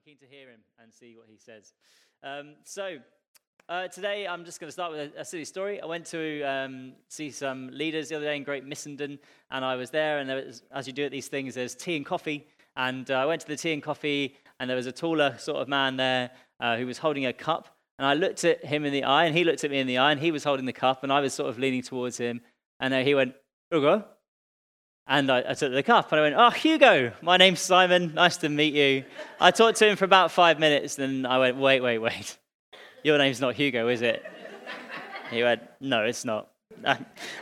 keen 0.00 0.16
to 0.18 0.26
hear 0.26 0.48
him 0.48 0.60
and 0.82 0.92
see 0.92 1.14
what 1.16 1.26
he 1.28 1.36
says. 1.36 1.72
Um, 2.22 2.54
so, 2.64 2.98
uh, 3.68 3.86
today 3.88 4.26
I'm 4.26 4.44
just 4.44 4.60
going 4.60 4.68
to 4.68 4.72
start 4.72 4.92
with 4.92 5.12
a, 5.14 5.20
a, 5.20 5.24
silly 5.24 5.44
story. 5.44 5.80
I 5.80 5.86
went 5.86 6.06
to 6.06 6.42
um, 6.42 6.92
see 7.08 7.30
some 7.30 7.70
leaders 7.72 8.08
the 8.08 8.16
other 8.16 8.24
day 8.24 8.36
in 8.36 8.42
Great 8.42 8.66
Missenden, 8.66 9.18
and 9.50 9.64
I 9.64 9.76
was 9.76 9.90
there, 9.90 10.18
and 10.18 10.28
there 10.28 10.44
was, 10.44 10.62
as 10.74 10.86
you 10.86 10.92
do 10.92 11.04
at 11.04 11.12
these 11.12 11.28
things, 11.28 11.54
there's 11.54 11.74
tea 11.74 11.96
and 11.96 12.04
coffee. 12.04 12.46
And 12.76 13.10
uh, 13.10 13.14
I 13.14 13.26
went 13.26 13.42
to 13.42 13.46
the 13.46 13.56
tea 13.56 13.72
and 13.72 13.82
coffee, 13.82 14.36
and 14.58 14.68
there 14.68 14.76
was 14.76 14.86
a 14.86 14.92
taller 14.92 15.36
sort 15.38 15.58
of 15.58 15.68
man 15.68 15.96
there 15.96 16.30
uh, 16.60 16.76
who 16.78 16.86
was 16.86 16.98
holding 16.98 17.26
a 17.26 17.32
cup. 17.32 17.76
And 17.98 18.06
I 18.06 18.14
looked 18.14 18.44
at 18.44 18.64
him 18.64 18.84
in 18.84 18.92
the 18.92 19.04
eye, 19.04 19.26
and 19.26 19.36
he 19.36 19.44
looked 19.44 19.64
at 19.64 19.70
me 19.70 19.78
in 19.78 19.86
the 19.86 19.98
eye, 19.98 20.12
and 20.12 20.20
he 20.20 20.30
was 20.30 20.44
holding 20.44 20.64
the 20.66 20.72
cup, 20.72 21.02
and 21.02 21.12
I 21.12 21.20
was 21.20 21.34
sort 21.34 21.50
of 21.50 21.58
leaning 21.58 21.82
towards 21.82 22.16
him. 22.16 22.40
And 22.80 22.94
uh, 22.94 23.02
he 23.02 23.14
went, 23.14 23.34
Hugo, 23.70 24.06
and 25.10 25.28
I, 25.28 25.42
I, 25.48 25.54
took 25.54 25.72
the 25.72 25.82
cup 25.82 26.12
and 26.12 26.20
I 26.20 26.22
went, 26.22 26.36
Oh, 26.38 26.50
Hugo, 26.50 27.12
my 27.20 27.36
name's 27.36 27.60
Simon. 27.60 28.14
Nice 28.14 28.36
to 28.38 28.48
meet 28.48 28.74
you. 28.74 29.04
I 29.40 29.50
talked 29.50 29.78
to 29.78 29.88
him 29.88 29.96
for 29.96 30.04
about 30.04 30.30
five 30.30 30.60
minutes. 30.60 30.98
and 31.00 31.26
I 31.26 31.38
went, 31.38 31.56
Wait, 31.56 31.80
wait, 31.80 31.98
wait. 31.98 32.38
Your 33.02 33.18
name's 33.18 33.40
not 33.40 33.54
Hugo, 33.56 33.88
is 33.88 34.02
it? 34.02 34.24
He 35.30 35.42
went, 35.42 35.62
No, 35.80 36.04
it's 36.04 36.24
not. 36.24 36.48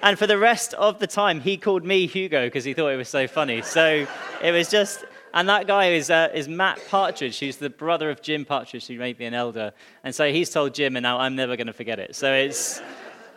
And 0.03 0.19
for 0.19 0.27
the 0.27 0.39
rest 0.39 0.73
of 0.75 0.99
the 0.99 1.07
time, 1.07 1.41
he 1.41 1.59
called 1.59 1.85
me 1.85 2.07
Hugo 2.07 2.47
because 2.47 2.65
he 2.65 2.73
thought 2.73 2.89
it 2.89 2.97
was 2.97 3.11
so 3.11 3.29
funny. 3.29 3.61
So 3.61 4.07
it 4.43 4.51
was 4.51 4.71
just, 4.71 5.05
and 5.35 5.47
that 5.51 5.67
guy 5.67 5.91
is, 5.91 6.09
uh, 6.09 6.31
is 6.33 6.49
Matt 6.49 6.81
Partridge, 6.89 7.39
who's 7.39 7.59
the 7.59 7.69
brother 7.69 8.09
of 8.09 8.23
Jim 8.23 8.47
Partridge, 8.47 8.87
who 8.87 8.99
made 8.99 9.19
me 9.19 9.27
an 9.27 9.35
elder. 9.35 9.75
And 10.05 10.15
so 10.15 10.33
he's 10.33 10.49
told 10.49 10.73
Jim, 10.73 10.97
and 10.97 11.03
now 11.03 11.19
I'm 11.19 11.37
never 11.37 11.55
going 11.55 11.67
to 11.67 11.75
forget 11.75 11.99
it. 11.99 12.17
So 12.17 12.33
it's, 12.33 12.81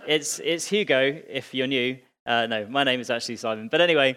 it's, 0.07 0.39
it's 0.39 0.67
Hugo, 0.67 1.21
if 1.27 1.53
you're 1.53 1.67
new. 1.67 1.98
Uh, 2.25 2.45
no, 2.45 2.67
my 2.67 2.84
name 2.84 2.99
is 2.99 3.09
actually 3.09 3.35
Simon. 3.38 3.67
But 3.67 3.81
anyway, 3.81 4.16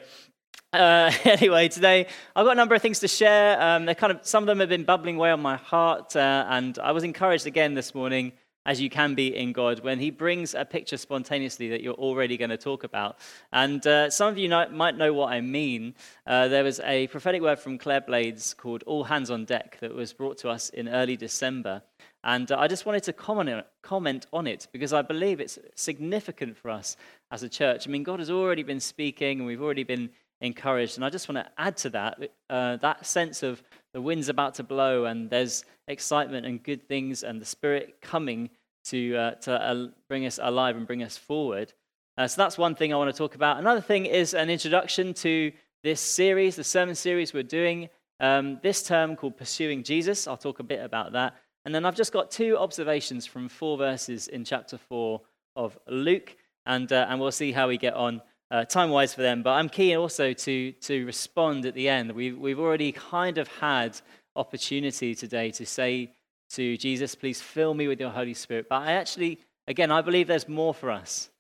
uh, 0.73 1.11
anyway, 1.25 1.69
today 1.69 2.07
I've 2.37 2.45
got 2.45 2.53
a 2.53 2.57
number 2.57 2.75
of 2.75 2.83
things 2.83 3.01
to 3.01 3.09
share. 3.09 3.61
Um, 3.61 3.87
kind 3.95 4.13
of 4.13 4.27
some 4.27 4.43
of 4.43 4.47
them 4.47 4.61
have 4.61 4.69
been 4.69 4.85
bubbling 4.85 5.17
away 5.17 5.31
on 5.31 5.41
my 5.41 5.57
heart, 5.57 6.15
uh, 6.17 6.47
and 6.49 6.79
I 6.79 6.93
was 6.93 7.05
encouraged 7.05 7.47
again 7.47 7.75
this 7.75 7.95
morning, 7.95 8.33
as 8.67 8.81
you 8.81 8.91
can 8.91 9.15
be 9.15 9.35
in 9.35 9.53
God, 9.53 9.81
when 9.81 9.99
He 9.99 10.11
brings 10.11 10.55
a 10.55 10.67
picture 10.67 10.99
spontaneously 10.99 11.71
that 11.71 11.83
you're 11.83 11.95
already 11.95 12.37
going 12.37 12.51
to 12.51 12.59
talk 12.59 12.85
about. 12.85 13.17
And 13.53 13.87
uh, 13.87 14.11
some 14.11 14.29
of 14.29 14.37
you 14.37 14.49
know, 14.49 14.69
might 14.69 14.99
know 14.99 15.15
what 15.15 15.33
I 15.33 15.41
mean. 15.41 15.95
Uh, 16.27 16.49
there 16.49 16.65
was 16.65 16.81
a 16.81 17.07
prophetic 17.07 17.41
word 17.41 17.59
from 17.59 17.79
Claire 17.79 18.03
Blades 18.03 18.53
called 18.53 18.83
"All 18.87 19.05
Hands 19.05 19.31
on 19.31 19.47
Deck" 19.47 19.79
that 19.81 19.95
was 19.95 20.13
brought 20.13 20.37
to 20.39 20.51
us 20.51 20.69
in 20.69 20.89
early 20.89 21.17
December. 21.17 21.83
And 22.25 22.51
uh, 22.51 22.59
I 22.59 22.67
just 22.69 22.87
wanted 22.87 23.03
to 23.05 23.13
comment, 23.13 24.27
on 24.33 24.47
it 24.47 24.67
because 24.73 24.93
I 24.95 25.03
believe 25.03 25.41
it's 25.41 25.59
significant 25.75 26.57
for 26.57 26.71
us 26.71 26.97
as 27.31 27.43
a 27.43 27.49
church. 27.49 27.87
I 27.87 27.91
mean, 27.91 28.03
God 28.03 28.19
has 28.19 28.31
already 28.31 28.63
been 28.63 28.81
speaking 28.81 29.39
and 29.39 29.47
we've 29.47 29.63
already 29.63 29.85
been 29.85 30.09
encouraged. 30.41 30.97
And 30.97 31.05
I 31.05 31.11
just 31.11 31.29
want 31.29 31.47
to 31.47 31.53
add 31.59 31.77
to 31.79 31.91
that 31.91 32.31
uh, 32.49 32.77
that 32.79 33.07
sense 33.07 33.43
of 33.43 33.63
the 33.93 34.01
wind's 34.01 34.31
about 34.31 34.55
to 34.55 34.63
blow 34.63 35.05
and 35.05 35.29
there's 35.29 35.65
excitement 35.87 36.47
and 36.47 36.63
good 36.63 36.89
things 36.89 37.23
and 37.23 37.41
the 37.41 37.45
Spirit 37.47 38.01
coming 38.01 38.49
to, 38.87 39.17
uh, 39.17 39.31
to 39.33 39.53
uh, 39.53 39.89
bring 40.09 40.27
us 40.27 40.39
alive 40.43 40.77
and 40.77 40.87
bring 40.87 41.03
us 41.03 41.17
forward. 41.17 41.73
Uh, 42.17 42.27
so 42.27 42.41
that's 42.41 42.57
one 42.57 42.75
thing 42.75 42.93
I 42.93 42.97
want 42.97 43.15
to 43.15 43.17
talk 43.17 43.35
about. 43.35 43.59
Another 43.59 43.81
thing 43.81 44.07
is 44.07 44.35
an 44.35 44.49
introduction 44.49 45.15
to 45.15 45.53
this 45.83 46.01
series, 46.01 46.57
the 46.57 46.65
sermon 46.65 46.95
series 46.95 47.35
we're 47.35 47.43
doing 47.43 47.91
um, 48.21 48.61
this 48.63 48.83
term 48.83 49.17
called 49.17 49.37
Pursuing 49.37 49.83
Jesus. 49.83 50.27
I'll 50.27 50.37
talk 50.37 50.61
a 50.61 50.63
bit 50.63 50.83
about 50.83 51.13
that. 51.13 51.35
And 51.65 51.75
then 51.75 51.85
I've 51.85 51.97
just 51.97 52.13
got 52.13 52.31
two 52.31 52.59
observations 52.59 53.27
from 53.27 53.49
four 53.49 53.79
verses 53.79 54.29
in 54.29 54.45
chapter 54.45 54.77
4 54.77 55.21
of 55.57 55.79
Luke, 55.89 56.37
and, 56.67 56.93
uh, 56.93 57.07
and 57.09 57.21
we'll 57.21 57.33
see 57.33 57.53
how 57.53 57.69
we 57.69 57.79
get 57.79 57.95
on 57.95 58.21
uh, 58.51 58.65
time 58.65 58.91
wise 58.91 59.15
for 59.15 59.23
them. 59.23 59.43
But 59.43 59.53
I'm 59.53 59.69
keen 59.69 59.97
also 59.97 60.33
to, 60.33 60.73
to 60.73 61.07
respond 61.07 61.65
at 61.67 61.75
the 61.75 61.89
end. 61.89 62.13
We've, 62.13 62.37
we've 62.37 62.61
already 62.61 62.93
kind 62.93 63.39
of 63.39 63.49
had 63.49 63.99
opportunity 64.37 65.15
today 65.15 65.51
to 65.53 65.65
say 65.65 66.13
to 66.51 66.77
Jesus, 66.77 67.15
please 67.15 67.41
fill 67.41 67.75
me 67.75 67.89
with 67.89 68.01
your 68.01 68.11
Holy 68.11 68.35
Spirit. 68.35 68.67
But 68.69 68.83
I 68.83 68.93
actually, 68.93 69.41
again, 69.67 69.91
I 69.91 70.03
believe 70.03 70.29
there's 70.29 70.49
more 70.49 70.75
for 70.75 70.91
us. 70.91 71.31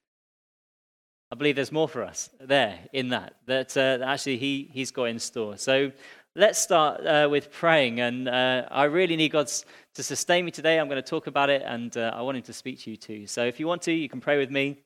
I 1.30 1.36
believe 1.36 1.56
there's 1.56 1.72
more 1.72 1.88
for 1.88 2.02
us 2.02 2.30
there 2.40 2.78
in 2.92 3.08
that, 3.08 3.34
that 3.46 3.76
uh, 3.76 4.04
actually 4.04 4.38
he, 4.38 4.70
he's 4.72 4.90
got 4.90 5.04
in 5.04 5.18
store. 5.18 5.56
So 5.56 5.90
let's 6.36 6.58
start 6.58 7.06
uh, 7.06 7.28
with 7.30 7.50
praying. 7.50 8.00
And 8.00 8.28
uh, 8.28 8.66
I 8.70 8.84
really 8.84 9.16
need 9.16 9.30
God 9.30 9.50
to 9.94 10.02
sustain 10.02 10.44
me 10.44 10.50
today. 10.50 10.78
I'm 10.78 10.88
going 10.88 11.02
to 11.02 11.08
talk 11.08 11.26
about 11.26 11.50
it, 11.50 11.62
and 11.64 11.96
uh, 11.96 12.12
I 12.14 12.22
want 12.22 12.36
Him 12.36 12.42
to 12.44 12.52
speak 12.52 12.80
to 12.80 12.90
you 12.90 12.96
too. 12.96 13.26
So 13.26 13.44
if 13.44 13.60
you 13.60 13.66
want 13.66 13.82
to, 13.82 13.92
you 13.92 14.08
can 14.08 14.20
pray 14.20 14.38
with 14.38 14.50
me. 14.50 14.78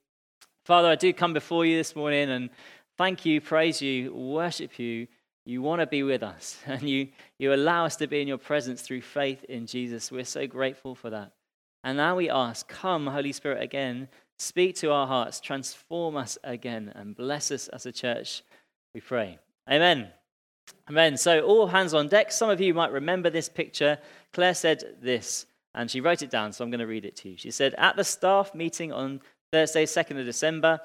Father, 0.64 0.88
I 0.88 0.96
do 0.96 1.12
come 1.12 1.32
before 1.32 1.64
you 1.64 1.78
this 1.78 1.96
morning 1.96 2.28
and 2.28 2.50
thank 2.98 3.24
you, 3.24 3.40
praise 3.40 3.80
you, 3.80 4.14
worship 4.14 4.78
you. 4.78 5.06
You 5.46 5.62
want 5.62 5.80
to 5.80 5.86
be 5.86 6.02
with 6.02 6.22
us, 6.22 6.58
and 6.66 6.82
you, 6.82 7.08
you 7.38 7.54
allow 7.54 7.86
us 7.86 7.96
to 7.96 8.06
be 8.06 8.20
in 8.20 8.28
your 8.28 8.36
presence 8.36 8.82
through 8.82 9.00
faith 9.00 9.44
in 9.44 9.66
Jesus. 9.66 10.12
We're 10.12 10.24
so 10.24 10.46
grateful 10.46 10.94
for 10.94 11.08
that. 11.08 11.32
And 11.84 11.96
now 11.96 12.16
we 12.16 12.28
ask, 12.28 12.68
Come, 12.68 13.06
Holy 13.06 13.32
Spirit, 13.32 13.62
again, 13.62 14.08
speak 14.38 14.76
to 14.76 14.92
our 14.92 15.06
hearts, 15.06 15.40
transform 15.40 16.16
us 16.16 16.36
again, 16.44 16.92
and 16.94 17.16
bless 17.16 17.50
us 17.50 17.68
as 17.68 17.86
a 17.86 17.92
church, 17.92 18.42
we 18.94 19.00
pray. 19.00 19.38
Amen. 19.70 20.08
Amen. 20.88 21.16
So, 21.16 21.40
all 21.40 21.66
hands 21.66 21.94
on 21.94 22.08
deck. 22.08 22.32
Some 22.32 22.50
of 22.50 22.60
you 22.60 22.74
might 22.74 22.92
remember 22.92 23.30
this 23.30 23.48
picture. 23.48 23.98
Claire 24.32 24.54
said 24.54 24.96
this, 25.00 25.46
and 25.74 25.90
she 25.90 26.00
wrote 26.00 26.22
it 26.22 26.30
down, 26.30 26.52
so 26.52 26.64
I'm 26.64 26.70
going 26.70 26.80
to 26.80 26.86
read 26.86 27.04
it 27.04 27.16
to 27.16 27.30
you. 27.30 27.36
She 27.36 27.50
said, 27.50 27.74
At 27.74 27.96
the 27.96 28.04
staff 28.04 28.54
meeting 28.54 28.92
on 28.92 29.20
Thursday, 29.52 29.84
2nd 29.84 30.18
of 30.18 30.26
December, 30.26 30.80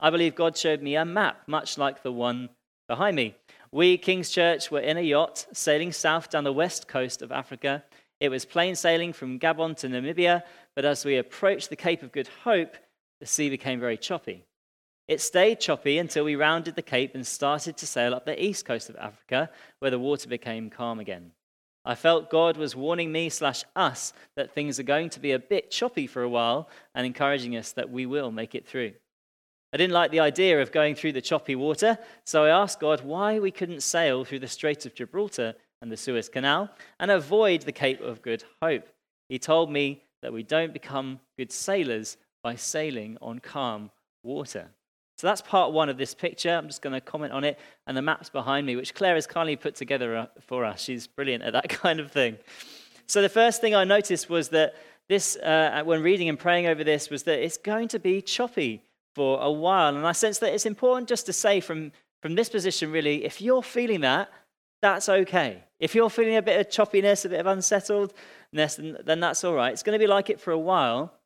I 0.00 0.10
believe 0.10 0.34
God 0.34 0.56
showed 0.56 0.82
me 0.82 0.96
a 0.96 1.04
map, 1.04 1.42
much 1.46 1.76
like 1.78 2.02
the 2.02 2.12
one 2.12 2.48
behind 2.88 3.16
me. 3.16 3.34
We, 3.70 3.98
King's 3.98 4.30
Church, 4.30 4.70
were 4.70 4.80
in 4.80 4.96
a 4.96 5.02
yacht 5.02 5.46
sailing 5.52 5.92
south 5.92 6.30
down 6.30 6.44
the 6.44 6.52
west 6.52 6.88
coast 6.88 7.20
of 7.20 7.32
Africa. 7.32 7.84
It 8.20 8.30
was 8.30 8.44
plain 8.44 8.74
sailing 8.74 9.12
from 9.12 9.38
Gabon 9.38 9.76
to 9.78 9.88
Namibia, 9.88 10.42
but 10.74 10.84
as 10.84 11.04
we 11.04 11.18
approached 11.18 11.68
the 11.68 11.76
Cape 11.76 12.02
of 12.02 12.12
Good 12.12 12.28
Hope, 12.44 12.76
the 13.20 13.26
sea 13.26 13.50
became 13.50 13.80
very 13.80 13.96
choppy. 13.96 14.44
It 15.08 15.22
stayed 15.22 15.58
choppy 15.58 15.96
until 15.96 16.24
we 16.24 16.36
rounded 16.36 16.76
the 16.76 16.82
Cape 16.82 17.14
and 17.14 17.26
started 17.26 17.78
to 17.78 17.86
sail 17.86 18.14
up 18.14 18.26
the 18.26 18.42
east 18.42 18.66
coast 18.66 18.90
of 18.90 18.96
Africa, 18.96 19.50
where 19.78 19.90
the 19.90 19.98
water 19.98 20.28
became 20.28 20.68
calm 20.68 21.00
again. 21.00 21.32
I 21.82 21.94
felt 21.94 22.28
God 22.28 22.58
was 22.58 22.76
warning 22.76 23.10
me 23.10 23.30
slash 23.30 23.64
us 23.74 24.12
that 24.36 24.52
things 24.52 24.78
are 24.78 24.82
going 24.84 25.08
to 25.10 25.20
be 25.20 25.32
a 25.32 25.38
bit 25.38 25.70
choppy 25.70 26.06
for 26.06 26.22
a 26.22 26.28
while 26.28 26.68
and 26.94 27.06
encouraging 27.06 27.56
us 27.56 27.72
that 27.72 27.88
we 27.90 28.04
will 28.04 28.30
make 28.30 28.54
it 28.54 28.66
through. 28.66 28.92
I 29.72 29.78
didn't 29.78 29.94
like 29.94 30.10
the 30.10 30.20
idea 30.20 30.60
of 30.60 30.72
going 30.72 30.94
through 30.94 31.12
the 31.12 31.22
choppy 31.22 31.54
water, 31.54 31.96
so 32.24 32.44
I 32.44 32.50
asked 32.50 32.80
God 32.80 33.02
why 33.02 33.38
we 33.38 33.50
couldn't 33.50 33.82
sail 33.82 34.24
through 34.24 34.40
the 34.40 34.48
Strait 34.48 34.84
of 34.84 34.94
Gibraltar 34.94 35.54
and 35.80 35.90
the 35.90 35.96
Suez 35.96 36.28
Canal 36.28 36.70
and 37.00 37.10
avoid 37.10 37.62
the 37.62 37.72
Cape 37.72 38.02
of 38.02 38.20
Good 38.20 38.44
Hope. 38.60 38.88
He 39.30 39.38
told 39.38 39.70
me 39.70 40.02
that 40.20 40.32
we 40.32 40.42
don't 40.42 40.74
become 40.74 41.20
good 41.38 41.52
sailors 41.52 42.18
by 42.42 42.56
sailing 42.56 43.16
on 43.22 43.38
calm 43.38 43.90
water. 44.22 44.70
So 45.18 45.26
that's 45.26 45.42
part 45.42 45.72
one 45.72 45.88
of 45.88 45.98
this 45.98 46.14
picture. 46.14 46.50
I'm 46.50 46.68
just 46.68 46.80
going 46.80 46.92
to 46.92 47.00
comment 47.00 47.32
on 47.32 47.42
it. 47.42 47.58
And 47.88 47.96
the 47.96 48.02
map's 48.02 48.30
behind 48.30 48.66
me, 48.66 48.76
which 48.76 48.94
Claire 48.94 49.16
has 49.16 49.26
kindly 49.26 49.56
put 49.56 49.74
together 49.74 50.16
uh, 50.16 50.26
for 50.40 50.64
us. 50.64 50.80
She's 50.80 51.08
brilliant 51.08 51.42
at 51.42 51.54
that 51.54 51.68
kind 51.68 51.98
of 51.98 52.12
thing. 52.12 52.38
So 53.08 53.20
the 53.20 53.28
first 53.28 53.60
thing 53.60 53.74
I 53.74 53.82
noticed 53.82 54.30
was 54.30 54.50
that 54.50 54.76
this, 55.08 55.34
uh, 55.36 55.82
when 55.84 56.02
reading 56.02 56.28
and 56.28 56.38
praying 56.38 56.66
over 56.66 56.84
this, 56.84 57.10
was 57.10 57.24
that 57.24 57.40
it's 57.40 57.56
going 57.56 57.88
to 57.88 57.98
be 57.98 58.22
choppy 58.22 58.84
for 59.16 59.40
a 59.42 59.50
while. 59.50 59.96
And 59.96 60.06
I 60.06 60.12
sense 60.12 60.38
that 60.38 60.54
it's 60.54 60.66
important 60.66 61.08
just 61.08 61.26
to 61.26 61.32
say 61.32 61.58
from, 61.58 61.90
from 62.22 62.36
this 62.36 62.48
position, 62.48 62.92
really, 62.92 63.24
if 63.24 63.40
you're 63.40 63.62
feeling 63.62 64.02
that, 64.02 64.30
that's 64.82 65.08
okay. 65.08 65.64
If 65.80 65.96
you're 65.96 66.10
feeling 66.10 66.36
a 66.36 66.42
bit 66.42 66.60
of 66.60 66.68
choppiness, 66.68 67.24
a 67.24 67.30
bit 67.30 67.40
of 67.40 67.46
unsettledness, 67.46 68.76
then 69.04 69.18
that's 69.18 69.42
all 69.42 69.54
right. 69.54 69.72
It's 69.72 69.82
going 69.82 69.98
to 69.98 70.04
be 70.04 70.06
like 70.06 70.30
it 70.30 70.40
for 70.40 70.52
a 70.52 70.58
while. 70.58 71.17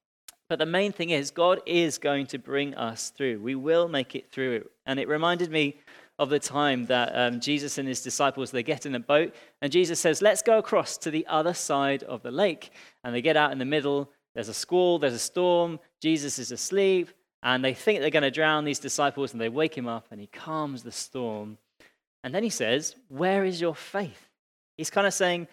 But 0.53 0.59
the 0.59 0.67
main 0.67 0.93
thing 0.93 1.09
is, 1.09 1.31
God 1.31 1.63
is 1.65 1.97
going 1.97 2.27
to 2.27 2.39
bring 2.39 2.75
us 2.75 3.09
through. 3.09 3.41
We 3.41 3.55
will 3.55 3.89
make 3.89 4.15
it 4.15 4.31
through. 4.31 4.69
And 4.85 5.01
it 5.01 5.09
reminded 5.09 5.51
me 5.51 5.79
of 6.19 6.29
the 6.29 6.39
time 6.39 6.85
that 6.89 7.11
um, 7.15 7.41
Jesus 7.41 7.79
and 7.79 7.89
his 7.89 8.03
disciples 8.03 8.51
they 8.51 8.63
get 8.63 8.85
in 8.85 8.95
a 8.95 9.01
boat, 9.01 9.35
and 9.63 9.73
Jesus 9.73 9.99
says, 9.99 10.21
"Let's 10.21 10.43
go 10.43 10.59
across 10.59 10.99
to 10.99 11.11
the 11.11 11.27
other 11.27 11.55
side 11.55 12.03
of 12.03 12.23
the 12.23 12.31
lake." 12.31 12.71
And 13.03 13.15
they 13.15 13.23
get 13.23 13.35
out 13.35 13.51
in 13.53 13.59
the 13.59 13.65
middle. 13.65 14.11
There's 14.35 14.51
a 14.51 14.53
squall. 14.53 14.99
There's 14.99 15.15
a 15.15 15.19
storm. 15.19 15.81
Jesus 16.03 16.39
is 16.39 16.53
asleep, 16.53 17.09
and 17.43 17.65
they 17.65 17.73
think 17.73 18.01
they're 18.01 18.11
going 18.11 18.23
to 18.23 18.31
drown 18.31 18.67
these 18.67 18.79
disciples, 18.79 19.33
and 19.33 19.41
they 19.41 19.49
wake 19.49 19.75
him 19.75 19.89
up, 19.89 20.09
and 20.11 20.21
he 20.21 20.27
calms 20.27 20.83
the 20.83 20.93
storm. 20.93 21.57
And 22.23 22.35
then 22.35 22.43
he 22.43 22.51
says, 22.51 22.95
"Where 23.09 23.43
is 23.43 23.59
your 23.59 23.75
faith?" 23.75 24.29
He's 24.77 24.91
kind 24.91 25.07
of 25.07 25.15
saying, 25.15 25.49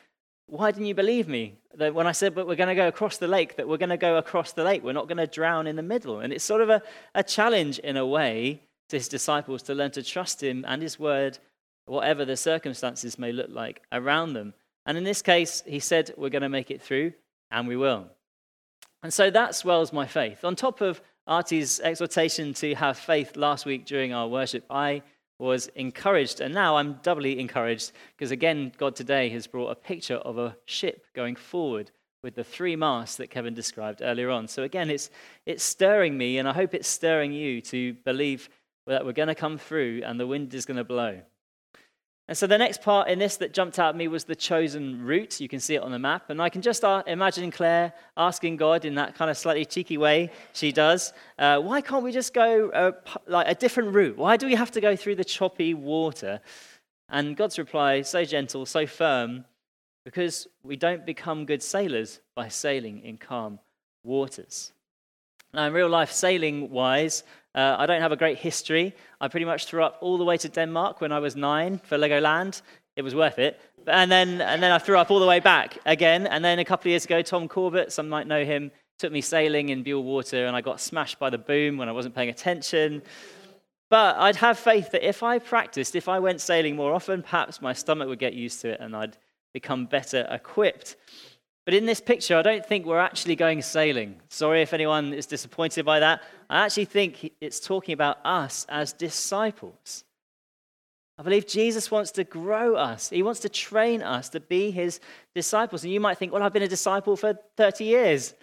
why 0.49 0.71
didn't 0.71 0.87
you 0.87 0.95
believe 0.95 1.27
me? 1.27 1.55
That 1.75 1.93
when 1.93 2.07
I 2.07 2.11
said, 2.11 2.35
but 2.35 2.47
we're 2.47 2.55
going 2.55 2.69
to 2.69 2.75
go 2.75 2.87
across 2.87 3.17
the 3.17 3.27
lake, 3.27 3.55
that 3.57 3.67
we're 3.67 3.77
going 3.77 3.89
to 3.89 3.97
go 3.97 4.17
across 4.17 4.53
the 4.53 4.63
lake. 4.63 4.83
We're 4.83 4.93
not 4.93 5.07
going 5.07 5.17
to 5.17 5.27
drown 5.27 5.67
in 5.67 5.75
the 5.75 5.83
middle. 5.83 6.19
And 6.19 6.33
it's 6.33 6.43
sort 6.43 6.61
of 6.61 6.69
a, 6.69 6.81
a 7.13 7.23
challenge 7.23 7.79
in 7.79 7.97
a 7.97 8.05
way 8.05 8.63
to 8.89 8.97
his 8.97 9.07
disciples 9.07 9.61
to 9.63 9.75
learn 9.75 9.91
to 9.91 10.03
trust 10.03 10.41
him 10.43 10.65
and 10.67 10.81
his 10.81 10.99
word, 10.99 11.37
whatever 11.85 12.25
the 12.25 12.35
circumstances 12.35 13.19
may 13.19 13.31
look 13.31 13.49
like 13.49 13.81
around 13.91 14.33
them. 14.33 14.53
And 14.85 14.97
in 14.97 15.03
this 15.03 15.21
case, 15.21 15.63
he 15.67 15.79
said, 15.79 16.13
we're 16.17 16.29
going 16.29 16.41
to 16.41 16.49
make 16.49 16.71
it 16.71 16.81
through, 16.81 17.13
and 17.51 17.67
we 17.67 17.75
will. 17.75 18.07
And 19.03 19.13
so 19.13 19.29
that 19.29 19.55
swells 19.55 19.93
my 19.93 20.07
faith. 20.07 20.43
On 20.43 20.55
top 20.55 20.81
of 20.81 21.01
Artie's 21.27 21.79
exhortation 21.79 22.53
to 22.55 22.73
have 22.75 22.97
faith 22.97 23.37
last 23.37 23.65
week 23.65 23.85
during 23.85 24.13
our 24.13 24.27
worship, 24.27 24.65
I 24.69 25.03
was 25.39 25.68
encouraged. 25.75 26.41
And 26.41 26.53
now 26.53 26.77
I'm 26.77 27.00
doubly 27.01 27.39
encouraged 27.39 27.94
because, 28.15 28.30
again, 28.30 28.71
God 28.77 28.95
today 28.95 29.30
has 29.30 29.47
brought 29.47 29.69
a 29.69 29.75
picture 29.75 30.18
of 30.18 30.38
a 30.38 30.56
ship 30.65 31.06
going 31.15 31.36
forward 31.36 31.91
with 32.21 32.36
the 32.36 32.44
three 32.44 32.75
masts 32.75 33.15
that 33.15 33.30
Kevin 33.30 33.53
described 33.53 34.01
earlier 34.03 34.30
on. 34.30 34.47
So, 34.47 34.63
again, 34.63 34.89
it's, 34.89 35.09
it's 35.45 35.63
stirring 35.63 36.18
me, 36.18 36.38
and 36.38 36.47
I 36.47 36.53
hope 36.53 36.74
it's 36.74 36.88
stirring 36.88 37.31
you 37.31 37.62
to 37.62 37.94
believe 38.06 38.50
that 38.86 39.06
we're 39.06 39.13
going 39.13 39.27
to 39.27 39.36
come 39.36 39.57
through 39.57 40.01
and 40.03 40.19
the 40.19 40.27
wind 40.27 40.53
is 40.53 40.65
going 40.65 40.77
to 40.77 40.83
blow. 40.83 41.21
And 42.29 42.37
so 42.37 42.45
the 42.45 42.59
next 42.59 42.83
part 42.83 43.09
in 43.09 43.17
this 43.17 43.37
that 43.37 43.55
jumped 43.55 43.79
out 43.79 43.89
at 43.89 43.95
me 43.95 44.07
was 44.07 44.23
the 44.23 44.35
chosen 44.35 45.03
route. 45.03 45.41
You 45.41 45.49
can 45.49 45.59
see 45.59 45.73
it 45.73 45.81
on 45.81 45.91
the 45.91 45.97
map. 45.97 46.29
And 46.29 46.39
I 46.39 46.49
can 46.49 46.61
just 46.61 46.83
imagine 46.83 47.49
Claire 47.49 47.91
asking 48.15 48.57
God 48.57 48.85
in 48.85 48.93
that 48.95 49.15
kind 49.15 49.31
of 49.31 49.37
slightly 49.37 49.65
cheeky 49.65 49.97
way 49.97 50.29
she 50.53 50.71
does, 50.71 51.11
uh, 51.39 51.59
why 51.59 51.81
can't 51.81 52.03
we 52.03 52.11
just 52.11 52.35
go 52.35 52.69
uh, 52.69 52.91
like 53.25 53.47
a 53.47 53.55
different 53.55 53.95
route? 53.95 54.15
Why 54.15 54.37
do 54.37 54.45
we 54.45 54.53
have 54.53 54.69
to 54.73 54.79
go 54.79 54.95
through 54.95 55.15
the 55.15 55.23
choppy 55.23 55.73
water? 55.73 56.39
And 57.09 57.35
God's 57.35 57.57
reply, 57.57 58.03
so 58.03 58.23
gentle, 58.23 58.67
so 58.67 58.85
firm, 58.85 59.45
because 60.05 60.47
we 60.61 60.75
don't 60.75 61.07
become 61.07 61.47
good 61.47 61.63
sailors 61.63 62.19
by 62.35 62.49
sailing 62.49 63.01
in 63.03 63.17
calm 63.17 63.57
waters. 64.03 64.71
Now, 65.51 65.65
in 65.65 65.73
real 65.73 65.89
life, 65.89 66.11
sailing 66.11 66.69
wise, 66.69 67.23
uh, 67.55 67.75
I 67.79 67.85
don't 67.85 68.01
have 68.01 68.11
a 68.11 68.15
great 68.15 68.37
history. 68.37 68.95
I 69.19 69.27
pretty 69.27 69.45
much 69.45 69.65
threw 69.65 69.83
up 69.83 69.97
all 70.01 70.17
the 70.17 70.23
way 70.23 70.37
to 70.37 70.49
Denmark 70.49 71.01
when 71.01 71.11
I 71.11 71.19
was 71.19 71.35
nine 71.35 71.79
for 71.79 71.97
Legoland. 71.97 72.61
It 72.95 73.01
was 73.01 73.15
worth 73.15 73.39
it. 73.39 73.59
And 73.87 74.11
then, 74.11 74.41
and 74.41 74.61
then 74.61 74.71
I 74.71 74.77
threw 74.77 74.97
up 74.97 75.09
all 75.09 75.19
the 75.19 75.25
way 75.25 75.39
back 75.39 75.77
again. 75.85 76.27
And 76.27 76.43
then 76.43 76.59
a 76.59 76.65
couple 76.65 76.89
of 76.89 76.91
years 76.91 77.05
ago, 77.05 77.21
Tom 77.21 77.47
Corbett, 77.47 77.91
some 77.91 78.09
might 78.09 78.27
know 78.27 78.43
him, 78.43 78.71
took 78.97 79.11
me 79.11 79.21
sailing 79.21 79.69
in 79.69 79.83
Bewl 79.83 80.03
Water, 80.03 80.45
and 80.45 80.55
I 80.55 80.61
got 80.61 80.79
smashed 80.81 81.17
by 81.17 81.29
the 81.29 81.37
boom 81.37 81.77
when 81.77 81.89
I 81.89 81.91
wasn't 81.91 82.13
paying 82.13 82.29
attention. 82.29 83.01
But 83.89 84.17
I'd 84.17 84.35
have 84.35 84.59
faith 84.59 84.91
that 84.91 85.07
if 85.07 85.23
I 85.23 85.39
practiced, 85.39 85.95
if 85.95 86.07
I 86.07 86.19
went 86.19 86.41
sailing 86.41 86.75
more 86.75 86.93
often, 86.93 87.23
perhaps 87.23 87.61
my 87.61 87.73
stomach 87.73 88.07
would 88.07 88.19
get 88.19 88.33
used 88.33 88.61
to 88.61 88.69
it 88.69 88.79
and 88.79 88.95
I'd 88.95 89.17
become 89.53 89.85
better 89.85 90.27
equipped. 90.29 90.95
But 91.69 91.75
in 91.75 91.86
this 91.86 92.01
picture, 92.01 92.36
I 92.36 92.42
don't 92.42 92.66
think 92.66 92.88
we're 92.88 92.98
actually 92.98 93.36
going 93.36 93.62
sailing. 93.62 94.19
Sorry 94.30 94.63
if 94.63 94.74
anyone 94.74 95.13
is 95.13 95.27
disappointed 95.27 95.86
by 95.86 96.00
that. 96.00 96.24
I 96.50 96.66
actually 96.66 96.86
think 96.86 97.31
it's 97.39 97.60
talking 97.60 97.94
about 97.94 98.18
us 98.25 98.66
as 98.69 98.92
disciples. 98.92 100.04
I 101.19 101.21
believe 101.21 101.45
Jesus 101.45 101.92
wants 101.92 102.10
to 102.13 102.24
grow 102.24 102.74
us. 102.74 103.12
He 103.12 103.21
wants 103.21 103.42
to 103.42 103.50
train 103.50 104.01
us 104.01 104.30
to 104.30 104.39
be 104.39 104.71
his 104.71 105.00
disciples. 105.36 105.83
And 105.83 105.94
you 105.94 106.00
might 106.00 106.18
think, 106.18 106.33
well, 106.33 106.42
I've 106.42 106.54
been 106.54 106.63
a 106.63 106.68
disciple 106.68 107.16
for 107.16 107.38
30 107.56 107.83
years. 107.83 108.33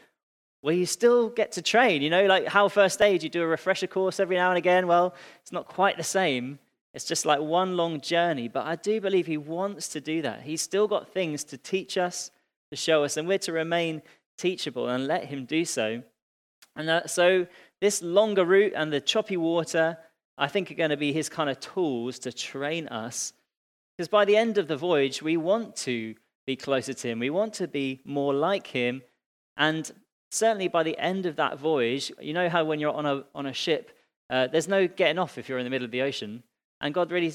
Well, 0.62 0.76
you 0.76 0.86
still 0.86 1.28
get 1.28 1.50
to 1.50 1.62
train. 1.62 2.02
You 2.02 2.10
know, 2.10 2.26
like 2.26 2.46
how 2.46 2.68
first 2.68 3.02
aid, 3.02 3.24
you 3.24 3.28
do 3.28 3.42
a 3.42 3.46
refresher 3.48 3.88
course 3.88 4.20
every 4.20 4.36
now 4.36 4.50
and 4.50 4.58
again. 4.58 4.86
Well, 4.86 5.16
it's 5.42 5.50
not 5.50 5.66
quite 5.66 5.96
the 5.96 6.04
same. 6.04 6.60
It's 6.94 7.04
just 7.04 7.26
like 7.26 7.40
one 7.40 7.76
long 7.76 8.00
journey. 8.00 8.46
But 8.46 8.66
I 8.66 8.76
do 8.76 9.00
believe 9.00 9.26
he 9.26 9.36
wants 9.36 9.88
to 9.88 10.00
do 10.00 10.22
that. 10.22 10.42
He's 10.42 10.62
still 10.62 10.86
got 10.86 11.08
things 11.08 11.42
to 11.42 11.58
teach 11.58 11.98
us 11.98 12.30
to 12.70 12.76
show 12.76 13.04
us, 13.04 13.16
and 13.16 13.28
we're 13.28 13.38
to 13.38 13.52
remain 13.52 14.02
teachable 14.36 14.88
and 14.88 15.06
let 15.06 15.26
Him 15.26 15.44
do 15.44 15.64
so. 15.64 16.02
And 16.74 16.90
uh, 16.90 17.06
so, 17.06 17.46
this 17.80 18.02
longer 18.02 18.44
route 18.44 18.72
and 18.76 18.92
the 18.92 19.00
choppy 19.00 19.36
water, 19.36 19.98
I 20.36 20.48
think, 20.48 20.70
are 20.70 20.74
going 20.74 20.90
to 20.90 20.96
be 20.96 21.12
His 21.12 21.28
kind 21.28 21.48
of 21.48 21.60
tools 21.60 22.18
to 22.20 22.32
train 22.32 22.88
us. 22.88 23.32
Because 23.96 24.08
by 24.08 24.24
the 24.24 24.36
end 24.36 24.58
of 24.58 24.68
the 24.68 24.76
voyage, 24.76 25.22
we 25.22 25.36
want 25.36 25.76
to 25.76 26.14
be 26.46 26.56
closer 26.56 26.92
to 26.92 27.08
Him, 27.08 27.18
we 27.18 27.30
want 27.30 27.54
to 27.54 27.68
be 27.68 28.00
more 28.04 28.34
like 28.34 28.66
Him. 28.66 29.02
And 29.56 29.90
certainly 30.30 30.68
by 30.68 30.82
the 30.82 30.98
end 30.98 31.26
of 31.26 31.36
that 31.36 31.58
voyage, 31.58 32.12
you 32.20 32.34
know 32.34 32.48
how 32.48 32.64
when 32.64 32.78
you're 32.78 32.92
on 32.92 33.06
a, 33.06 33.24
on 33.34 33.46
a 33.46 33.52
ship, 33.52 33.96
uh, 34.28 34.48
there's 34.48 34.68
no 34.68 34.86
getting 34.86 35.18
off 35.18 35.38
if 35.38 35.48
you're 35.48 35.58
in 35.58 35.64
the 35.64 35.70
middle 35.70 35.84
of 35.84 35.92
the 35.92 36.02
ocean. 36.02 36.42
And 36.80 36.92
God 36.92 37.10
really 37.10 37.32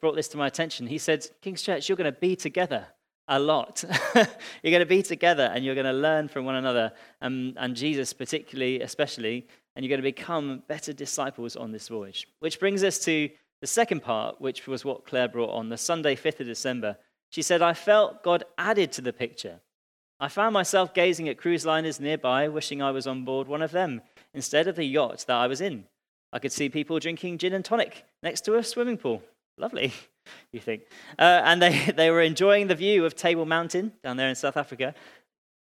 brought 0.00 0.16
this 0.16 0.28
to 0.28 0.38
my 0.38 0.46
attention. 0.46 0.86
He 0.86 0.96
said, 0.96 1.26
King's 1.42 1.60
Church, 1.60 1.88
you're 1.88 1.96
going 1.96 2.12
to 2.12 2.18
be 2.18 2.36
together 2.36 2.86
a 3.28 3.38
lot. 3.38 3.84
you're 4.14 4.70
going 4.70 4.80
to 4.80 4.86
be 4.86 5.02
together 5.02 5.50
and 5.54 5.64
you're 5.64 5.74
going 5.74 5.86
to 5.86 5.92
learn 5.92 6.28
from 6.28 6.44
one 6.44 6.56
another, 6.56 6.92
and, 7.20 7.54
and 7.58 7.76
Jesus, 7.76 8.12
particularly, 8.12 8.80
especially, 8.80 9.46
and 9.76 9.84
you're 9.84 9.90
going 9.90 10.00
to 10.00 10.02
become 10.02 10.62
better 10.66 10.92
disciples 10.92 11.54
on 11.54 11.70
this 11.70 11.88
voyage. 11.88 12.26
Which 12.40 12.58
brings 12.58 12.82
us 12.82 12.98
to 13.00 13.30
the 13.60 13.66
second 13.66 14.02
part, 14.02 14.40
which 14.40 14.66
was 14.66 14.84
what 14.84 15.06
Claire 15.06 15.28
brought 15.28 15.54
on 15.54 15.68
the 15.68 15.76
Sunday, 15.76 16.16
5th 16.16 16.40
of 16.40 16.46
December. 16.46 16.96
She 17.30 17.42
said, 17.42 17.62
I 17.62 17.74
felt 17.74 18.22
God 18.22 18.44
added 18.56 18.92
to 18.92 19.02
the 19.02 19.12
picture. 19.12 19.60
I 20.20 20.28
found 20.28 20.52
myself 20.52 20.94
gazing 20.94 21.28
at 21.28 21.38
cruise 21.38 21.66
liners 21.66 22.00
nearby, 22.00 22.48
wishing 22.48 22.82
I 22.82 22.90
was 22.90 23.06
on 23.06 23.24
board 23.24 23.46
one 23.46 23.62
of 23.62 23.70
them 23.70 24.02
instead 24.34 24.66
of 24.66 24.76
the 24.76 24.84
yacht 24.84 25.24
that 25.28 25.36
I 25.36 25.46
was 25.46 25.60
in. 25.60 25.84
I 26.32 26.38
could 26.38 26.52
see 26.52 26.68
people 26.68 26.98
drinking 26.98 27.38
gin 27.38 27.52
and 27.52 27.64
tonic 27.64 28.04
next 28.22 28.42
to 28.42 28.56
a 28.56 28.64
swimming 28.64 28.98
pool. 28.98 29.22
Lovely. 29.56 29.92
You 30.52 30.60
think. 30.60 30.82
Uh, 31.18 31.42
and 31.44 31.60
they, 31.62 31.92
they 31.96 32.10
were 32.10 32.22
enjoying 32.22 32.66
the 32.66 32.74
view 32.74 33.04
of 33.04 33.14
Table 33.14 33.46
Mountain 33.46 33.92
down 34.02 34.16
there 34.16 34.28
in 34.28 34.34
South 34.34 34.56
Africa. 34.56 34.94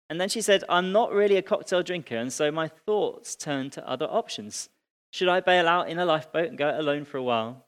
And 0.10 0.20
then 0.20 0.30
she 0.30 0.42
said, 0.42 0.64
I'm 0.68 0.92
not 0.92 1.14
really 1.14 1.38
a 1.38 1.42
cocktail 1.42 1.84
drinker, 1.84 2.18
and 2.18 2.34
so 2.34 2.52
my 2.52 2.68
thoughts 2.68 3.36
turned 3.36 3.72
to 3.74 3.90
other 3.90 4.08
options. 4.08 4.70
Should 5.12 5.30
I 5.30 5.40
bail 5.40 5.68
out 5.68 5.90
in 5.90 6.00
a 6.00 6.06
lifeboat 6.06 6.50
and 6.50 6.58
go 6.58 6.68
it 6.70 6.80
alone 6.80 7.06
for 7.06 7.18
a 7.18 7.24
while? 7.24 7.66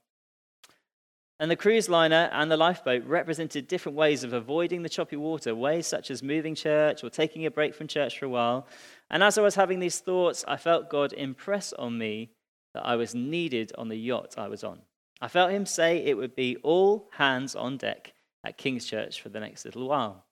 And 1.40 1.50
the 1.50 1.56
cruise 1.56 1.90
liner 1.90 2.30
and 2.32 2.52
the 2.52 2.58
lifeboat 2.58 3.04
represented 3.06 3.68
different 3.68 3.98
ways 3.98 4.24
of 4.24 4.34
avoiding 4.34 4.84
the 4.84 4.90
choppy 4.90 5.16
water, 5.16 5.56
ways 5.56 5.88
such 5.88 6.12
as 6.12 6.24
moving 6.24 6.56
church 6.56 7.04
or 7.04 7.10
taking 7.10 7.46
a 7.46 7.52
break 7.52 7.74
from 7.74 7.88
church 7.88 8.20
for 8.20 8.26
a 8.26 8.30
while. 8.30 8.68
And 9.10 9.24
as 9.24 9.38
I 9.38 9.42
was 9.42 9.56
having 9.56 9.80
these 9.80 10.00
thoughts, 10.00 10.46
I 10.48 10.58
felt 10.58 10.90
God 10.90 11.12
impress 11.14 11.74
on 11.74 11.98
me 11.98 12.30
that 12.74 12.86
I 12.86 12.96
was 12.96 13.14
needed 13.14 13.72
on 13.78 13.90
the 13.90 13.96
yacht 13.96 14.36
I 14.38 14.48
was 14.48 14.64
on. 14.64 14.82
I 15.24 15.30
felt 15.30 15.52
him 15.52 15.66
say 15.66 16.00
it 16.00 16.18
would 16.18 16.36
be 16.36 16.58
all 16.64 17.08
hands 17.14 17.56
on 17.56 17.78
deck 17.78 18.12
at 18.44 18.58
King's 18.58 18.86
Church 18.86 19.22
for 19.22 19.30
the 19.30 19.40
next 19.40 19.64
little 19.64 19.88
while. 19.88 20.26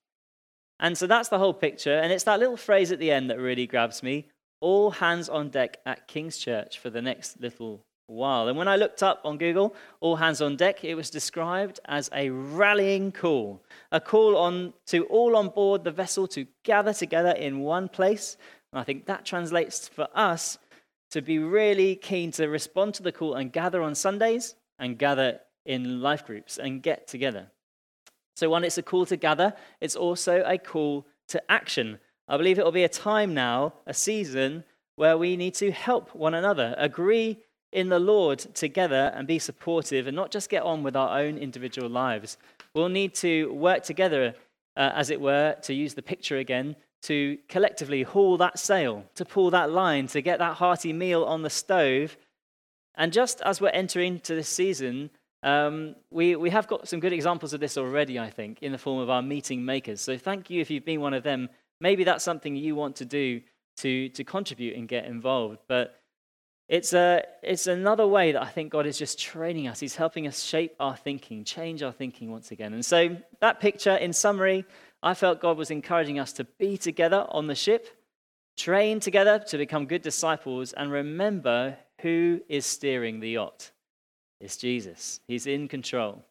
And 0.81 0.97
so 0.97 1.07
that's 1.07 1.29
the 1.29 1.39
whole 1.39 1.53
picture. 1.53 1.97
And 1.97 2.11
it's 2.11 2.25
that 2.25 2.41
little 2.41 2.57
phrase 2.57 2.91
at 2.91 2.99
the 2.99 3.09
end 3.09 3.29
that 3.29 3.39
really 3.39 3.67
grabs 3.67 4.03
me 4.03 4.27
all 4.59 4.91
hands 4.91 5.29
on 5.29 5.47
deck 5.47 5.77
at 5.85 6.09
King's 6.09 6.37
Church 6.37 6.77
for 6.77 6.89
the 6.89 7.01
next 7.01 7.39
little 7.39 7.85
while. 8.07 8.49
And 8.49 8.57
when 8.57 8.67
I 8.67 8.75
looked 8.75 9.01
up 9.01 9.21
on 9.23 9.37
Google, 9.37 9.73
all 10.01 10.17
hands 10.17 10.41
on 10.41 10.57
deck, 10.57 10.83
it 10.83 10.95
was 10.95 11.09
described 11.09 11.79
as 11.85 12.09
a 12.13 12.29
rallying 12.29 13.13
call, 13.13 13.63
a 13.93 14.01
call 14.01 14.35
on 14.35 14.73
to 14.87 15.05
all 15.05 15.37
on 15.37 15.47
board 15.47 15.85
the 15.85 15.91
vessel 15.91 16.27
to 16.27 16.45
gather 16.63 16.91
together 16.91 17.31
in 17.31 17.61
one 17.61 17.87
place. 17.87 18.35
And 18.73 18.81
I 18.81 18.83
think 18.83 19.05
that 19.05 19.23
translates 19.25 19.87
for 19.87 20.09
us 20.13 20.57
to 21.11 21.21
be 21.21 21.39
really 21.39 21.95
keen 21.95 22.31
to 22.31 22.49
respond 22.49 22.95
to 22.95 23.03
the 23.03 23.13
call 23.13 23.35
and 23.35 23.53
gather 23.53 23.81
on 23.81 23.95
Sundays 23.95 24.55
and 24.81 24.97
gather 24.97 25.39
in 25.65 26.01
life 26.01 26.25
groups 26.25 26.57
and 26.57 26.83
get 26.83 27.07
together. 27.07 27.47
So, 28.35 28.49
one, 28.49 28.65
it's 28.65 28.77
a 28.77 28.83
call 28.83 29.05
to 29.05 29.15
gather, 29.15 29.53
it's 29.79 29.95
also 29.95 30.43
a 30.45 30.57
call 30.57 31.05
to 31.29 31.41
action. 31.49 31.99
I 32.27 32.35
believe 32.37 32.59
it 32.59 32.65
will 32.65 32.71
be 32.71 32.83
a 32.83 32.89
time 32.89 33.33
now, 33.33 33.73
a 33.85 33.93
season, 33.93 34.63
where 34.95 35.17
we 35.17 35.37
need 35.37 35.53
to 35.55 35.71
help 35.71 36.13
one 36.15 36.33
another, 36.33 36.75
agree 36.77 37.37
in 37.71 37.89
the 37.89 37.99
Lord 37.99 38.39
together 38.53 39.11
and 39.15 39.27
be 39.27 39.39
supportive 39.39 40.07
and 40.07 40.15
not 40.15 40.31
just 40.31 40.49
get 40.49 40.63
on 40.63 40.83
with 40.83 40.95
our 40.95 41.19
own 41.19 41.37
individual 41.37 41.89
lives. 41.89 42.37
We'll 42.73 42.89
need 42.89 43.13
to 43.15 43.53
work 43.53 43.83
together, 43.83 44.35
uh, 44.75 44.91
as 44.95 45.09
it 45.09 45.21
were, 45.21 45.55
to 45.63 45.73
use 45.73 45.93
the 45.93 46.01
picture 46.01 46.37
again, 46.37 46.75
to 47.03 47.37
collectively 47.47 48.03
haul 48.03 48.37
that 48.37 48.59
sail, 48.59 49.05
to 49.15 49.25
pull 49.25 49.51
that 49.51 49.71
line, 49.71 50.07
to 50.07 50.21
get 50.21 50.39
that 50.39 50.55
hearty 50.55 50.93
meal 50.93 51.23
on 51.23 51.41
the 51.41 51.49
stove 51.49 52.17
and 52.95 53.13
just 53.13 53.41
as 53.41 53.61
we're 53.61 53.69
entering 53.69 54.19
to 54.21 54.35
this 54.35 54.49
season, 54.49 55.09
um, 55.43 55.95
we, 56.11 56.35
we 56.35 56.49
have 56.49 56.67
got 56.67 56.87
some 56.87 56.99
good 56.99 57.13
examples 57.13 57.53
of 57.53 57.59
this 57.59 57.77
already, 57.77 58.19
I 58.19 58.29
think, 58.29 58.61
in 58.61 58.71
the 58.71 58.77
form 58.77 58.99
of 58.99 59.09
our 59.09 59.21
meeting 59.21 59.65
makers. 59.65 60.01
So 60.01 60.17
thank 60.17 60.49
you 60.49 60.61
if 60.61 60.69
you've 60.69 60.85
been 60.85 61.01
one 61.01 61.13
of 61.13 61.23
them. 61.23 61.49
Maybe 61.79 62.03
that's 62.03 62.23
something 62.23 62.55
you 62.55 62.75
want 62.75 62.97
to 62.97 63.05
do 63.05 63.41
to, 63.77 64.09
to 64.09 64.23
contribute 64.23 64.75
and 64.75 64.87
get 64.87 65.05
involved. 65.05 65.59
But 65.67 65.99
it's, 66.69 66.93
a, 66.93 67.23
it's 67.41 67.67
another 67.67 68.07
way 68.07 68.33
that 68.33 68.41
I 68.41 68.49
think 68.49 68.71
God 68.71 68.85
is 68.85 68.97
just 68.97 69.19
training 69.19 69.67
us. 69.67 69.79
He's 69.79 69.95
helping 69.95 70.27
us 70.27 70.43
shape 70.43 70.75
our 70.79 70.95
thinking, 70.95 71.43
change 71.43 71.81
our 71.81 71.91
thinking 71.91 72.31
once 72.31 72.51
again. 72.51 72.73
And 72.73 72.85
so, 72.85 73.17
that 73.41 73.59
picture, 73.59 73.95
in 73.95 74.13
summary, 74.13 74.65
I 75.03 75.15
felt 75.15 75.41
God 75.41 75.57
was 75.57 75.71
encouraging 75.71 76.19
us 76.19 76.31
to 76.33 76.43
be 76.43 76.77
together 76.77 77.25
on 77.29 77.47
the 77.47 77.55
ship, 77.55 77.87
train 78.55 78.99
together 78.99 79.39
to 79.47 79.57
become 79.57 79.85
good 79.85 80.01
disciples, 80.01 80.71
and 80.73 80.91
remember 80.91 81.77
who 82.01 82.41
is 82.49 82.65
steering 82.65 83.19
the 83.19 83.31
yacht? 83.31 83.71
It's 84.39 84.57
Jesus. 84.57 85.19
He's 85.27 85.47
in 85.47 85.67
control. 85.67 86.23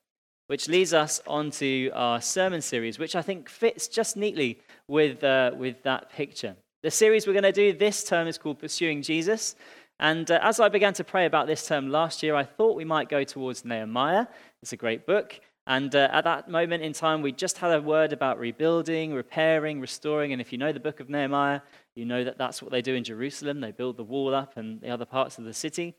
Which 0.48 0.68
leads 0.68 0.92
us 0.92 1.22
onto 1.28 1.90
our 1.94 2.20
sermon 2.20 2.60
series, 2.60 2.98
which 2.98 3.14
I 3.14 3.22
think 3.22 3.48
fits 3.48 3.86
just 3.86 4.16
neatly 4.16 4.58
with, 4.88 5.22
uh, 5.22 5.52
with 5.56 5.82
that 5.84 6.10
picture. 6.10 6.56
The 6.82 6.90
series 6.90 7.26
we're 7.26 7.34
going 7.34 7.44
to 7.44 7.52
do 7.52 7.72
this 7.72 8.02
term 8.02 8.26
is 8.26 8.36
called 8.36 8.58
Pursuing 8.58 9.02
Jesus. 9.02 9.54
And 10.00 10.28
uh, 10.30 10.40
as 10.42 10.58
I 10.58 10.68
began 10.68 10.94
to 10.94 11.04
pray 11.04 11.26
about 11.26 11.46
this 11.46 11.68
term 11.68 11.90
last 11.90 12.22
year, 12.22 12.34
I 12.34 12.42
thought 12.42 12.74
we 12.74 12.84
might 12.84 13.08
go 13.08 13.22
towards 13.22 13.64
Nehemiah. 13.64 14.26
It's 14.62 14.72
a 14.72 14.76
great 14.76 15.06
book. 15.06 15.40
And 15.70 15.94
uh, 15.94 16.08
at 16.10 16.24
that 16.24 16.50
moment 16.50 16.82
in 16.82 16.92
time, 16.92 17.22
we 17.22 17.30
just 17.30 17.58
had 17.58 17.70
a 17.70 17.80
word 17.80 18.12
about 18.12 18.40
rebuilding, 18.40 19.14
repairing, 19.14 19.80
restoring. 19.80 20.32
And 20.32 20.42
if 20.42 20.50
you 20.50 20.58
know 20.58 20.72
the 20.72 20.80
book 20.80 20.98
of 20.98 21.08
Nehemiah, 21.08 21.60
you 21.94 22.04
know 22.04 22.24
that 22.24 22.38
that's 22.38 22.60
what 22.60 22.72
they 22.72 22.82
do 22.82 22.96
in 22.96 23.04
Jerusalem. 23.04 23.60
They 23.60 23.70
build 23.70 23.96
the 23.96 24.02
wall 24.02 24.34
up 24.34 24.56
and 24.56 24.80
the 24.80 24.90
other 24.90 25.04
parts 25.04 25.38
of 25.38 25.44
the 25.44 25.54
city. 25.54 25.94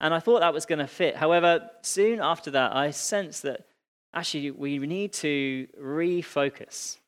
And 0.00 0.14
I 0.14 0.20
thought 0.20 0.42
that 0.42 0.54
was 0.54 0.64
going 0.64 0.78
to 0.78 0.86
fit. 0.86 1.16
However, 1.16 1.70
soon 1.82 2.20
after 2.20 2.52
that, 2.52 2.76
I 2.76 2.92
sensed 2.92 3.42
that 3.42 3.66
actually 4.14 4.52
we 4.52 4.78
need 4.78 5.12
to 5.14 5.66
refocus. 5.82 6.98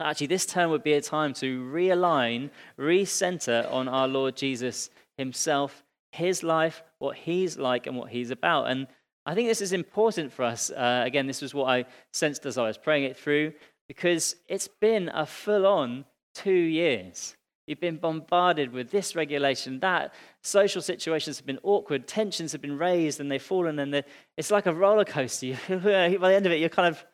Actually, 0.00 0.28
this 0.28 0.46
term 0.46 0.70
would 0.70 0.82
be 0.82 0.94
a 0.94 1.02
time 1.02 1.34
to 1.34 1.62
realign, 1.62 2.48
recenter 2.78 3.70
on 3.70 3.86
our 3.86 4.08
Lord 4.08 4.34
Jesus 4.34 4.88
himself, 5.18 5.84
his 6.10 6.42
life, 6.42 6.82
what 7.00 7.18
he's 7.18 7.58
like, 7.58 7.86
and 7.86 7.98
what 7.98 8.08
he's 8.08 8.30
about. 8.30 8.70
And 8.70 8.86
I 9.28 9.34
think 9.34 9.46
this 9.46 9.60
is 9.60 9.74
important 9.74 10.32
for 10.32 10.42
us. 10.42 10.70
Uh, 10.70 11.02
again, 11.04 11.26
this 11.26 11.42
was 11.42 11.52
what 11.52 11.66
I 11.66 11.84
sensed 12.14 12.46
as 12.46 12.56
I 12.56 12.62
was 12.62 12.78
praying 12.78 13.04
it 13.04 13.14
through, 13.14 13.52
because 13.86 14.36
it's 14.48 14.68
been 14.68 15.10
a 15.12 15.26
full 15.26 15.66
on 15.66 16.06
two 16.34 16.50
years. 16.50 17.36
You've 17.66 17.78
been 17.78 17.98
bombarded 17.98 18.72
with 18.72 18.90
this 18.90 19.14
regulation, 19.14 19.80
that. 19.80 20.14
Social 20.40 20.80
situations 20.80 21.36
have 21.36 21.44
been 21.44 21.58
awkward, 21.62 22.08
tensions 22.08 22.52
have 22.52 22.62
been 22.62 22.78
raised, 22.78 23.20
and 23.20 23.30
they've 23.30 23.42
fallen. 23.42 23.78
And 23.78 24.02
it's 24.38 24.50
like 24.50 24.64
a 24.64 24.72
roller 24.72 25.04
coaster. 25.04 25.58
By 25.68 25.76
the 25.76 26.34
end 26.34 26.46
of 26.46 26.52
it, 26.52 26.60
you're 26.60 26.70
kind 26.70 26.88
of 26.88 27.04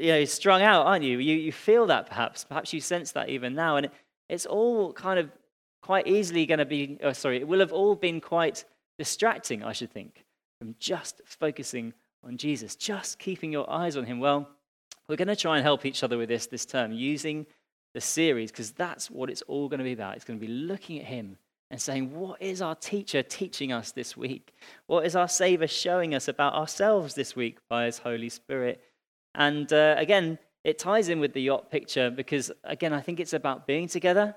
you 0.00 0.12
know, 0.12 0.24
strung 0.24 0.62
out, 0.62 0.86
aren't 0.86 1.02
you? 1.02 1.18
you? 1.18 1.34
You 1.34 1.50
feel 1.50 1.86
that 1.86 2.06
perhaps. 2.06 2.44
Perhaps 2.44 2.72
you 2.72 2.80
sense 2.80 3.10
that 3.10 3.28
even 3.28 3.56
now. 3.56 3.74
And 3.74 3.86
it, 3.86 3.92
it's 4.28 4.46
all 4.46 4.92
kind 4.92 5.18
of 5.18 5.32
quite 5.82 6.06
easily 6.06 6.46
going 6.46 6.60
to 6.60 6.64
be, 6.64 6.96
oh, 7.02 7.12
sorry, 7.12 7.38
it 7.38 7.48
will 7.48 7.58
have 7.58 7.72
all 7.72 7.96
been 7.96 8.20
quite 8.20 8.64
distracting, 9.00 9.64
I 9.64 9.72
should 9.72 9.90
think, 9.90 10.25
just 10.78 11.20
focusing 11.24 11.92
on 12.24 12.36
Jesus, 12.36 12.74
just 12.74 13.18
keeping 13.18 13.52
your 13.52 13.70
eyes 13.70 13.96
on 13.96 14.04
him. 14.04 14.18
Well, 14.18 14.48
we're 15.08 15.16
going 15.16 15.28
to 15.28 15.36
try 15.36 15.56
and 15.56 15.62
help 15.64 15.86
each 15.86 16.02
other 16.02 16.18
with 16.18 16.28
this 16.28 16.46
this 16.46 16.66
term 16.66 16.92
using 16.92 17.46
the 17.94 18.00
series 18.00 18.50
because 18.50 18.72
that's 18.72 19.10
what 19.10 19.30
it's 19.30 19.42
all 19.42 19.68
going 19.68 19.78
to 19.78 19.84
be 19.84 19.92
about. 19.92 20.16
It's 20.16 20.24
going 20.24 20.38
to 20.38 20.46
be 20.46 20.52
looking 20.52 20.98
at 20.98 21.06
him 21.06 21.38
and 21.70 21.80
saying, 21.80 22.14
What 22.14 22.40
is 22.42 22.62
our 22.62 22.74
teacher 22.74 23.22
teaching 23.22 23.72
us 23.72 23.92
this 23.92 24.16
week? 24.16 24.54
What 24.86 25.06
is 25.06 25.16
our 25.16 25.28
Savior 25.28 25.68
showing 25.68 26.14
us 26.14 26.28
about 26.28 26.54
ourselves 26.54 27.14
this 27.14 27.34
week 27.34 27.58
by 27.68 27.86
his 27.86 27.98
Holy 27.98 28.28
Spirit? 28.28 28.82
And 29.34 29.72
uh, 29.72 29.94
again, 29.98 30.38
it 30.64 30.78
ties 30.78 31.08
in 31.08 31.20
with 31.20 31.32
the 31.32 31.42
yacht 31.42 31.70
picture 31.70 32.10
because, 32.10 32.50
again, 32.64 32.92
I 32.92 33.00
think 33.00 33.20
it's 33.20 33.32
about 33.32 33.66
being 33.66 33.88
together. 33.88 34.34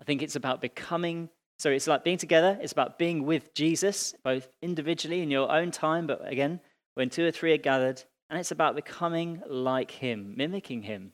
I 0.00 0.04
think 0.04 0.22
it's 0.22 0.36
about 0.36 0.60
becoming. 0.60 1.28
So 1.58 1.70
it's 1.70 1.88
like 1.88 2.04
being 2.04 2.18
together. 2.18 2.56
It's 2.60 2.72
about 2.72 2.98
being 2.98 3.24
with 3.24 3.52
Jesus, 3.52 4.14
both 4.22 4.48
individually 4.62 5.22
in 5.22 5.30
your 5.30 5.50
own 5.50 5.72
time, 5.72 6.06
but 6.06 6.26
again, 6.30 6.60
when 6.94 7.10
two 7.10 7.26
or 7.26 7.32
three 7.32 7.52
are 7.52 7.58
gathered. 7.58 8.02
And 8.30 8.38
it's 8.38 8.52
about 8.52 8.76
becoming 8.76 9.42
like 9.48 9.90
him, 9.90 10.34
mimicking 10.36 10.82
him. 10.82 11.12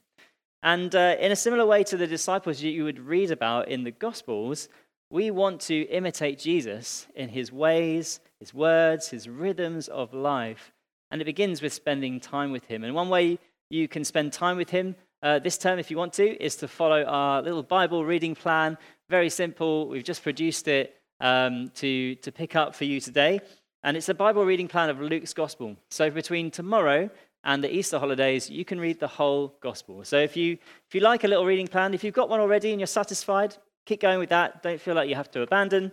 And 0.63 0.95
uh, 0.95 1.17
in 1.19 1.33
a 1.33 1.37
similar 1.37 1.65
way 1.65 1.85
to 1.85 1.97
the 1.97 2.07
disciples 2.07 2.63
you 2.63 2.85
would 2.85 2.99
read 2.99 3.31
about 3.31 3.69
in 3.69 3.85
the 3.85 3.91
Gospels, 3.91 4.69
we 5.11 5.31
want 5.31 5.61
to 5.63 5.83
imitate 5.89 6.39
Jesus 6.39 7.07
in 7.15 7.29
his 7.29 7.53
ways, 7.53 8.21
his 8.41 8.53
words, 8.53 9.09
his 9.09 9.29
rhythms 9.29 9.89
of 9.89 10.13
life. 10.13 10.73
And 11.11 11.23
it 11.23 11.27
begins 11.27 11.63
with 11.63 11.73
spending 11.73 12.21
time 12.21 12.51
with 12.51 12.65
him. 12.65 12.85
And 12.85 12.95
one 12.95 13.09
way 13.09 13.39
you 13.71 13.89
can 13.89 14.05
spend 14.05 14.33
time 14.33 14.57
with 14.57 14.71
him 14.71 14.97
uh, 15.25 15.39
this 15.39 15.57
term, 15.57 15.79
if 15.79 15.91
you 15.91 15.97
want 15.97 16.13
to, 16.13 16.45
is 16.45 16.55
to 16.57 16.69
follow 16.69 17.03
our 17.05 17.41
little 17.41 17.63
Bible 17.63 18.05
reading 18.05 18.35
plan. 18.35 18.77
Very 19.11 19.31
simple. 19.31 19.89
We've 19.89 20.05
just 20.05 20.23
produced 20.23 20.69
it 20.69 20.97
um, 21.21 21.71
to, 21.77 22.15
to 22.17 22.33
pick 22.33 22.57
up 22.57 22.75
for 22.75 22.85
you 22.85 23.01
today. 23.01 23.41
And 23.83 23.97
it's 23.97 24.09
a 24.09 24.15
Bible 24.15 24.45
reading 24.45 24.69
plan 24.69 24.89
of 24.89 25.01
Luke's 25.01 25.35
Gospel. 25.35 25.77
So 25.91 26.11
between 26.11 26.51
tomorrow 26.51 27.11
and 27.45 27.63
the 27.63 27.75
Easter 27.75 27.99
holidays, 27.99 28.49
you 28.49 28.65
can 28.65 28.81
read 28.81 28.99
the 28.99 29.07
whole 29.07 29.55
Gospel. 29.61 30.03
So 30.05 30.19
if 30.19 30.37
you, 30.37 30.55
if 30.89 30.95
you 30.95 31.01
like 31.01 31.25
a 31.25 31.29
little 31.29 31.45
reading 31.45 31.69
plan, 31.69 31.93
if 31.93 32.03
you've 32.03 32.15
got 32.15 32.31
one 32.31 32.41
already 32.41 32.71
and 32.71 32.81
you're 32.81 32.87
satisfied, 32.87 33.57
keep 33.85 34.01
going 34.01 34.19
with 34.19 34.31
that. 34.31 34.63
Don't 34.63 34.81
feel 34.81 34.95
like 34.95 35.09
you 35.09 35.15
have 35.15 35.31
to 35.33 35.43
abandon. 35.43 35.93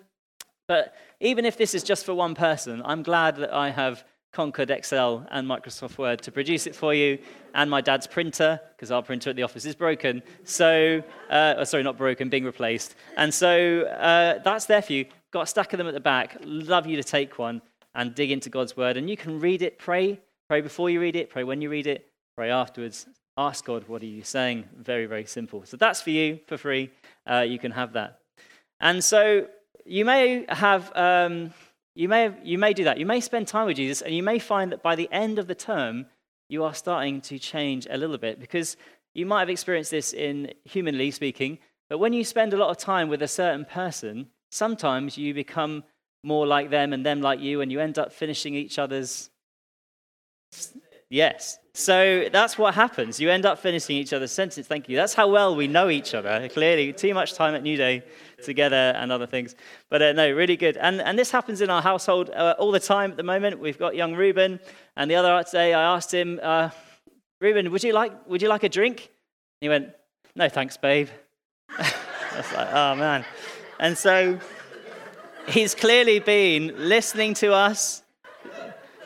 But 0.67 0.95
even 1.19 1.43
if 1.43 1.57
this 1.57 1.73
is 1.73 1.83
just 1.83 2.05
for 2.05 2.13
one 2.13 2.33
person, 2.33 2.81
I'm 2.85 3.03
glad 3.03 3.35
that 3.37 3.53
I 3.53 3.71
have 3.71 4.05
conquered 4.31 4.71
Excel 4.71 5.25
and 5.31 5.47
Microsoft 5.47 5.97
Word 5.97 6.21
to 6.21 6.31
produce 6.31 6.65
it 6.67 6.75
for 6.75 6.93
you, 6.93 7.17
and 7.53 7.69
my 7.69 7.81
dad's 7.81 8.07
printer, 8.07 8.59
because 8.75 8.91
our 8.91 9.03
printer 9.03 9.29
at 9.29 9.35
the 9.35 9.43
office 9.43 9.65
is 9.65 9.75
broken. 9.75 10.23
So, 10.43 11.03
uh, 11.29 11.55
oh, 11.57 11.63
sorry, 11.65 11.83
not 11.83 11.97
broken, 11.97 12.29
being 12.29 12.45
replaced. 12.45 12.95
And 13.17 13.33
so 13.33 13.81
uh, 13.83 14.39
that's 14.43 14.65
there 14.65 14.81
for 14.81 14.93
you. 14.93 15.05
Got 15.31 15.41
a 15.41 15.47
stack 15.47 15.73
of 15.73 15.77
them 15.77 15.87
at 15.87 15.93
the 15.93 15.99
back. 15.99 16.37
Love 16.43 16.87
you 16.87 16.95
to 16.95 17.03
take 17.03 17.37
one 17.37 17.61
and 17.93 18.15
dig 18.15 18.31
into 18.31 18.49
God's 18.49 18.77
Word. 18.77 18.95
And 18.97 19.09
you 19.09 19.17
can 19.17 19.39
read 19.39 19.61
it, 19.61 19.77
pray. 19.79 20.19
Pray 20.47 20.61
before 20.61 20.89
you 20.89 20.99
read 20.99 21.15
it, 21.15 21.29
pray 21.29 21.43
when 21.43 21.61
you 21.61 21.69
read 21.69 21.87
it, 21.87 22.07
pray 22.35 22.49
afterwards. 22.49 23.05
Ask 23.37 23.63
God, 23.65 23.87
what 23.87 24.01
are 24.01 24.05
you 24.07 24.23
saying? 24.23 24.65
Very, 24.77 25.05
very 25.05 25.25
simple. 25.25 25.63
So 25.65 25.77
that's 25.77 26.01
for 26.01 26.09
you 26.09 26.39
for 26.47 26.57
free. 26.57 26.89
Uh, 27.25 27.45
you 27.47 27.57
can 27.57 27.71
have 27.71 27.93
that. 27.93 28.19
And 28.79 29.03
so 29.03 29.47
you 29.85 30.05
may 30.05 30.45
have. 30.49 30.91
Um, 30.95 31.53
you 31.95 32.07
may, 32.07 32.23
have, 32.23 32.37
you 32.43 32.57
may 32.57 32.73
do 32.73 32.83
that. 32.85 32.97
You 32.97 33.05
may 33.05 33.19
spend 33.19 33.47
time 33.47 33.67
with 33.67 33.77
Jesus, 33.77 34.01
and 34.01 34.15
you 34.15 34.23
may 34.23 34.39
find 34.39 34.71
that 34.71 34.81
by 34.81 34.95
the 34.95 35.09
end 35.11 35.39
of 35.39 35.47
the 35.47 35.55
term, 35.55 36.05
you 36.49 36.63
are 36.63 36.73
starting 36.73 37.21
to 37.21 37.39
change 37.39 37.87
a 37.89 37.97
little 37.97 38.17
bit 38.17 38.39
because 38.39 38.77
you 39.13 39.25
might 39.25 39.41
have 39.41 39.49
experienced 39.49 39.91
this 39.91 40.13
in 40.13 40.53
humanly 40.63 41.11
speaking, 41.11 41.59
but 41.89 41.97
when 41.97 42.13
you 42.13 42.23
spend 42.23 42.53
a 42.53 42.57
lot 42.57 42.69
of 42.69 42.77
time 42.77 43.09
with 43.09 43.21
a 43.21 43.27
certain 43.27 43.65
person, 43.65 44.27
sometimes 44.51 45.17
you 45.17 45.33
become 45.33 45.83
more 46.23 46.47
like 46.47 46.69
them 46.69 46.93
and 46.93 47.05
them 47.05 47.21
like 47.21 47.39
you, 47.39 47.61
and 47.61 47.71
you 47.71 47.79
end 47.79 47.99
up 47.99 48.13
finishing 48.13 48.55
each 48.55 48.79
other's. 48.79 49.29
Yes. 51.11 51.59
So 51.73 52.29
that's 52.31 52.57
what 52.57 52.73
happens. 52.73 53.19
You 53.19 53.29
end 53.29 53.45
up 53.45 53.59
finishing 53.59 53.97
each 53.97 54.13
other's 54.13 54.31
sentence. 54.31 54.65
Thank 54.65 54.87
you. 54.87 54.95
That's 54.95 55.13
how 55.13 55.29
well 55.29 55.57
we 55.57 55.67
know 55.67 55.89
each 55.89 56.13
other. 56.13 56.47
Clearly, 56.47 56.93
too 56.93 57.13
much 57.13 57.33
time 57.33 57.53
at 57.53 57.63
New 57.63 57.75
Day 57.75 58.03
together 58.41 58.93
and 58.95 59.11
other 59.11 59.27
things. 59.27 59.55
But 59.89 60.01
uh, 60.01 60.13
no, 60.13 60.31
really 60.31 60.55
good. 60.55 60.77
And, 60.77 61.01
and 61.01 61.19
this 61.19 61.29
happens 61.29 61.59
in 61.59 61.69
our 61.69 61.81
household 61.81 62.29
uh, 62.29 62.55
all 62.57 62.71
the 62.71 62.79
time 62.79 63.11
at 63.11 63.17
the 63.17 63.23
moment. 63.23 63.59
We've 63.59 63.77
got 63.77 63.93
young 63.93 64.15
Reuben, 64.15 64.61
and 64.95 65.11
the 65.11 65.15
other 65.15 65.43
day 65.51 65.73
I 65.73 65.95
asked 65.95 66.13
him, 66.13 66.39
uh, 66.41 66.69
Reuben, 67.41 67.71
would 67.71 67.83
you 67.83 67.91
like 67.91 68.13
would 68.29 68.41
you 68.41 68.47
like 68.47 68.63
a 68.63 68.69
drink? 68.69 69.09
he 69.59 69.67
went, 69.67 69.89
No, 70.33 70.47
thanks, 70.47 70.77
babe. 70.77 71.09
I 71.77 71.93
was 72.37 72.53
like, 72.53 72.67
oh 72.71 72.95
man. 72.95 73.25
And 73.79 73.97
so 73.97 74.39
he's 75.47 75.75
clearly 75.75 76.19
been 76.19 76.73
listening 76.77 77.33
to 77.35 77.53
us 77.53 78.00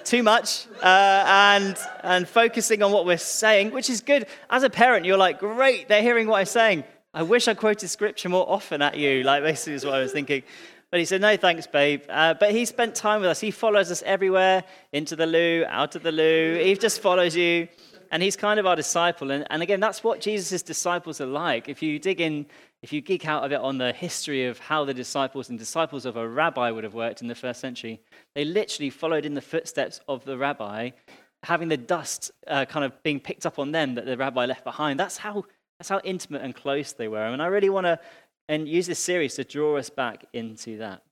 too 0.06 0.24
much 0.24 0.68
uh, 0.82 1.24
and, 1.28 1.78
and 2.04 2.28
focusing 2.28 2.84
on 2.84 2.92
what 2.92 3.06
we're 3.06 3.18
saying, 3.18 3.72
which 3.72 3.90
is 3.90 4.02
good. 4.02 4.28
As 4.50 4.64
a 4.64 4.70
parent, 4.70 5.06
you're 5.06 5.18
like, 5.18 5.40
great, 5.40 5.88
they're 5.88 6.02
hearing 6.02 6.28
what 6.28 6.40
I'm 6.40 6.46
saying. 6.46 6.84
I 7.14 7.24
wish 7.24 7.48
I 7.48 7.54
quoted 7.54 7.88
scripture 7.88 8.30
more 8.30 8.50
often 8.50 8.82
at 8.82 8.98
you, 8.98 9.24
like 9.24 9.44
basically 9.44 9.74
is 9.74 9.86
what 9.86 9.96
I 9.96 10.00
was 10.00 10.12
thinking. 10.12 10.44
But 10.92 11.00
he 11.00 11.06
said, 11.06 11.22
no, 11.22 11.36
thanks, 11.36 11.68
babe. 11.68 12.04
Uh, 12.08 12.36
but 12.36 12.52
he 12.52 12.64
spent 12.66 12.96
time 12.96 13.22
with 13.22 13.30
us. 13.30 13.40
He 13.40 13.52
follows 13.52 13.92
us 13.92 14.04
everywhere, 14.06 14.64
into 14.94 15.16
the 15.16 15.26
loo, 15.26 15.66
out 15.68 15.96
of 15.96 16.04
the 16.04 16.12
loo. 16.12 16.62
He 16.64 16.76
just 16.76 17.02
follows 17.02 17.36
you. 17.36 17.68
And 18.16 18.24
he's 18.24 18.38
kind 18.38 18.62
of 18.62 18.66
our 18.66 18.78
disciple. 18.78 19.30
And, 19.30 19.46
and 19.50 19.62
again, 19.62 19.82
that's 19.82 20.02
what 20.02 20.22
Jesus' 20.22 20.62
disciples 20.62 21.20
are 21.20 21.26
like. 21.26 21.68
If 21.68 21.84
you 21.84 22.00
dig 22.00 22.22
in, 22.22 22.46
if 22.82 22.94
you 22.94 23.02
geek 23.02 23.28
out 23.28 23.44
a 23.44 23.50
bit 23.50 23.60
on 23.60 23.78
the 23.78 23.92
history 23.92 24.46
of 24.46 24.58
how 24.58 24.86
the 24.86 24.94
disciples 24.94 25.50
and 25.50 25.60
disciples 25.60 26.06
of 26.06 26.16
a 26.16 26.26
rabbi 26.26 26.72
would 26.72 26.86
have 26.86 26.94
worked 26.94 27.22
in 27.22 27.28
the 27.28 27.36
first 27.36 27.60
century, 27.60 28.00
they 28.34 28.46
literally 28.46 28.90
followed 28.90 29.26
in 29.26 29.34
the 29.34 29.42
footsteps 29.42 30.00
of 30.08 30.24
the 30.24 30.38
rabbi, 30.38 30.92
having 31.44 31.68
the 31.68 31.76
dust 31.76 32.32
uh, 32.48 32.64
kind 32.64 32.86
of 32.86 33.04
being 33.04 33.20
picked 33.20 33.46
up 33.46 33.60
on 33.60 33.74
them 33.74 33.96
that 33.96 34.06
the 34.06 34.16
rabbi 34.16 34.46
left 34.46 34.64
behind. 34.64 34.98
That's 34.98 35.18
how 35.18 35.44
that's 35.78 35.90
how 35.90 36.00
intimate 36.06 36.42
and 36.42 36.56
close 36.56 36.94
they 36.94 37.10
were. 37.10 37.26
And 37.26 37.42
I 37.42 37.48
really 37.48 37.70
want 37.70 37.84
to 37.84 38.00
and 38.48 38.66
use 38.66 38.88
this 38.88 39.00
series 39.00 39.36
to 39.36 39.44
draw 39.44 39.76
us 39.76 39.90
back 39.90 40.24
into 40.32 40.78
that. 40.78 41.04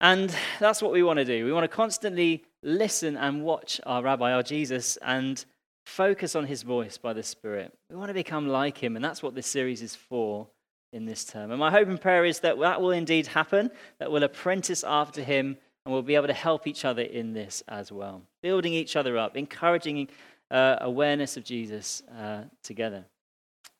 And 0.00 0.34
that's 0.58 0.82
what 0.82 0.90
we 0.90 1.04
want 1.04 1.18
to 1.18 1.24
do. 1.24 1.44
We 1.44 1.52
want 1.52 1.70
to 1.70 1.76
constantly 1.76 2.42
listen 2.64 3.16
and 3.16 3.44
watch 3.44 3.80
our 3.86 4.02
rabbi, 4.02 4.32
our 4.32 4.42
Jesus, 4.42 4.96
and 5.02 5.44
focus 5.88 6.36
on 6.36 6.44
his 6.44 6.62
voice 6.62 6.98
by 6.98 7.12
the 7.12 7.22
Spirit. 7.22 7.72
We 7.90 7.96
want 7.96 8.10
to 8.10 8.14
become 8.14 8.46
like 8.48 8.78
him, 8.78 8.94
and 8.94 9.04
that's 9.04 9.22
what 9.22 9.34
this 9.34 9.46
series 9.46 9.82
is 9.82 9.94
for 9.94 10.46
in 10.92 11.06
this 11.06 11.24
term. 11.24 11.50
And 11.50 11.58
my 11.58 11.70
hope 11.70 11.88
and 11.88 12.00
prayer 12.00 12.24
is 12.24 12.40
that 12.40 12.58
that 12.60 12.80
will 12.80 12.90
indeed 12.90 13.26
happen, 13.26 13.70
that 13.98 14.12
we'll 14.12 14.22
apprentice 14.22 14.84
after 14.84 15.22
him, 15.22 15.56
and 15.84 15.92
we'll 15.92 16.02
be 16.02 16.14
able 16.14 16.26
to 16.26 16.34
help 16.34 16.66
each 16.66 16.84
other 16.84 17.02
in 17.02 17.32
this 17.32 17.62
as 17.68 17.90
well, 17.90 18.22
building 18.42 18.74
each 18.74 18.96
other 18.96 19.16
up, 19.16 19.36
encouraging 19.36 20.08
uh, 20.50 20.76
awareness 20.82 21.36
of 21.36 21.44
Jesus 21.44 22.02
uh, 22.18 22.42
together. 22.62 23.04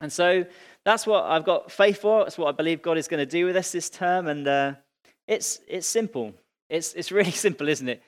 And 0.01 0.13
so 0.13 0.47
that's 0.85 1.07
what 1.07 1.25
I've 1.25 1.45
got 1.45 1.71
faith 1.71 2.01
for. 2.01 2.25
That's 2.25 2.39
what 2.39 2.49
I 2.49 2.53
believe 2.53 2.83
God 2.83 2.97
is 2.97 3.09
going 3.09 3.19
to 3.19 3.27
do 3.27 3.45
with 3.45 3.57
us 3.57 3.73
this 3.73 3.91
term. 3.91 4.29
And 4.29 4.47
uh, 4.49 4.75
it's, 5.27 5.61
it's 5.69 5.87
simple. 5.87 6.33
It's, 6.71 6.95
it's 6.95 7.13
really 7.19 7.33
simple, 7.33 7.69
isn't 7.69 7.89
it? 7.89 8.03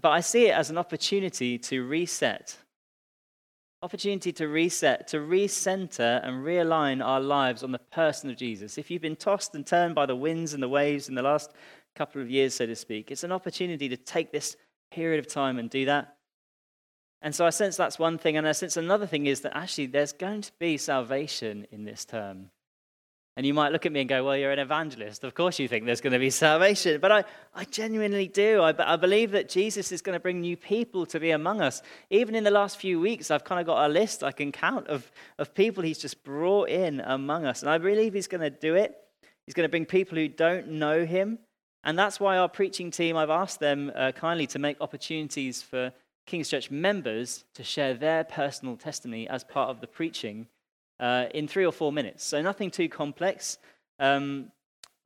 But 0.00 0.10
I 0.10 0.20
see 0.20 0.46
it 0.46 0.52
as 0.52 0.70
an 0.70 0.78
opportunity 0.78 1.58
to 1.58 1.84
reset. 1.84 2.56
Opportunity 3.82 4.30
to 4.32 4.46
reset, 4.46 5.08
to 5.08 5.18
recenter 5.18 6.20
and 6.22 6.44
realign 6.44 7.02
our 7.02 7.20
lives 7.20 7.62
on 7.62 7.72
the 7.72 7.78
person 7.78 8.28
of 8.28 8.36
Jesus. 8.36 8.76
If 8.76 8.90
you've 8.90 9.00
been 9.00 9.16
tossed 9.16 9.54
and 9.54 9.66
turned 9.66 9.94
by 9.94 10.04
the 10.04 10.16
winds 10.16 10.52
and 10.52 10.62
the 10.62 10.68
waves 10.68 11.08
in 11.08 11.14
the 11.14 11.22
last 11.22 11.52
couple 11.96 12.20
of 12.20 12.30
years, 12.30 12.54
so 12.54 12.66
to 12.66 12.76
speak, 12.76 13.10
it's 13.10 13.24
an 13.24 13.32
opportunity 13.32 13.88
to 13.88 13.96
take 13.96 14.32
this 14.32 14.56
period 14.90 15.18
of 15.18 15.26
time 15.26 15.58
and 15.58 15.70
do 15.70 15.86
that. 15.86 16.16
And 17.22 17.34
so 17.34 17.46
I 17.46 17.50
sense 17.50 17.76
that's 17.76 17.98
one 17.98 18.18
thing. 18.18 18.36
And 18.36 18.46
I 18.46 18.52
sense 18.52 18.76
another 18.76 19.06
thing 19.06 19.26
is 19.26 19.40
that 19.42 19.56
actually 19.56 19.86
there's 19.86 20.12
going 20.12 20.42
to 20.42 20.52
be 20.58 20.76
salvation 20.76 21.66
in 21.70 21.84
this 21.84 22.04
term. 22.04 22.50
And 23.40 23.46
you 23.46 23.54
might 23.54 23.72
look 23.72 23.86
at 23.86 23.92
me 23.92 24.00
and 24.00 24.08
go, 24.10 24.22
Well, 24.22 24.36
you're 24.36 24.52
an 24.52 24.58
evangelist. 24.58 25.24
Of 25.24 25.32
course, 25.32 25.58
you 25.58 25.66
think 25.66 25.86
there's 25.86 26.02
going 26.02 26.12
to 26.12 26.18
be 26.18 26.28
salvation. 26.28 27.00
But 27.00 27.10
I, 27.10 27.24
I 27.54 27.64
genuinely 27.64 28.28
do. 28.28 28.60
I, 28.60 28.74
I 28.78 28.96
believe 28.96 29.30
that 29.30 29.48
Jesus 29.48 29.92
is 29.92 30.02
going 30.02 30.12
to 30.12 30.20
bring 30.20 30.42
new 30.42 30.58
people 30.58 31.06
to 31.06 31.18
be 31.18 31.30
among 31.30 31.62
us. 31.62 31.80
Even 32.10 32.34
in 32.34 32.44
the 32.44 32.50
last 32.50 32.76
few 32.76 33.00
weeks, 33.00 33.30
I've 33.30 33.44
kind 33.44 33.58
of 33.58 33.66
got 33.66 33.86
a 33.86 33.88
list 33.88 34.22
I 34.22 34.32
can 34.32 34.52
count 34.52 34.88
of, 34.88 35.10
of 35.38 35.54
people 35.54 35.82
he's 35.82 35.96
just 35.96 36.22
brought 36.22 36.68
in 36.68 37.00
among 37.00 37.46
us. 37.46 37.62
And 37.62 37.70
I 37.70 37.78
believe 37.78 38.12
he's 38.12 38.26
going 38.28 38.42
to 38.42 38.50
do 38.50 38.74
it. 38.74 38.94
He's 39.46 39.54
going 39.54 39.64
to 39.64 39.70
bring 39.70 39.86
people 39.86 40.18
who 40.18 40.28
don't 40.28 40.72
know 40.72 41.06
him. 41.06 41.38
And 41.82 41.98
that's 41.98 42.20
why 42.20 42.36
our 42.36 42.46
preaching 42.46 42.90
team, 42.90 43.16
I've 43.16 43.30
asked 43.30 43.58
them 43.58 43.90
uh, 43.94 44.12
kindly 44.12 44.48
to 44.48 44.58
make 44.58 44.76
opportunities 44.82 45.62
for 45.62 45.94
King's 46.26 46.50
Church 46.50 46.70
members 46.70 47.46
to 47.54 47.64
share 47.64 47.94
their 47.94 48.22
personal 48.22 48.76
testimony 48.76 49.26
as 49.30 49.44
part 49.44 49.70
of 49.70 49.80
the 49.80 49.86
preaching 49.86 50.46
uh, 51.00 51.26
in 51.34 51.48
three 51.48 51.64
or 51.64 51.72
four 51.72 51.92
minutes. 51.92 52.24
So 52.24 52.40
nothing 52.40 52.70
too 52.70 52.88
complex, 52.88 53.58
um, 53.98 54.52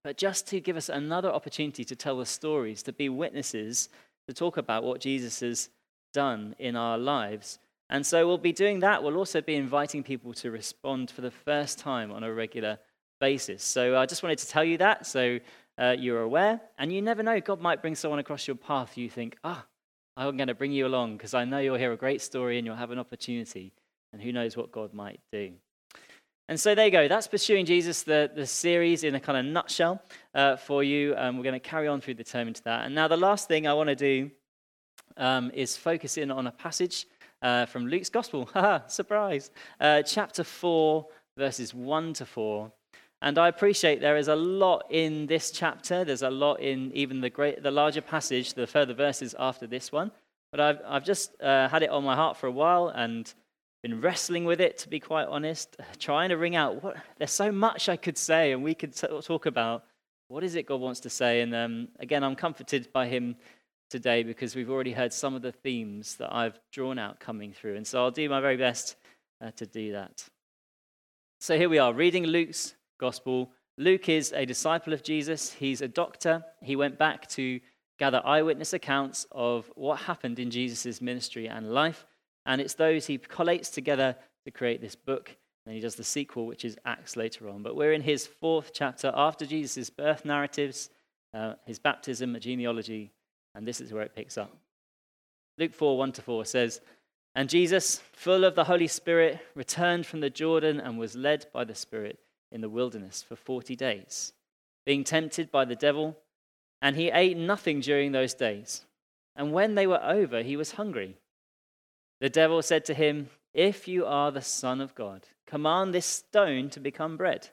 but 0.03 0.19
just 0.19 0.47
to 0.49 0.61
give 0.61 0.77
us 0.77 0.91
another 0.91 1.31
opportunity 1.31 1.85
to 1.85 1.97
tell 1.97 2.19
the 2.19 2.27
stories, 2.27 2.83
to 2.83 2.93
be 2.93 3.09
witnesses, 3.09 3.89
to 4.29 4.35
talk 4.35 4.59
about 4.59 4.85
what 4.85 5.01
Jesus 5.01 5.41
has 5.41 5.71
done 6.13 6.55
in 6.59 6.77
our 6.77 6.99
lives. 6.99 7.59
And 7.91 8.05
so 8.05 8.27
we'll 8.27 8.39
be 8.39 8.53
doing 8.53 8.81
that. 8.81 9.03
We'll 9.03 9.17
also 9.17 9.41
be 9.41 9.55
inviting 9.55 10.03
people 10.03 10.35
to 10.35 10.51
respond 10.51 11.11
for 11.11 11.21
the 11.21 11.31
first 11.31 11.79
time 11.79 12.11
on 12.11 12.25
a 12.25 12.33
regular 12.33 12.79
basis. 13.21 13.63
So 13.63 13.97
I 13.97 14.07
just 14.07 14.23
wanted 14.23 14.39
to 14.39 14.49
tell 14.49 14.65
you 14.65 14.79
that 14.79 15.07
so 15.07 15.39
uh, 15.79 15.95
you're 15.99 16.23
aware. 16.23 16.61
And 16.79 16.93
you 16.93 17.03
never 17.03 17.23
know, 17.23 17.41
God 17.41 17.61
might 17.61 17.83
bring 17.83 17.95
someone 17.95 18.19
across 18.19 18.47
your 18.47 18.57
path 18.57 18.97
you 18.97 19.09
think, 19.09 19.37
ah, 19.45 19.65
I'm 20.17 20.37
going 20.37 20.49
to 20.49 20.55
bring 20.55 20.73
you 20.73 20.87
along 20.87 21.17
because 21.17 21.35
I 21.35 21.45
know 21.45 21.59
you'll 21.59 21.77
hear 21.77 21.93
a 21.93 21.97
great 21.97 22.23
story 22.23 22.59
and 22.59 22.67
you'll 22.67 22.77
have 22.77 22.91
an 22.91 22.99
opportunity. 22.99 23.73
And 24.13 24.23
who 24.23 24.33
knows 24.33 24.57
what 24.57 24.71
God 24.71 24.95
might 24.95 25.21
do. 25.33 25.53
And 26.47 26.61
so 26.61 26.75
there 26.75 26.85
you 26.85 26.93
go. 26.93 27.09
That's 27.09 27.27
Pursuing 27.27 27.65
Jesus, 27.65 28.03
the, 28.03 28.31
the 28.35 28.47
series 28.47 29.03
in 29.03 29.15
a 29.15 29.21
kind 29.21 29.39
of 29.39 29.51
nutshell 29.51 30.03
uh, 30.35 30.57
for 30.57 30.85
you. 30.85 31.15
Um, 31.17 31.39
we're 31.39 31.43
going 31.43 31.55
to 31.55 31.61
carry 31.61 31.89
on 31.89 32.03
through 32.03 32.15
the 32.15 32.25
term 32.25 32.49
into 32.49 32.63
that. 32.65 32.85
And 32.85 32.95
now 32.95 33.09
the 33.09 33.17
last 33.17 33.49
thing 33.49 33.67
I 33.67 33.73
want 33.73 33.89
to 33.89 33.97
do 33.97 34.31
um, 35.17 35.51
is 35.55 35.75
focus 35.75 36.19
in 36.19 36.31
on 36.31 36.47
a 36.47 36.51
passage 36.51 37.07
uh, 37.41 37.65
from 37.65 37.87
Luke's 37.87 38.11
Gospel. 38.11 38.51
Surprise. 38.89 39.51
Uh, 39.81 40.03
chapter 40.03 40.45
4, 40.45 41.07
verses 41.39 41.73
1 41.73 42.13
to 42.15 42.27
4. 42.27 42.71
And 43.23 43.39
I 43.39 43.49
appreciate 43.49 44.03
there 44.03 44.19
is 44.19 44.29
a 44.29 44.37
lot 44.37 44.85
in 44.91 45.27
this 45.27 45.51
chapter. 45.51 46.05
There's 46.05 46.21
a 46.21 46.31
lot 46.31 46.61
in 46.61 46.93
even 46.93 47.23
the, 47.23 47.31
great, 47.31 47.63
the 47.63 47.71
larger 47.71 48.03
passage, 48.03 48.53
the 48.53 48.67
further 48.67 48.93
verses 48.93 49.35
after 49.39 49.67
this 49.67 49.91
one. 49.91 50.11
But 50.51 50.61
I've, 50.61 50.79
I've 50.87 51.05
just 51.05 51.41
uh, 51.41 51.71
had 51.71 51.83
it 51.83 51.89
on 51.89 52.05
my 52.05 52.15
heart 52.15 52.37
for 52.37 52.49
a 52.49 52.53
while 52.53 52.89
and 52.89 53.33
been 53.85 54.00
wrestling 54.00 54.47
with 54.47 54.62
it, 54.62 54.79
to 54.79 54.88
be 54.88 54.99
quite 54.99 55.29
honest, 55.29 55.76
trying 55.99 56.31
to 56.31 56.38
wring 56.38 56.57
out 56.57 56.83
what 56.83 56.97
there's 57.19 57.31
so 57.31 57.53
much 57.53 57.91
I 57.91 57.97
could 57.97 58.17
say 58.17 58.53
and 58.53 58.64
we 58.64 58.75
could 58.75 58.97
t- 58.97 59.21
talk 59.21 59.45
about. 59.45 59.85
What 60.29 60.43
is 60.43 60.55
it 60.55 60.64
God 60.64 60.81
wants 60.81 61.00
to 61.00 61.11
say? 61.11 61.43
And 61.43 61.55
um, 61.55 61.88
again, 62.00 62.25
I'm 62.25 62.35
comforted 62.35 62.91
by 62.95 63.09
Him 63.09 63.37
today 63.91 64.23
because 64.23 64.57
we've 64.57 64.71
already 64.71 64.93
heard 64.93 65.12
some 65.12 65.35
of 65.35 65.43
the 65.43 65.53
themes 65.53 66.14
that 66.14 66.35
I've 66.35 66.59
drawn 66.73 66.99
out 66.99 67.21
coming 67.21 67.53
through. 67.53 67.76
And 67.76 67.87
so 67.87 68.03
I'll 68.03 68.11
do 68.11 68.26
my 68.26 68.41
very 68.41 68.57
best 68.57 68.97
uh, 69.43 69.50
to 69.57 69.67
do 69.67 69.93
that. 69.93 70.25
So 71.38 71.59
here 71.59 71.69
we 71.69 71.76
are, 71.76 71.93
reading 71.93 72.25
Luke's 72.25 72.75
gospel. 72.99 73.50
Luke 73.76 74.09
is 74.09 74.33
a 74.33 74.47
disciple 74.47 74.95
of 74.95 75.03
Jesus, 75.03 75.53
he's 75.53 75.83
a 75.83 75.88
doctor. 75.88 76.43
He 76.62 76.75
went 76.75 76.97
back 76.97 77.29
to 77.31 77.61
gather 77.99 78.23
eyewitness 78.25 78.73
accounts 78.73 79.26
of 79.31 79.71
what 79.75 80.00
happened 80.00 80.38
in 80.38 80.50
Jesus' 80.50 81.03
ministry 81.03 81.50
and 81.50 81.71
life. 81.71 82.07
And 82.47 82.61
it's 82.61 82.75
those 82.75 83.07
he 83.07 83.19
collates 83.19 83.73
together 83.73 84.17
to 84.45 84.51
create 84.51 84.81
this 84.81 84.95
book. 84.95 85.37
And 85.67 85.75
he 85.75 85.81
does 85.81 85.95
the 85.95 86.05
sequel, 86.05 86.47
which 86.47 86.65
is 86.65 86.77
Acts 86.85 87.17
later 87.17 87.49
on. 87.49 87.63
But 87.63 87.77
we're 87.77 87.93
in 87.93 88.03
his 88.03 88.27
fourth 88.27 88.73
chapter 88.75 89.13
after 89.15 89.47
Jesus' 89.47 89.89
birth 89.89 90.25
narratives, 90.25 90.91
uh, 91.33 91.55
his 91.67 91.79
baptism, 91.79 92.37
a 92.37 92.41
genealogy, 92.41 93.13
and 93.55 93.67
this 93.67 93.81
is 93.81 93.93
where 93.93 94.03
it 94.03 94.15
picks 94.15 94.37
up. 94.37 94.57
Luke 95.59 95.73
4 95.73 95.97
1 95.97 96.13
to 96.13 96.23
4 96.23 96.45
says, 96.45 96.81
And 97.35 97.49
Jesus, 97.49 98.03
full 98.13 98.45
of 98.45 98.55
the 98.55 98.65
Holy 98.65 98.89
Spirit, 98.89 99.39
returned 99.55 100.07
from 100.07 100.21
the 100.21 100.31
Jordan 100.31 100.81
and 100.81 100.99
was 100.99 101.17
led 101.17 101.47
by 101.53 101.65
the 101.65 101.75
Spirit 101.75 102.19
in 102.53 102.61
the 102.61 102.69
wilderness 102.69 103.23
for 103.23 103.37
40 103.37 103.75
days, 103.77 104.33
being 104.85 105.02
tempted 105.04 105.50
by 105.50 105.65
the 105.65 105.76
devil. 105.76 106.19
And 106.83 106.97
he 106.97 107.11
ate 107.11 107.39
nothing 107.39 107.80
during 107.80 108.13
those 108.13 108.35
days. 108.35 108.85
And 109.35 109.52
when 109.52 109.75
they 109.75 109.87
were 109.87 110.02
over, 110.04 110.43
he 110.43 110.57
was 110.57 110.73
hungry. 110.73 111.17
The 112.25 112.30
devil 112.30 112.63
said 112.63 112.87
to 112.87 112.95
him, 112.95 113.28
If 113.52 113.87
you 113.87 114.06
are 114.06 114.32
the 114.32 114.41
Son 114.41 114.80
of 114.80 114.95
God, 114.95 115.26
command 115.47 115.93
this 115.93 116.06
stone 116.06 116.71
to 116.71 116.80
become 116.80 117.19
bread. 117.19 117.50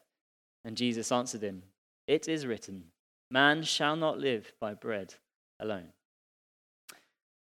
And 0.63 0.77
Jesus 0.77 1.12
answered 1.12 1.41
him, 1.41 1.63
It 2.07 2.29
is 2.29 2.45
written, 2.45 2.86
Man 3.29 3.63
shall 3.63 3.97
not 3.97 4.17
live 4.17 4.53
by 4.62 4.73
bread 4.73 5.15
alone. 5.60 5.89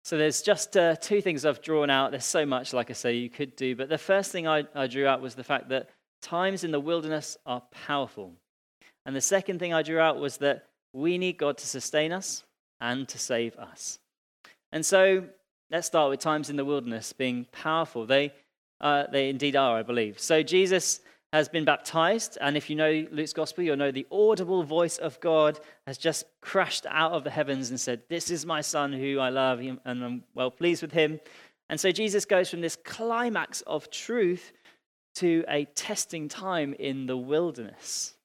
So 0.05 0.17
there's 0.17 0.41
just 0.41 0.77
uh, 0.77 0.95
two 0.95 1.19
things 1.21 1.43
I've 1.43 1.61
drawn 1.61 1.89
out. 1.89 2.11
There's 2.11 2.23
so 2.23 2.45
much, 2.45 2.71
like 2.71 2.89
I 2.89 2.93
say, 2.93 3.15
you 3.15 3.29
could 3.29 3.57
do. 3.57 3.75
But 3.75 3.89
the 3.89 3.97
first 3.97 4.31
thing 4.31 4.47
I, 4.47 4.63
I 4.73 4.87
drew 4.87 5.05
out 5.05 5.21
was 5.21 5.35
the 5.35 5.43
fact 5.43 5.67
that 5.67 5.89
times 6.21 6.63
in 6.63 6.71
the 6.71 6.79
wilderness 6.79 7.35
are 7.45 7.63
powerful. 7.85 8.31
And 9.05 9.13
the 9.13 9.19
second 9.19 9.59
thing 9.59 9.73
I 9.73 9.83
drew 9.83 9.99
out 9.99 10.21
was 10.21 10.37
that 10.37 10.67
we 10.93 11.17
need 11.17 11.37
God 11.37 11.57
to 11.57 11.67
sustain 11.67 12.13
us 12.13 12.45
and 12.79 13.09
to 13.09 13.19
save 13.19 13.57
us. 13.57 13.99
And 14.71 14.85
so 14.85 15.25
Let's 15.71 15.85
start 15.85 16.09
with 16.09 16.19
times 16.19 16.49
in 16.49 16.55
the 16.55 16.65
wilderness 16.65 17.13
being 17.13 17.45
powerful. 17.51 18.07
They, 18.07 18.33
uh, 18.81 19.03
they 19.11 19.29
indeed 19.29 19.55
are, 19.55 19.77
I 19.77 19.83
believe. 19.83 20.19
So 20.19 20.41
Jesus 20.41 20.99
has 21.31 21.47
been 21.47 21.63
baptized, 21.63 22.39
and 22.41 22.57
if 22.57 22.71
you 22.71 22.75
know 22.75 23.05
Luke's 23.11 23.33
gospel, 23.33 23.63
you'll 23.63 23.77
know 23.77 23.91
the 23.91 24.07
audible 24.11 24.63
voice 24.63 24.97
of 24.97 25.19
God 25.19 25.59
has 25.85 25.99
just 25.99 26.25
crashed 26.41 26.87
out 26.89 27.11
of 27.11 27.23
the 27.23 27.29
heavens 27.29 27.69
and 27.69 27.79
said, 27.79 28.01
This 28.09 28.31
is 28.31 28.47
my 28.47 28.61
son 28.61 28.91
who 28.91 29.19
I 29.19 29.29
love, 29.29 29.59
and 29.59 29.79
I'm 29.85 30.23
well 30.33 30.49
pleased 30.49 30.81
with 30.81 30.91
him. 30.91 31.19
And 31.69 31.79
so 31.79 31.91
Jesus 31.91 32.25
goes 32.25 32.49
from 32.49 32.61
this 32.61 32.75
climax 32.75 33.61
of 33.61 33.91
truth 33.91 34.51
to 35.15 35.43
a 35.47 35.65
testing 35.65 36.29
time 36.29 36.73
in 36.79 37.05
the 37.05 37.17
wilderness. 37.17 38.15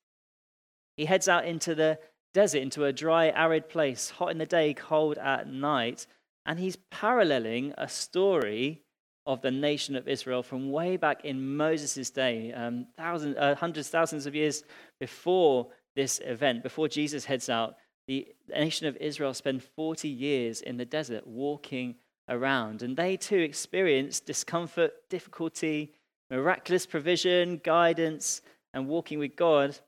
He 0.96 1.04
heads 1.04 1.28
out 1.28 1.44
into 1.44 1.74
the 1.74 1.98
desert, 2.32 2.62
into 2.62 2.86
a 2.86 2.92
dry, 2.92 3.28
arid 3.28 3.68
place, 3.68 4.08
hot 4.08 4.30
in 4.30 4.38
the 4.38 4.46
day, 4.46 4.72
cold 4.72 5.18
at 5.18 5.46
night. 5.46 6.06
And 6.46 6.58
he's 6.58 6.76
paralleling 6.90 7.72
a 7.78 7.88
story 7.88 8.82
of 9.26 9.40
the 9.40 9.50
nation 9.50 9.96
of 9.96 10.06
Israel 10.06 10.42
from 10.42 10.70
way 10.70 10.96
back 10.96 11.24
in 11.24 11.56
Moses' 11.56 12.10
day, 12.10 12.52
um, 12.52 12.86
thousands, 12.96 13.36
uh, 13.38 13.54
hundreds, 13.54 13.88
thousands 13.88 14.26
of 14.26 14.34
years 14.34 14.62
before 15.00 15.68
this 15.96 16.20
event, 16.24 16.62
before 16.62 16.88
Jesus 16.88 17.24
heads 17.24 17.48
out. 17.48 17.76
The 18.06 18.28
nation 18.50 18.86
of 18.86 18.96
Israel 18.98 19.32
spent 19.32 19.62
40 19.62 20.08
years 20.08 20.60
in 20.60 20.76
the 20.76 20.84
desert 20.84 21.26
walking 21.26 21.94
around, 22.28 22.82
and 22.82 22.96
they 22.96 23.16
too 23.16 23.38
experienced 23.38 24.26
discomfort, 24.26 24.92
difficulty, 25.08 25.92
miraculous 26.30 26.84
provision, 26.84 27.60
guidance, 27.64 28.42
and 28.74 28.88
walking 28.88 29.18
with 29.18 29.36
God. 29.36 29.78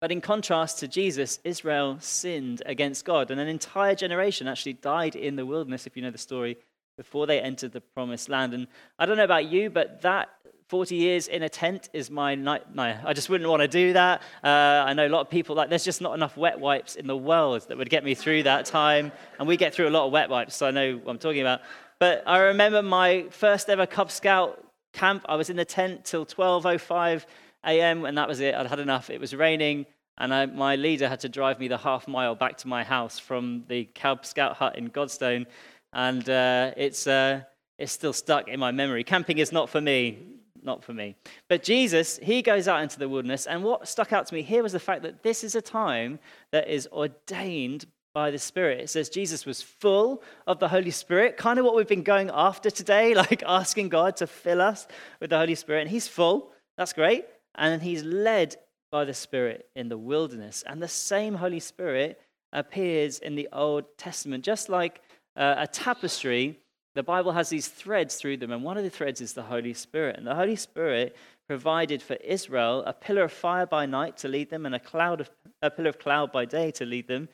But 0.00 0.10
in 0.10 0.22
contrast 0.22 0.78
to 0.78 0.88
Jesus, 0.88 1.40
Israel 1.44 1.98
sinned 2.00 2.62
against 2.64 3.04
God, 3.04 3.30
and 3.30 3.38
an 3.38 3.48
entire 3.48 3.94
generation 3.94 4.48
actually 4.48 4.72
died 4.74 5.14
in 5.14 5.36
the 5.36 5.44
wilderness, 5.44 5.86
if 5.86 5.94
you 5.94 6.02
know 6.02 6.10
the 6.10 6.18
story, 6.18 6.56
before 6.96 7.26
they 7.26 7.40
entered 7.40 7.72
the 7.72 7.82
promised 7.82 8.28
land. 8.28 8.54
And 8.54 8.66
I 8.98 9.04
don't 9.04 9.18
know 9.18 9.24
about 9.24 9.46
you, 9.46 9.68
but 9.68 10.00
that 10.02 10.30
40 10.68 10.94
years 10.94 11.28
in 11.28 11.42
a 11.42 11.48
tent 11.48 11.90
is 11.92 12.10
my 12.10 12.34
nightmare. 12.34 13.02
I 13.04 13.12
just 13.12 13.28
wouldn't 13.28 13.50
want 13.50 13.60
to 13.60 13.68
do 13.68 13.92
that. 13.92 14.22
Uh, 14.42 14.46
I 14.86 14.94
know 14.94 15.06
a 15.06 15.08
lot 15.08 15.20
of 15.20 15.28
people, 15.28 15.54
like, 15.54 15.68
there's 15.68 15.84
just 15.84 16.00
not 16.00 16.14
enough 16.14 16.36
wet 16.36 16.58
wipes 16.58 16.94
in 16.94 17.06
the 17.06 17.16
world 17.16 17.66
that 17.68 17.76
would 17.76 17.90
get 17.90 18.02
me 18.02 18.14
through 18.14 18.44
that 18.44 18.64
time. 18.64 19.12
And 19.38 19.46
we 19.46 19.58
get 19.58 19.74
through 19.74 19.88
a 19.88 19.90
lot 19.90 20.06
of 20.06 20.12
wet 20.12 20.30
wipes, 20.30 20.56
so 20.56 20.66
I 20.66 20.70
know 20.70 20.96
what 20.96 21.10
I'm 21.10 21.18
talking 21.18 21.40
about. 21.42 21.60
But 21.98 22.22
I 22.26 22.38
remember 22.38 22.80
my 22.80 23.26
first 23.30 23.68
ever 23.68 23.84
Cub 23.84 24.10
Scout 24.10 24.64
camp. 24.92 25.26
I 25.28 25.36
was 25.36 25.50
in 25.50 25.56
the 25.56 25.64
tent 25.64 26.04
till 26.04 26.24
12.05 26.24 27.26
a.m., 27.64 28.04
and 28.04 28.16
that 28.18 28.28
was 28.28 28.40
it. 28.40 28.54
I'd 28.54 28.66
had 28.66 28.80
enough. 28.80 29.10
It 29.10 29.20
was 29.20 29.34
raining, 29.34 29.86
and 30.18 30.34
I, 30.34 30.46
my 30.46 30.76
leader 30.76 31.08
had 31.08 31.20
to 31.20 31.28
drive 31.28 31.58
me 31.58 31.68
the 31.68 31.78
half 31.78 32.06
mile 32.06 32.34
back 32.34 32.58
to 32.58 32.68
my 32.68 32.84
house 32.84 33.18
from 33.18 33.64
the 33.68 33.84
Cub 33.94 34.26
Scout 34.26 34.56
hut 34.56 34.76
in 34.76 34.90
Godstone. 34.90 35.46
And 35.92 36.28
uh, 36.28 36.72
it's, 36.76 37.06
uh, 37.06 37.40
it's 37.78 37.92
still 37.92 38.12
stuck 38.12 38.48
in 38.48 38.60
my 38.60 38.70
memory. 38.70 39.02
Camping 39.02 39.38
is 39.38 39.50
not 39.50 39.70
for 39.70 39.80
me, 39.80 40.18
not 40.62 40.84
for 40.84 40.92
me. 40.92 41.16
But 41.48 41.62
Jesus, 41.62 42.18
he 42.22 42.42
goes 42.42 42.68
out 42.68 42.82
into 42.82 42.98
the 42.98 43.08
wilderness. 43.08 43.46
And 43.46 43.64
what 43.64 43.88
stuck 43.88 44.12
out 44.12 44.26
to 44.26 44.34
me 44.34 44.42
here 44.42 44.62
was 44.62 44.72
the 44.72 44.78
fact 44.78 45.02
that 45.02 45.22
this 45.22 45.42
is 45.42 45.54
a 45.54 45.62
time 45.62 46.18
that 46.52 46.68
is 46.68 46.86
ordained 46.92 47.86
by 48.12 48.30
the 48.30 48.38
Spirit. 48.38 48.80
It 48.80 48.90
says 48.90 49.08
Jesus 49.08 49.46
was 49.46 49.62
full 49.62 50.22
of 50.46 50.58
the 50.58 50.68
Holy 50.68 50.90
Spirit, 50.90 51.36
kind 51.36 51.58
of 51.58 51.64
what 51.64 51.76
we've 51.76 51.88
been 51.88 52.02
going 52.02 52.30
after 52.32 52.70
today, 52.70 53.14
like 53.30 53.42
asking 53.46 53.88
God 53.88 54.16
to 54.16 54.26
fill 54.26 54.60
us 54.60 54.86
with 55.18 55.30
the 55.30 55.38
Holy 55.38 55.54
Spirit. 55.54 55.82
And 55.82 55.90
he's 55.90 56.08
full. 56.08 56.50
That's 56.76 56.92
great. 56.92 57.24
And 57.54 57.82
he's 57.82 58.02
led 58.02 58.56
by 58.90 59.04
the 59.04 59.14
Spirit 59.14 59.68
in 59.74 59.88
the 59.88 59.98
wilderness. 59.98 60.64
And 60.66 60.82
the 60.82 60.88
same 60.88 61.34
Holy 61.34 61.60
Spirit 61.60 62.20
appears 62.52 63.18
in 63.18 63.34
the 63.34 63.48
Old 63.52 63.84
Testament, 63.96 64.44
just 64.44 64.68
like 64.68 65.00
uh, 65.36 65.54
a 65.58 65.66
tapestry. 65.66 66.58
The 66.94 67.02
Bible 67.02 67.32
has 67.32 67.48
these 67.48 67.68
threads 67.68 68.16
through 68.16 68.38
them, 68.38 68.50
and 68.50 68.64
one 68.64 68.76
of 68.76 68.82
the 68.82 68.90
threads 68.90 69.20
is 69.20 69.32
the 69.32 69.42
Holy 69.42 69.74
Spirit. 69.74 70.16
And 70.16 70.26
the 70.26 70.34
Holy 70.34 70.56
Spirit 70.56 71.16
provided 71.46 72.02
for 72.02 72.14
Israel 72.14 72.82
a 72.86 72.92
pillar 72.92 73.24
of 73.24 73.32
fire 73.32 73.66
by 73.66 73.86
night 73.86 74.16
to 74.18 74.28
lead 74.28 74.50
them 74.50 74.66
and 74.66 74.74
a 74.74 74.80
cloud 74.80 75.20
of 75.20 75.30
a 75.62 75.70
pillar 75.70 75.90
of 75.90 75.98
cloud 75.98 76.32
by 76.32 76.44
day 76.44 76.70
to 76.72 76.84
lead 76.84 77.06
them. 77.06 77.28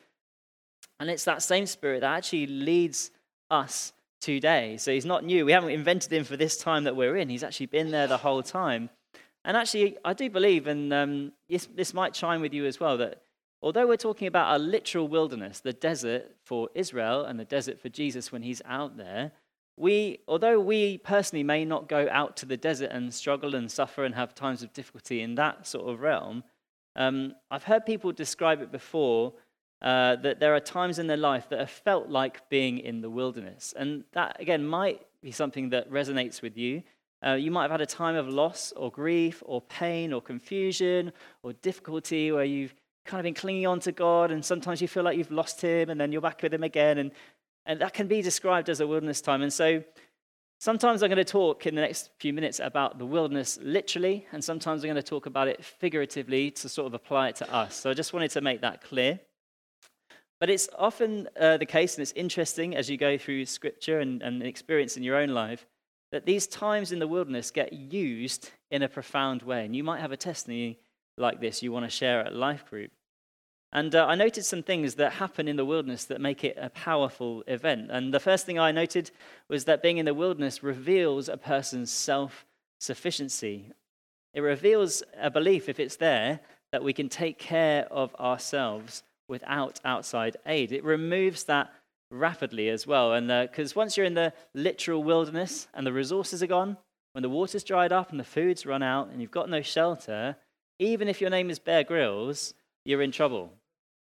And 0.99 1.09
it's 1.09 1.25
that 1.25 1.43
same 1.43 1.65
spirit 1.65 2.01
that 2.01 2.17
actually 2.17 2.47
leads 2.47 3.11
us 3.49 3.93
today. 4.19 4.77
So 4.77 4.91
he's 4.91 5.05
not 5.05 5.23
new. 5.23 5.45
We 5.45 5.51
haven't 5.51 5.69
invented 5.69 6.11
him 6.11 6.23
for 6.23 6.35
this 6.35 6.57
time 6.57 6.85
that 6.85 6.95
we're 6.95 7.15
in. 7.17 7.29
He's 7.29 7.43
actually 7.43 7.67
been 7.67 7.91
there 7.91 8.07
the 8.07 8.17
whole 8.17 8.41
time. 8.41 8.89
And 9.47 9.55
actually, 9.55 9.95
I 10.03 10.11
do 10.11 10.29
believe, 10.29 10.67
and 10.67 10.93
um, 10.93 11.31
this, 11.49 11.69
this 11.73 11.93
might 11.93 12.13
chime 12.13 12.41
with 12.41 12.53
you 12.53 12.65
as 12.65 12.81
well, 12.81 12.97
that 12.97 13.21
although 13.61 13.87
we're 13.87 13.95
talking 13.95 14.27
about 14.27 14.53
a 14.53 14.61
literal 14.61 15.07
wilderness, 15.07 15.61
the 15.61 15.71
desert 15.71 16.35
for 16.43 16.69
Israel 16.75 17.23
and 17.23 17.39
the 17.39 17.45
desert 17.45 17.79
for 17.79 17.87
Jesus 17.87 18.29
when 18.29 18.41
he's 18.41 18.61
out 18.65 18.97
there, 18.97 19.31
we, 19.77 20.19
although 20.27 20.59
we 20.59 20.97
personally 20.97 21.43
may 21.43 21.63
not 21.63 21.87
go 21.87 22.09
out 22.11 22.35
to 22.37 22.45
the 22.45 22.57
desert 22.57 22.91
and 22.91 23.13
struggle 23.13 23.55
and 23.55 23.71
suffer 23.71 24.03
and 24.03 24.15
have 24.15 24.35
times 24.35 24.63
of 24.63 24.73
difficulty 24.73 25.21
in 25.21 25.35
that 25.35 25.65
sort 25.65 25.87
of 25.87 26.01
realm, 26.01 26.43
um, 26.97 27.33
I've 27.49 27.63
heard 27.63 27.85
people 27.85 28.11
describe 28.11 28.61
it 28.61 28.69
before 28.69 29.31
uh, 29.81 30.17
that 30.17 30.41
there 30.41 30.55
are 30.55 30.59
times 30.59 30.99
in 30.99 31.07
their 31.07 31.15
life 31.15 31.47
that 31.49 31.59
have 31.59 31.69
felt 31.69 32.09
like 32.09 32.49
being 32.49 32.79
in 32.79 32.99
the 32.99 33.09
wilderness. 33.09 33.73
And 33.77 34.03
that, 34.11 34.41
again, 34.41 34.67
might 34.67 35.05
be 35.21 35.31
something 35.31 35.69
that 35.69 35.89
resonates 35.89 36.41
with 36.41 36.57
you. 36.57 36.83
Uh, 37.25 37.33
you 37.33 37.49
might 37.51 37.63
have 37.63 37.71
had 37.71 37.81
a 37.81 37.85
time 37.85 38.15
of 38.15 38.27
loss 38.27 38.71
or 38.75 38.91
grief 38.91 39.41
or 39.45 39.61
pain 39.61 40.13
or 40.13 40.21
confusion 40.21 41.11
or 41.43 41.53
difficulty 41.53 42.31
where 42.31 42.43
you've 42.43 42.75
kind 43.05 43.19
of 43.19 43.23
been 43.23 43.33
clinging 43.33 43.65
on 43.65 43.79
to 43.79 43.91
God 43.91 44.31
and 44.31 44.43
sometimes 44.43 44.81
you 44.81 44.87
feel 44.87 45.03
like 45.03 45.17
you've 45.17 45.31
lost 45.31 45.61
Him 45.61 45.89
and 45.89 45.99
then 45.99 46.11
you're 46.11 46.21
back 46.21 46.43
with 46.43 46.53
Him 46.53 46.63
again. 46.63 46.97
And 46.99 47.11
and 47.67 47.81
that 47.81 47.93
can 47.93 48.07
be 48.07 48.21
described 48.21 48.69
as 48.69 48.79
a 48.79 48.87
wilderness 48.87 49.19
time. 49.19 49.41
And 49.41 49.51
so 49.51 49.83
sometimes 50.57 51.03
I'm 51.03 51.09
going 51.09 51.17
to 51.17 51.25
talk 51.25 51.67
in 51.67 51.75
the 51.75 51.81
next 51.81 52.11
few 52.17 52.31
minutes 52.31 52.61
about 52.63 52.97
the 52.97 53.05
wilderness 53.05 53.59
literally, 53.61 54.25
and 54.31 54.41
sometimes 54.41 54.83
I'm 54.83 54.87
going 54.87 54.95
to 54.95 55.03
talk 55.03 55.25
about 55.25 55.49
it 55.49 55.63
figuratively 55.63 56.49
to 56.51 56.69
sort 56.69 56.87
of 56.87 56.93
apply 56.93 57.27
it 57.27 57.35
to 57.37 57.53
us. 57.53 57.75
So 57.75 57.91
I 57.91 57.93
just 57.93 58.13
wanted 58.13 58.31
to 58.31 58.41
make 58.41 58.61
that 58.61 58.81
clear. 58.81 59.19
But 60.39 60.49
it's 60.49 60.69
often 60.77 61.27
uh, 61.39 61.57
the 61.57 61.65
case, 61.65 61.95
and 61.95 62.01
it's 62.01 62.13
interesting 62.13 62.73
as 62.75 62.89
you 62.89 62.95
go 62.95 63.17
through 63.17 63.45
scripture 63.47 63.99
and, 63.99 64.21
and 64.21 64.41
experience 64.41 64.95
in 64.95 65.03
your 65.03 65.17
own 65.17 65.29
life, 65.29 65.67
that 66.11 66.25
these 66.25 66.47
times 66.47 66.91
in 66.91 66.99
the 66.99 67.07
wilderness 67.07 67.51
get 67.51 67.73
used 67.73 68.51
in 68.71 68.83
a 68.83 68.89
profound 68.89 69.41
way. 69.41 69.65
And 69.65 69.75
you 69.75 69.83
might 69.83 70.01
have 70.01 70.11
a 70.11 70.17
testimony 70.17 70.79
like 71.17 71.41
this 71.41 71.63
you 71.63 71.71
want 71.71 71.85
to 71.85 71.89
share 71.89 72.21
at 72.21 72.35
Life 72.35 72.65
Group. 72.69 72.91
And 73.73 73.93
uh, 73.93 74.05
I 74.05 74.15
noted 74.15 74.45
some 74.45 74.63
things 74.63 74.95
that 74.95 75.13
happen 75.13 75.47
in 75.47 75.57
the 75.57 75.65
wilderness 75.65 76.05
that 76.05 76.21
make 76.21 76.43
it 76.43 76.57
a 76.59 76.69
powerful 76.69 77.43
event. 77.47 77.89
And 77.91 78.13
the 78.13 78.19
first 78.19 78.45
thing 78.45 78.57
I 78.57 78.71
noted 78.71 79.11
was 79.49 79.65
that 79.65 79.81
being 79.81 79.97
in 79.97 80.05
the 80.05 80.13
wilderness 80.13 80.63
reveals 80.63 81.27
a 81.27 81.37
person's 81.37 81.91
self 81.91 82.45
sufficiency. 82.79 83.65
It 84.33 84.41
reveals 84.41 85.03
a 85.19 85.29
belief, 85.29 85.67
if 85.67 85.79
it's 85.79 85.97
there, 85.97 86.39
that 86.71 86.83
we 86.83 86.93
can 86.93 87.09
take 87.09 87.39
care 87.39 87.87
of 87.91 88.15
ourselves 88.15 89.03
without 89.27 89.79
outside 89.83 90.37
aid. 90.45 90.71
It 90.71 90.83
removes 90.83 91.45
that 91.45 91.73
rapidly 92.09 92.69
as 92.69 92.87
well. 92.87 93.13
And 93.13 93.27
because 93.27 93.71
uh, 93.71 93.79
once 93.79 93.97
you're 93.97 94.05
in 94.05 94.13
the 94.13 94.33
literal 94.53 95.03
wilderness 95.03 95.67
and 95.73 95.85
the 95.85 95.93
resources 95.93 96.41
are 96.41 96.47
gone, 96.47 96.77
when 97.13 97.21
the 97.21 97.29
water's 97.29 97.63
dried 97.63 97.91
up 97.91 98.11
and 98.11 98.19
the 98.19 98.23
food's 98.23 98.65
run 98.65 98.83
out 98.83 99.09
and 99.09 99.21
you've 99.21 99.31
got 99.31 99.49
no 99.49 99.61
shelter, 99.61 100.35
even 100.79 101.07
if 101.07 101.21
your 101.21 101.29
name 101.29 101.49
is 101.49 101.59
Bear 101.59 101.83
Grylls, 101.83 102.53
you're 102.85 103.01
in 103.01 103.11
trouble. 103.11 103.51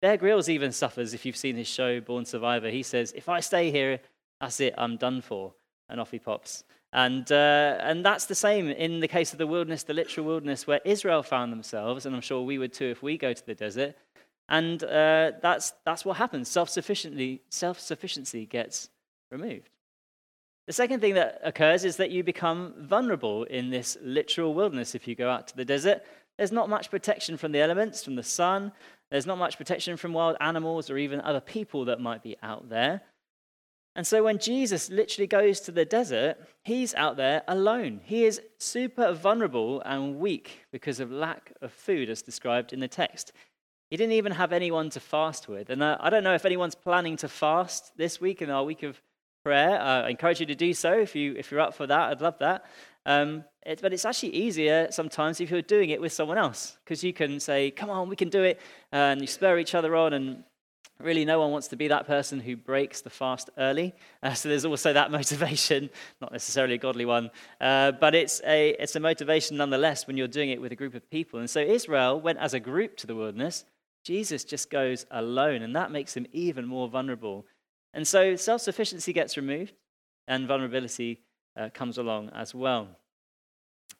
Bear 0.02 0.18
Grylls 0.18 0.50
even 0.50 0.72
suffers 0.72 1.14
if 1.14 1.26
you've 1.26 1.38
seen 1.38 1.56
his 1.56 1.68
show, 1.68 2.00
Born 2.02 2.26
Survivor. 2.26 2.70
He 2.70 2.84
says, 2.84 3.14
If 3.16 3.30
I 3.30 3.40
stay 3.40 3.72
here, 3.72 4.00
that's 4.40 4.60
it, 4.60 4.74
I'm 4.78 4.98
done 4.98 5.22
for. 5.22 5.54
And 5.90 6.00
off 6.00 6.12
he 6.12 6.20
pops. 6.20 6.64
And, 6.94 7.30
uh, 7.32 7.78
and 7.80 8.06
that's 8.06 8.26
the 8.26 8.36
same 8.36 8.70
in 8.70 9.00
the 9.00 9.08
case 9.08 9.32
of 9.32 9.40
the 9.40 9.48
wilderness, 9.48 9.84
the 9.84 9.94
literal 9.94 10.28
wilderness, 10.28 10.68
where 10.68 10.80
Israel 10.86 11.24
found 11.24 11.52
themselves, 11.52 12.06
and 12.06 12.16
I'm 12.16 12.22
sure 12.22 12.42
we 12.42 12.58
would 12.58 12.72
too 12.72 12.86
if 12.86 13.02
we 13.02 13.18
go 13.18 13.34
to 13.34 13.46
the 13.46 13.56
desert. 13.56 13.96
And 14.50 14.84
uh, 14.84 15.32
that's, 15.42 15.74
that's 15.86 16.06
what 16.06 16.18
happens. 16.18 16.50
Self-sufficiency, 16.50 17.42
self-sufficiency 17.50 18.46
gets 18.46 18.90
removed. 19.32 19.70
The 20.68 20.74
second 20.74 21.02
thing 21.02 21.16
that 21.16 21.42
occurs 21.44 21.84
is 21.84 21.98
that 21.98 22.12
you 22.12 22.24
become 22.24 22.74
vulnerable 22.78 23.44
in 23.44 23.70
this 23.70 23.98
literal 24.02 24.54
wilderness 24.54 24.96
if 24.96 25.08
you 25.08 25.16
go 25.16 25.30
out 25.30 25.48
to 25.48 25.56
the 25.58 25.66
desert. 25.66 26.04
There's 26.38 26.52
not 26.52 26.70
much 26.70 26.90
protection 26.90 27.38
from 27.38 27.52
the 27.52 27.60
elements, 27.60 28.04
from 28.04 28.16
the 28.16 28.24
sun. 28.24 28.72
There's 29.12 29.26
not 29.26 29.38
much 29.38 29.58
protection 29.58 29.98
from 29.98 30.14
wild 30.14 30.38
animals 30.40 30.90
or 30.90 30.98
even 30.98 31.22
other 31.22 31.42
people 31.42 31.86
that 31.86 32.00
might 32.00 32.24
be 32.24 32.38
out 32.42 32.70
there. 32.70 33.02
And 33.96 34.08
so 34.08 34.24
when 34.24 34.40
Jesus 34.40 34.90
literally 34.90 35.28
goes 35.28 35.60
to 35.62 35.72
the 35.72 35.86
desert, 35.86 36.38
he's 36.64 36.96
out 36.96 37.16
there 37.16 37.44
alone. 37.48 38.02
He 38.04 38.24
is 38.26 38.42
super 38.58 39.14
vulnerable 39.14 39.82
and 39.82 40.18
weak 40.18 40.66
because 40.72 41.00
of 41.00 41.12
lack 41.12 41.54
of 41.62 41.72
food, 41.72 42.10
as 42.10 42.24
described 42.24 42.74
in 42.74 42.80
the 42.80 42.88
text. 42.88 43.34
He 43.94 43.98
didn't 43.98 44.14
even 44.14 44.32
have 44.32 44.52
anyone 44.54 44.90
to 44.90 45.00
fast 45.00 45.48
with. 45.48 45.70
And 45.70 45.84
uh, 45.84 45.98
I 46.00 46.10
don't 46.10 46.24
know 46.24 46.34
if 46.34 46.46
anyone's 46.46 46.74
planning 46.74 47.16
to 47.18 47.28
fast 47.28 47.96
this 47.96 48.20
week 48.20 48.42
in 48.42 48.50
our 48.50 48.64
week 48.64 48.82
of 48.82 49.00
prayer. 49.44 49.80
Uh, 49.80 50.08
I 50.08 50.10
encourage 50.10 50.40
you 50.40 50.48
to 50.48 50.56
do 50.56 50.74
so 50.74 50.94
if, 50.98 51.16
you, 51.16 51.36
if 51.38 51.52
you're 51.52 51.60
up 51.60 51.76
for 51.76 51.86
that. 51.86 52.10
I'd 52.10 52.20
love 52.20 52.40
that. 52.40 52.66
Um, 53.06 53.44
it, 53.64 53.84
but 53.84 53.94
it's 53.94 54.04
actually 54.04 54.34
easier 54.34 54.88
sometimes 54.90 55.40
if 55.40 55.52
you're 55.52 55.62
doing 55.62 55.92
it 55.92 56.02
with 56.02 56.12
someone 56.12 56.40
else 56.40 56.76
because 56.84 57.04
you 57.04 57.14
can 57.14 57.40
say, 57.40 57.70
come 57.70 57.92
on, 57.92 58.10
we 58.10 58.16
can 58.16 58.30
do 58.30 58.42
it. 58.42 58.60
And 58.92 59.22
you 59.22 59.28
spur 59.28 59.60
each 59.60 59.76
other 59.76 59.96
on. 59.96 60.14
And 60.14 60.44
really, 61.00 61.24
no 61.24 61.40
one 61.40 61.52
wants 61.52 61.68
to 61.68 61.76
be 61.76 61.88
that 61.90 62.08
person 62.08 62.40
who 62.40 62.58
breaks 62.58 63.02
the 63.02 63.12
fast 63.12 63.52
early. 63.60 63.94
Uh, 64.24 64.34
so 64.34 64.50
there's 64.50 64.66
also 64.66 64.92
that 64.94 65.12
motivation, 65.20 65.92
not 66.20 66.32
necessarily 66.32 66.74
a 66.74 66.80
godly 66.80 67.06
one. 67.06 67.30
Uh, 67.62 67.92
but 67.92 68.16
it's 68.16 68.42
a, 68.44 68.72
it's 68.80 68.96
a 68.96 69.00
motivation 69.00 69.58
nonetheless 69.58 70.08
when 70.08 70.18
you're 70.18 70.28
doing 70.28 70.50
it 70.50 70.60
with 70.60 70.72
a 70.72 70.76
group 70.76 70.96
of 70.96 71.08
people. 71.12 71.40
And 71.40 71.48
so 71.48 71.60
Israel 71.60 72.20
went 72.20 72.40
as 72.40 72.56
a 72.56 72.60
group 72.60 72.98
to 72.98 73.06
the 73.06 73.14
wilderness. 73.14 73.66
Jesus 74.04 74.44
just 74.44 74.70
goes 74.70 75.06
alone. 75.12 75.62
And 75.62 75.76
that 75.76 75.92
makes 75.92 76.16
him 76.16 76.28
even 76.32 76.66
more 76.66 76.88
vulnerable. 76.88 77.46
And 77.94 78.08
so 78.08 78.36
self 78.36 78.62
sufficiency 78.62 79.14
gets 79.14 79.38
removed 79.38 79.74
and 80.28 80.48
vulnerability 80.48 81.22
uh, 81.58 81.70
comes 81.74 81.98
along 81.98 82.30
as 82.34 82.56
well. 82.56 82.88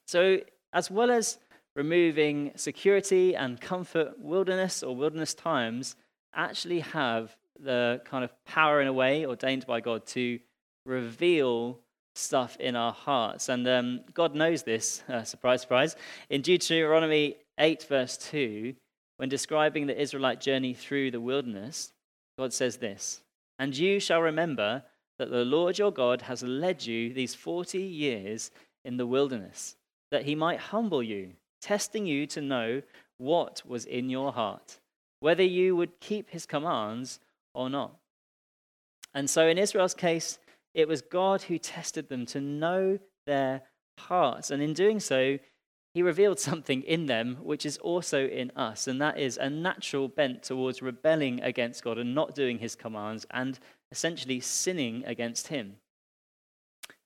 So, 0.06 0.38
as 0.72 0.90
well 0.90 1.10
as 1.10 1.38
removing 1.76 2.52
security 2.56 3.34
and 3.34 3.60
comfort, 3.60 4.18
wilderness 4.18 4.82
or 4.82 4.94
wilderness 4.94 5.34
times 5.34 5.96
actually 6.34 6.80
have 6.80 7.36
the 7.58 8.00
kind 8.04 8.24
of 8.24 8.32
power 8.44 8.80
in 8.80 8.88
a 8.88 8.92
way 8.92 9.24
ordained 9.24 9.66
by 9.66 9.80
God 9.80 10.04
to 10.06 10.40
reveal 10.84 11.80
stuff 12.14 12.56
in 12.58 12.76
our 12.76 12.92
hearts. 12.92 13.48
And 13.48 13.66
um, 13.66 14.00
God 14.12 14.34
knows 14.34 14.62
this, 14.62 15.02
uh, 15.08 15.22
surprise, 15.22 15.62
surprise. 15.62 15.96
In 16.30 16.42
Deuteronomy 16.42 17.36
8, 17.58 17.84
verse 17.84 18.16
2, 18.16 18.74
when 19.16 19.28
describing 19.28 19.86
the 19.86 20.00
Israelite 20.00 20.40
journey 20.40 20.74
through 20.74 21.10
the 21.10 21.20
wilderness, 21.20 21.92
God 22.38 22.52
says 22.52 22.78
this 22.78 23.22
And 23.58 23.76
you 23.76 24.00
shall 24.00 24.20
remember 24.20 24.82
that 25.18 25.30
the 25.30 25.44
Lord 25.44 25.78
your 25.78 25.92
God 25.92 26.22
has 26.22 26.42
led 26.42 26.84
you 26.84 27.12
these 27.12 27.34
40 27.34 27.78
years 27.78 28.50
in 28.84 28.96
the 28.96 29.06
wilderness, 29.06 29.76
that 30.10 30.24
he 30.24 30.34
might 30.34 30.58
humble 30.58 31.02
you, 31.02 31.32
testing 31.62 32.06
you 32.06 32.26
to 32.28 32.40
know 32.40 32.82
what 33.18 33.62
was 33.64 33.84
in 33.84 34.10
your 34.10 34.32
heart, 34.32 34.78
whether 35.20 35.42
you 35.42 35.76
would 35.76 36.00
keep 36.00 36.30
his 36.30 36.46
commands 36.46 37.20
or 37.54 37.70
not. 37.70 37.94
And 39.14 39.30
so 39.30 39.46
in 39.46 39.58
Israel's 39.58 39.94
case, 39.94 40.38
it 40.74 40.88
was 40.88 41.00
God 41.00 41.42
who 41.42 41.58
tested 41.58 42.08
them 42.08 42.26
to 42.26 42.40
know 42.40 42.98
their 43.26 43.62
hearts. 43.98 44.50
And 44.50 44.60
in 44.60 44.72
doing 44.72 44.98
so, 44.98 45.38
he 45.94 46.02
revealed 46.02 46.40
something 46.40 46.82
in 46.82 47.06
them 47.06 47.38
which 47.40 47.64
is 47.64 47.78
also 47.78 48.26
in 48.26 48.50
us, 48.56 48.88
and 48.88 49.00
that 49.00 49.18
is 49.18 49.38
a 49.38 49.48
natural 49.48 50.08
bent 50.08 50.42
towards 50.42 50.82
rebelling 50.82 51.40
against 51.40 51.84
God 51.84 51.98
and 51.98 52.14
not 52.14 52.34
doing 52.34 52.58
his 52.58 52.74
commands 52.74 53.24
and 53.30 53.58
essentially 53.92 54.40
sinning 54.40 55.04
against 55.06 55.48
him. 55.48 55.76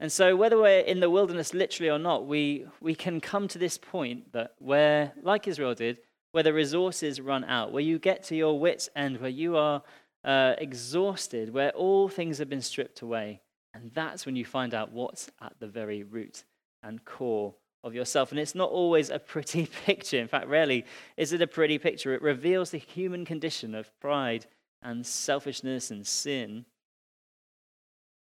And 0.01 0.11
so, 0.11 0.35
whether 0.35 0.57
we're 0.57 0.81
in 0.81 1.01
the 1.01 1.11
wilderness 1.11 1.53
literally 1.53 1.91
or 1.91 1.99
not, 1.99 2.27
we, 2.27 2.67
we 2.81 2.95
can 2.95 3.21
come 3.21 3.47
to 3.49 3.59
this 3.59 3.77
point 3.77 4.33
that 4.33 4.55
where, 4.59 5.13
like 5.23 5.47
Israel 5.47 5.75
did, 5.75 6.01
where 6.33 6.43
the 6.43 6.55
resources 6.55 7.21
run 7.21 7.45
out, 7.45 7.73
where 7.73 7.83
you 7.83 7.99
get 7.99 8.23
to 8.25 8.37
your 8.37 8.59
wits' 8.59 8.89
end, 8.97 9.21
where 9.21 9.31
you 9.31 9.57
are 9.57 9.83
uh, 10.25 10.55
exhausted, 10.59 11.53
where 11.53 11.71
all 11.71 12.09
things 12.09 12.39
have 12.39 12.49
been 12.49 12.63
stripped 12.63 13.03
away. 13.03 13.41
And 13.75 13.91
that's 13.93 14.25
when 14.25 14.35
you 14.35 14.45
find 14.45 14.73
out 14.73 14.93
what's 14.93 15.31
at 15.41 15.55
the 15.61 15.69
very 15.69 16.03
root 16.03 16.45
and 16.83 17.05
core 17.05 17.55
of 17.85 17.95
yourself. 17.95 18.31
And 18.31 18.41
it's 18.41 18.55
not 18.55 18.71
always 18.71 19.11
a 19.11 19.19
pretty 19.19 19.67
picture. 19.87 20.19
In 20.19 20.29
fact, 20.29 20.49
rarely 20.49 20.85
is 21.17 21.33
it 21.33 21.43
a 21.43 21.47
pretty 21.47 21.79
picture. 21.79 22.13
It 22.15 22.23
reveals 22.23 22.71
the 22.71 22.79
human 22.79 23.25
condition 23.25 23.75
of 23.75 23.91
pride 24.01 24.47
and 24.83 25.07
selfishness 25.07 25.91
and 25.91 26.07
sin. 26.07 26.65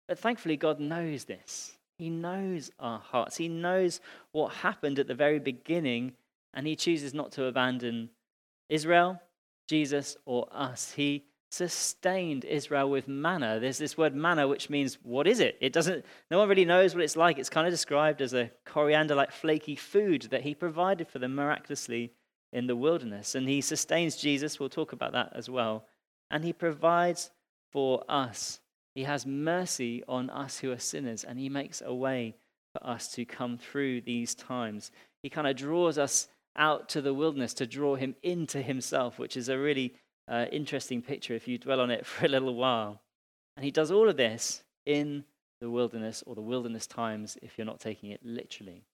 But 0.09 0.19
thankfully, 0.19 0.57
God 0.57 0.81
knows 0.81 1.25
this. 1.25 1.77
He 1.99 2.11
knows 2.11 2.71
our 2.79 2.99
hearts. 2.99 3.37
He 3.37 3.49
knows 3.49 4.01
what 4.33 4.53
happened 4.53 4.99
at 4.99 5.07
the 5.07 5.15
very 5.15 5.39
beginning, 5.39 6.13
and 6.53 6.67
He 6.67 6.77
chooses 6.77 7.15
not 7.15 7.33
to 7.33 7.45
abandon 7.45 8.11
Israel, 8.69 9.21
Jesus, 9.69 10.17
or 10.27 10.49
us. 10.51 10.93
He 10.93 11.25
sustained 11.55 12.45
Israel 12.45 12.91
with 12.91 13.07
manna. 13.07 13.61
There's 13.61 13.79
this 13.79 13.97
word 13.97 14.15
manna, 14.15 14.49
which 14.49 14.69
means 14.69 14.99
what 15.03 15.27
is 15.27 15.41
it? 15.41 15.57
It 15.61 15.73
doesn't, 15.73 16.05
no 16.31 16.39
one 16.39 16.49
really 16.49 16.65
knows 16.65 16.95
what 16.95 17.05
it's 17.05 17.17
like. 17.17 17.39
It's 17.39 17.49
kind 17.49 17.67
of 17.67 17.73
described 17.73 18.21
as 18.21 18.35
a 18.35 18.51
coriander 18.65 19.15
like 19.15 19.31
flaky 19.31 19.77
food 19.77 20.23
that 20.31 20.43
he 20.43 20.55
provided 20.55 21.09
for 21.09 21.19
them 21.19 21.35
miraculously 21.35 22.13
in 22.53 22.67
the 22.67 22.77
wilderness. 22.77 23.35
And 23.35 23.49
he 23.49 23.61
sustains 23.61 24.17
Jesus. 24.17 24.59
We'll 24.59 24.69
talk 24.69 24.93
about 24.93 25.13
that 25.13 25.33
as 25.35 25.49
well. 25.49 25.87
And 26.31 26.45
he 26.45 26.53
provides 26.53 27.31
for 27.71 28.05
us. 28.09 28.61
He 28.95 29.05
has 29.05 29.27
mercy 29.27 30.03
on 30.09 30.31
us 30.31 30.59
who 30.59 30.71
are 30.71 30.79
sinners, 30.79 31.25
and 31.25 31.39
he 31.39 31.49
makes 31.49 31.83
a 31.85 31.95
way 31.95 32.37
for 32.73 32.87
us 32.87 33.09
to 33.13 33.25
come 33.25 33.59
through 33.59 34.03
these 34.03 34.35
times. 34.35 34.91
He 35.23 35.31
kind 35.31 35.47
of 35.47 35.57
draws 35.57 35.99
us 35.99 36.29
out 36.57 36.89
to 36.91 37.03
the 37.03 37.15
wilderness 37.15 37.55
to 37.55 37.67
draw 37.67 37.97
him 37.97 38.15
into 38.23 38.63
himself, 38.63 39.19
which 39.19 39.37
is 39.37 39.49
a 39.49 39.59
really 39.59 39.95
uh, 40.29 40.47
interesting 40.51 41.03
picture 41.03 41.35
if 41.35 41.49
you 41.49 41.59
dwell 41.59 41.81
on 41.81 41.91
it 41.91 42.07
for 42.07 42.27
a 42.27 42.29
little 42.29 42.55
while. 42.55 43.01
And 43.57 43.65
he 43.65 43.71
does 43.71 43.91
all 43.91 44.09
of 44.09 44.17
this 44.17 44.63
in 44.87 45.25
the 45.61 45.71
wilderness 45.71 46.23
or 46.27 46.35
the 46.35 46.41
wilderness 46.41 46.87
times 46.87 47.39
if 47.43 47.57
you're 47.57 47.65
not 47.65 47.81
taking 47.81 48.11
it 48.11 48.21
literally. 48.25 48.85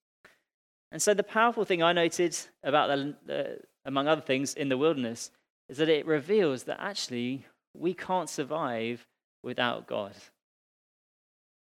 And 0.91 1.01
so 1.01 1.13
the 1.13 1.23
powerful 1.23 1.65
thing 1.65 1.81
I 1.81 1.93
noted 1.93 2.37
about 2.63 2.87
the, 2.87 3.15
the, 3.25 3.59
among 3.85 4.07
other 4.07 4.21
things 4.21 4.53
in 4.53 4.69
the 4.69 4.77
wilderness 4.77 5.31
is 5.69 5.77
that 5.77 5.89
it 5.89 6.05
reveals 6.05 6.63
that 6.63 6.81
actually 6.81 7.45
we 7.73 7.93
can't 7.93 8.29
survive 8.29 9.07
without 9.41 9.87
God. 9.87 10.13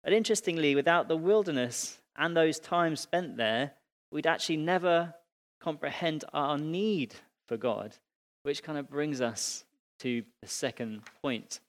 But 0.03 0.13
interestingly, 0.13 0.75
without 0.75 1.09
the 1.09 1.17
wilderness 1.17 1.99
and 2.17 2.37
those 2.37 2.59
times 2.59 3.01
spent 3.01 3.37
there, 3.37 3.73
we'd 4.11 4.27
actually 4.27 4.57
never 4.57 5.15
comprehend 5.61 6.25
our 6.33 6.59
need 6.59 7.15
for 7.47 7.57
God 7.57 7.97
which 8.43 8.63
kind 8.63 8.79
of 8.79 8.91
brings 8.91 9.21
us 9.21 9.65
to 10.01 10.23
the 10.41 10.49
second 10.49 11.03
point. 11.23 11.61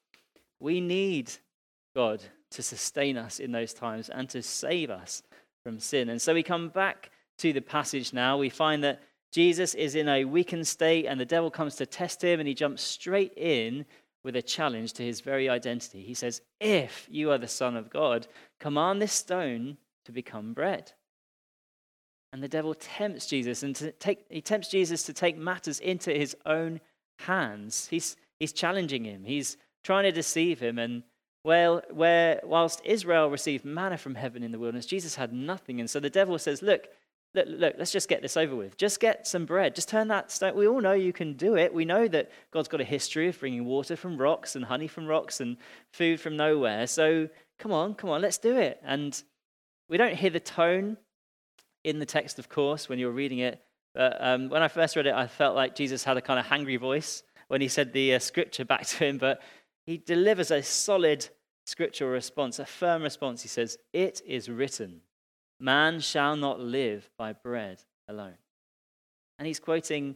We 0.59 0.81
need 0.81 1.31
God 1.95 2.21
to 2.51 2.63
sustain 2.63 3.17
us 3.17 3.39
in 3.39 3.51
those 3.51 3.73
times 3.73 4.09
and 4.09 4.29
to 4.29 4.41
save 4.41 4.89
us 4.89 5.23
from 5.63 5.79
sin. 5.79 6.09
And 6.09 6.21
so 6.21 6.33
we 6.33 6.43
come 6.43 6.69
back 6.69 7.11
to 7.39 7.53
the 7.53 7.61
passage 7.61 8.13
now. 8.13 8.37
We 8.37 8.49
find 8.49 8.83
that 8.83 9.01
Jesus 9.31 9.73
is 9.73 9.95
in 9.95 10.07
a 10.07 10.25
weakened 10.25 10.67
state 10.67 11.05
and 11.05 11.19
the 11.19 11.25
devil 11.25 11.49
comes 11.49 11.75
to 11.75 11.85
test 11.85 12.23
him 12.23 12.39
and 12.39 12.47
he 12.47 12.53
jumps 12.53 12.83
straight 12.83 13.33
in 13.35 13.85
with 14.23 14.35
a 14.35 14.41
challenge 14.41 14.93
to 14.93 15.03
his 15.03 15.21
very 15.21 15.49
identity. 15.49 16.01
He 16.01 16.13
says, 16.13 16.41
If 16.59 17.07
you 17.09 17.31
are 17.31 17.37
the 17.37 17.47
Son 17.47 17.75
of 17.75 17.89
God, 17.89 18.27
command 18.59 19.01
this 19.01 19.13
stone 19.13 19.77
to 20.05 20.11
become 20.11 20.53
bread. 20.53 20.91
And 22.33 22.41
the 22.41 22.47
devil 22.47 22.73
tempts 22.73 23.27
Jesus 23.27 23.61
and 23.61 23.75
to 23.75 23.91
take, 23.91 24.25
he 24.27 24.41
tempts 24.41 24.67
Jesus 24.67 25.03
to 25.03 25.13
take 25.13 25.37
matters 25.37 25.79
into 25.79 26.11
his 26.11 26.35
own 26.47 26.81
hands. 27.19 27.87
He's, 27.91 28.15
he's 28.39 28.51
challenging 28.51 29.05
him. 29.05 29.23
He's 29.23 29.55
trying 29.83 30.05
to 30.05 30.11
deceive 30.11 30.59
him. 30.59 30.79
And 30.79 31.03
well, 31.43 31.83
where, 31.91 32.41
whilst 32.43 32.81
Israel 32.83 33.29
received 33.29 33.65
manna 33.65 33.99
from 33.99 34.15
heaven 34.15 34.41
in 34.41 34.51
the 34.51 34.57
wilderness, 34.57 34.87
Jesus 34.87 35.13
had 35.13 35.31
nothing. 35.31 35.79
And 35.79 35.87
so 35.87 35.99
the 35.99 36.09
devil 36.09 36.39
says, 36.39 36.63
look, 36.63 36.87
look, 37.35 37.45
look, 37.47 37.75
let's 37.77 37.91
just 37.91 38.09
get 38.09 38.23
this 38.23 38.35
over 38.35 38.55
with. 38.55 38.77
Just 38.77 38.99
get 38.99 39.27
some 39.27 39.45
bread. 39.45 39.75
Just 39.75 39.89
turn 39.89 40.07
that 40.07 40.31
stone. 40.31 40.55
We 40.55 40.67
all 40.67 40.81
know 40.81 40.93
you 40.93 41.13
can 41.13 41.33
do 41.33 41.55
it. 41.55 41.71
We 41.71 41.85
know 41.85 42.07
that 42.07 42.31
God's 42.49 42.67
got 42.67 42.81
a 42.81 42.85
history 42.85 43.27
of 43.27 43.39
bringing 43.39 43.65
water 43.65 43.95
from 43.95 44.17
rocks 44.17 44.55
and 44.55 44.65
honey 44.65 44.87
from 44.87 45.05
rocks 45.05 45.39
and 45.39 45.55
food 45.91 46.19
from 46.19 46.35
nowhere. 46.35 46.87
So 46.87 47.29
come 47.59 47.71
on, 47.71 47.93
come 47.93 48.09
on, 48.09 48.23
let's 48.23 48.39
do 48.39 48.57
it. 48.57 48.81
And 48.83 49.21
we 49.87 49.97
don't 49.97 50.15
hear 50.15 50.31
the 50.31 50.39
tone 50.39 50.97
in 51.83 51.99
the 51.99 52.05
text, 52.05 52.39
of 52.39 52.49
course, 52.49 52.89
when 52.89 52.99
you're 52.99 53.11
reading 53.11 53.39
it. 53.39 53.61
But 53.93 54.17
um, 54.19 54.49
when 54.49 54.61
I 54.61 54.67
first 54.67 54.95
read 54.95 55.05
it, 55.05 55.13
I 55.13 55.27
felt 55.27 55.55
like 55.55 55.75
Jesus 55.75 56.03
had 56.03 56.17
a 56.17 56.21
kind 56.21 56.39
of 56.39 56.45
hangry 56.45 56.79
voice 56.79 57.23
when 57.47 57.61
he 57.61 57.67
said 57.67 57.93
the 57.93 58.15
uh, 58.15 58.19
scripture 58.19 58.65
back 58.65 58.85
to 58.87 59.05
him. 59.05 59.17
But 59.17 59.41
he 59.85 59.97
delivers 59.97 60.51
a 60.51 60.63
solid 60.63 61.27
scriptural 61.65 62.11
response, 62.11 62.59
a 62.59 62.65
firm 62.65 63.03
response. 63.03 63.41
He 63.41 63.47
says, 63.47 63.77
It 63.91 64.21
is 64.25 64.49
written, 64.49 65.01
man 65.59 65.99
shall 65.99 66.35
not 66.35 66.59
live 66.59 67.09
by 67.17 67.33
bread 67.33 67.83
alone. 68.07 68.37
And 69.39 69.47
he's 69.47 69.59
quoting 69.59 70.15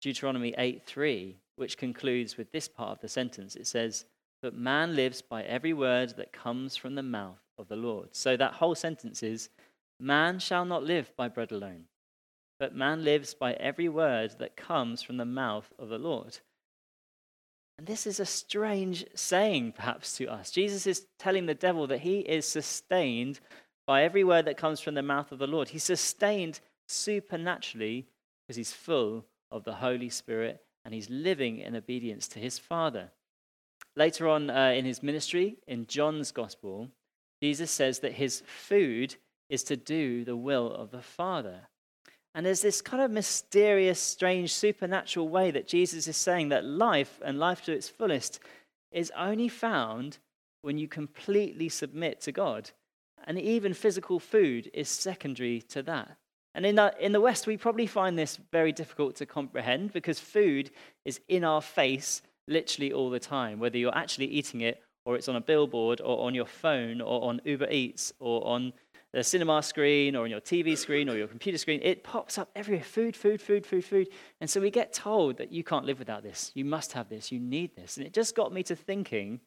Deuteronomy 0.00 0.54
8 0.56 0.82
3, 0.84 1.36
which 1.56 1.78
concludes 1.78 2.36
with 2.36 2.50
this 2.52 2.68
part 2.68 2.90
of 2.90 3.00
the 3.00 3.08
sentence. 3.08 3.56
It 3.56 3.66
says, 3.66 4.04
But 4.42 4.54
man 4.54 4.94
lives 4.94 5.22
by 5.22 5.42
every 5.42 5.72
word 5.72 6.14
that 6.16 6.32
comes 6.32 6.76
from 6.76 6.94
the 6.94 7.02
mouth 7.02 7.40
of 7.58 7.68
the 7.68 7.76
Lord. 7.76 8.08
So 8.12 8.36
that 8.36 8.54
whole 8.54 8.74
sentence 8.74 9.22
is, 9.22 9.48
Man 9.98 10.38
shall 10.38 10.64
not 10.64 10.84
live 10.84 11.12
by 11.16 11.28
bread 11.28 11.52
alone, 11.52 11.84
but 12.58 12.74
man 12.74 13.04
lives 13.04 13.34
by 13.34 13.54
every 13.54 13.88
word 13.88 14.36
that 14.38 14.56
comes 14.56 15.02
from 15.02 15.16
the 15.16 15.24
mouth 15.24 15.72
of 15.78 15.88
the 15.88 15.98
Lord. 15.98 16.38
And 17.78 17.86
this 17.86 18.06
is 18.06 18.20
a 18.20 18.26
strange 18.26 19.04
saying, 19.14 19.72
perhaps, 19.72 20.16
to 20.16 20.28
us. 20.28 20.50
Jesus 20.50 20.86
is 20.86 21.06
telling 21.18 21.46
the 21.46 21.54
devil 21.54 21.86
that 21.88 22.00
he 22.00 22.20
is 22.20 22.46
sustained 22.46 23.40
by 23.86 24.02
every 24.02 24.24
word 24.24 24.46
that 24.46 24.56
comes 24.56 24.80
from 24.80 24.94
the 24.94 25.02
mouth 25.02 25.30
of 25.30 25.38
the 25.38 25.46
Lord. 25.46 25.68
He's 25.68 25.84
sustained 25.84 26.60
supernaturally 26.88 28.06
because 28.42 28.56
he's 28.56 28.72
full 28.72 29.26
of 29.50 29.64
the 29.64 29.74
Holy 29.74 30.08
Spirit 30.08 30.62
and 30.84 30.94
he's 30.94 31.10
living 31.10 31.58
in 31.58 31.76
obedience 31.76 32.28
to 32.28 32.38
his 32.38 32.58
Father. 32.58 33.10
Later 33.94 34.28
on 34.28 34.50
uh, 34.50 34.72
in 34.74 34.84
his 34.84 35.02
ministry, 35.02 35.56
in 35.66 35.86
John's 35.86 36.32
Gospel, 36.32 36.88
Jesus 37.42 37.70
says 37.70 38.00
that 38.00 38.12
his 38.12 38.42
food 38.46 39.16
is 39.48 39.62
to 39.64 39.76
do 39.76 40.24
the 40.24 40.36
will 40.36 40.72
of 40.72 40.90
the 40.90 41.02
Father. 41.02 41.68
And 42.34 42.44
there's 42.44 42.60
this 42.60 42.82
kind 42.82 43.02
of 43.02 43.10
mysterious, 43.10 43.98
strange, 43.98 44.52
supernatural 44.52 45.28
way 45.28 45.50
that 45.50 45.66
Jesus 45.66 46.06
is 46.06 46.16
saying 46.16 46.50
that 46.50 46.64
life 46.64 47.20
and 47.24 47.38
life 47.38 47.62
to 47.62 47.72
its 47.72 47.88
fullest 47.88 48.40
is 48.92 49.12
only 49.16 49.48
found 49.48 50.18
when 50.62 50.76
you 50.78 50.88
completely 50.88 51.68
submit 51.68 52.20
to 52.22 52.32
God. 52.32 52.70
And 53.26 53.38
even 53.38 53.72
physical 53.72 54.20
food 54.20 54.70
is 54.74 54.88
secondary 54.88 55.62
to 55.68 55.82
that. 55.84 56.16
And 56.54 56.64
in 56.64 56.76
the, 56.76 56.94
in 57.00 57.12
the 57.12 57.20
West, 57.20 57.46
we 57.46 57.56
probably 57.56 57.86
find 57.86 58.18
this 58.18 58.38
very 58.50 58.72
difficult 58.72 59.16
to 59.16 59.26
comprehend 59.26 59.92
because 59.92 60.18
food 60.18 60.70
is 61.04 61.20
in 61.28 61.44
our 61.44 61.60
face 61.60 62.22
literally 62.48 62.92
all 62.92 63.10
the 63.10 63.20
time, 63.20 63.58
whether 63.58 63.78
you're 63.78 63.96
actually 63.96 64.26
eating 64.26 64.60
it 64.60 64.82
or 65.04 65.16
it's 65.16 65.28
on 65.28 65.36
a 65.36 65.40
billboard 65.40 66.00
or 66.00 66.26
on 66.26 66.34
your 66.34 66.46
phone 66.46 67.00
or 67.00 67.28
on 67.28 67.40
Uber 67.44 67.70
Eats 67.70 68.12
or 68.18 68.46
on 68.46 68.72
the 69.16 69.24
cinema 69.24 69.62
screen 69.62 70.14
or 70.14 70.24
on 70.24 70.30
your 70.30 70.42
TV 70.42 70.76
screen 70.76 71.08
or 71.08 71.16
your 71.16 71.26
computer 71.26 71.56
screen, 71.56 71.80
it 71.82 72.04
pops 72.04 72.36
up 72.36 72.50
everywhere 72.54 72.84
food, 72.84 73.16
food, 73.16 73.40
food, 73.40 73.66
food, 73.66 73.82
food. 73.82 74.08
And 74.42 74.50
so 74.50 74.60
we 74.60 74.70
get 74.70 74.92
told 74.92 75.38
that 75.38 75.50
you 75.50 75.64
can't 75.64 75.86
live 75.86 75.98
without 75.98 76.22
this. 76.22 76.52
You 76.54 76.66
must 76.66 76.92
have 76.92 77.08
this. 77.08 77.32
You 77.32 77.40
need 77.40 77.74
this. 77.76 77.96
And 77.96 78.04
it 78.04 78.12
just 78.12 78.36
got 78.36 78.52
me 78.52 78.62
to 78.64 78.76
thinking 78.76 79.40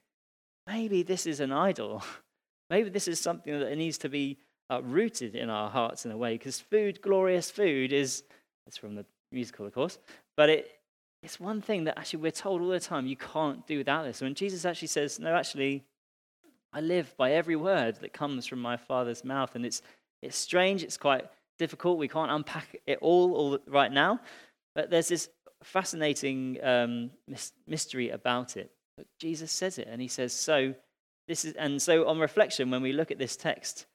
maybe 0.66 1.04
this 1.04 1.28
is 1.28 1.40
an 1.40 1.52
idol. 1.52 2.04
maybe 2.72 2.90
this 2.90 3.08
is 3.08 3.20
something 3.20 3.60
that 3.60 3.78
needs 3.78 4.00
to 4.00 4.10
be 4.10 4.40
uh, 4.72 4.82
rooted 4.82 5.36
in 5.36 5.52
our 5.52 5.70
hearts 5.70 6.04
in 6.04 6.10
a 6.10 6.18
way 6.18 6.34
because 6.34 6.60
food, 6.60 7.00
glorious 7.04 7.52
food, 7.52 7.94
is, 7.94 8.24
it's 8.66 8.78
from 8.78 8.96
the 8.96 9.06
musical, 9.32 9.68
of 9.68 9.74
course, 9.76 10.00
but 10.36 10.50
it, 10.50 10.80
it's 11.22 11.40
one 11.40 11.62
thing 11.62 11.84
that 11.84 12.00
actually 12.00 12.22
we're 12.24 12.32
told 12.32 12.62
all 12.62 12.70
the 12.70 12.80
time 12.80 13.06
you 13.06 13.16
can't 13.16 13.68
do 13.68 13.78
without 13.78 14.04
this. 14.04 14.20
When 14.20 14.34
Jesus 14.34 14.66
actually 14.66 14.88
says, 14.88 15.20
no, 15.20 15.36
actually, 15.36 15.84
I 16.72 16.82
live 16.82 17.16
by 17.18 17.32
every 17.32 17.56
word 17.56 17.96
that 18.02 18.14
comes 18.14 18.46
from 18.46 18.60
my 18.60 18.78
Father's 18.78 19.24
mouth. 19.24 19.56
And 19.56 19.66
it's, 19.66 19.82
it's 20.22 20.38
strange, 20.38 20.84
it's 20.84 20.98
quite 20.98 21.26
difficult. 21.58 21.98
We 21.98 22.08
can't 22.08 22.32
unpack 22.32 22.76
it 22.86 23.00
all, 23.02 23.34
all 23.34 23.60
right 23.68 23.92
now. 23.92 24.20
But 24.76 24.90
there's 24.90 25.08
this 25.08 25.30
fascinating 25.64 26.58
um, 26.64 27.12
mystery 27.68 28.10
about 28.10 28.58
it. 28.58 28.72
But 28.98 29.08
Jesus 29.20 29.52
says 29.52 29.78
it, 29.78 29.88
and 29.90 30.02
he 30.02 30.08
says, 30.08 30.34
So, 30.34 30.74
this 31.28 31.46
is, 31.46 31.54
and 31.54 31.82
so 31.82 32.08
on 32.08 32.20
reflection, 32.20 32.70
when 32.70 32.82
we 32.82 32.92
look 32.92 33.12
at 33.12 33.20
this 33.20 33.36
text, 33.36 33.86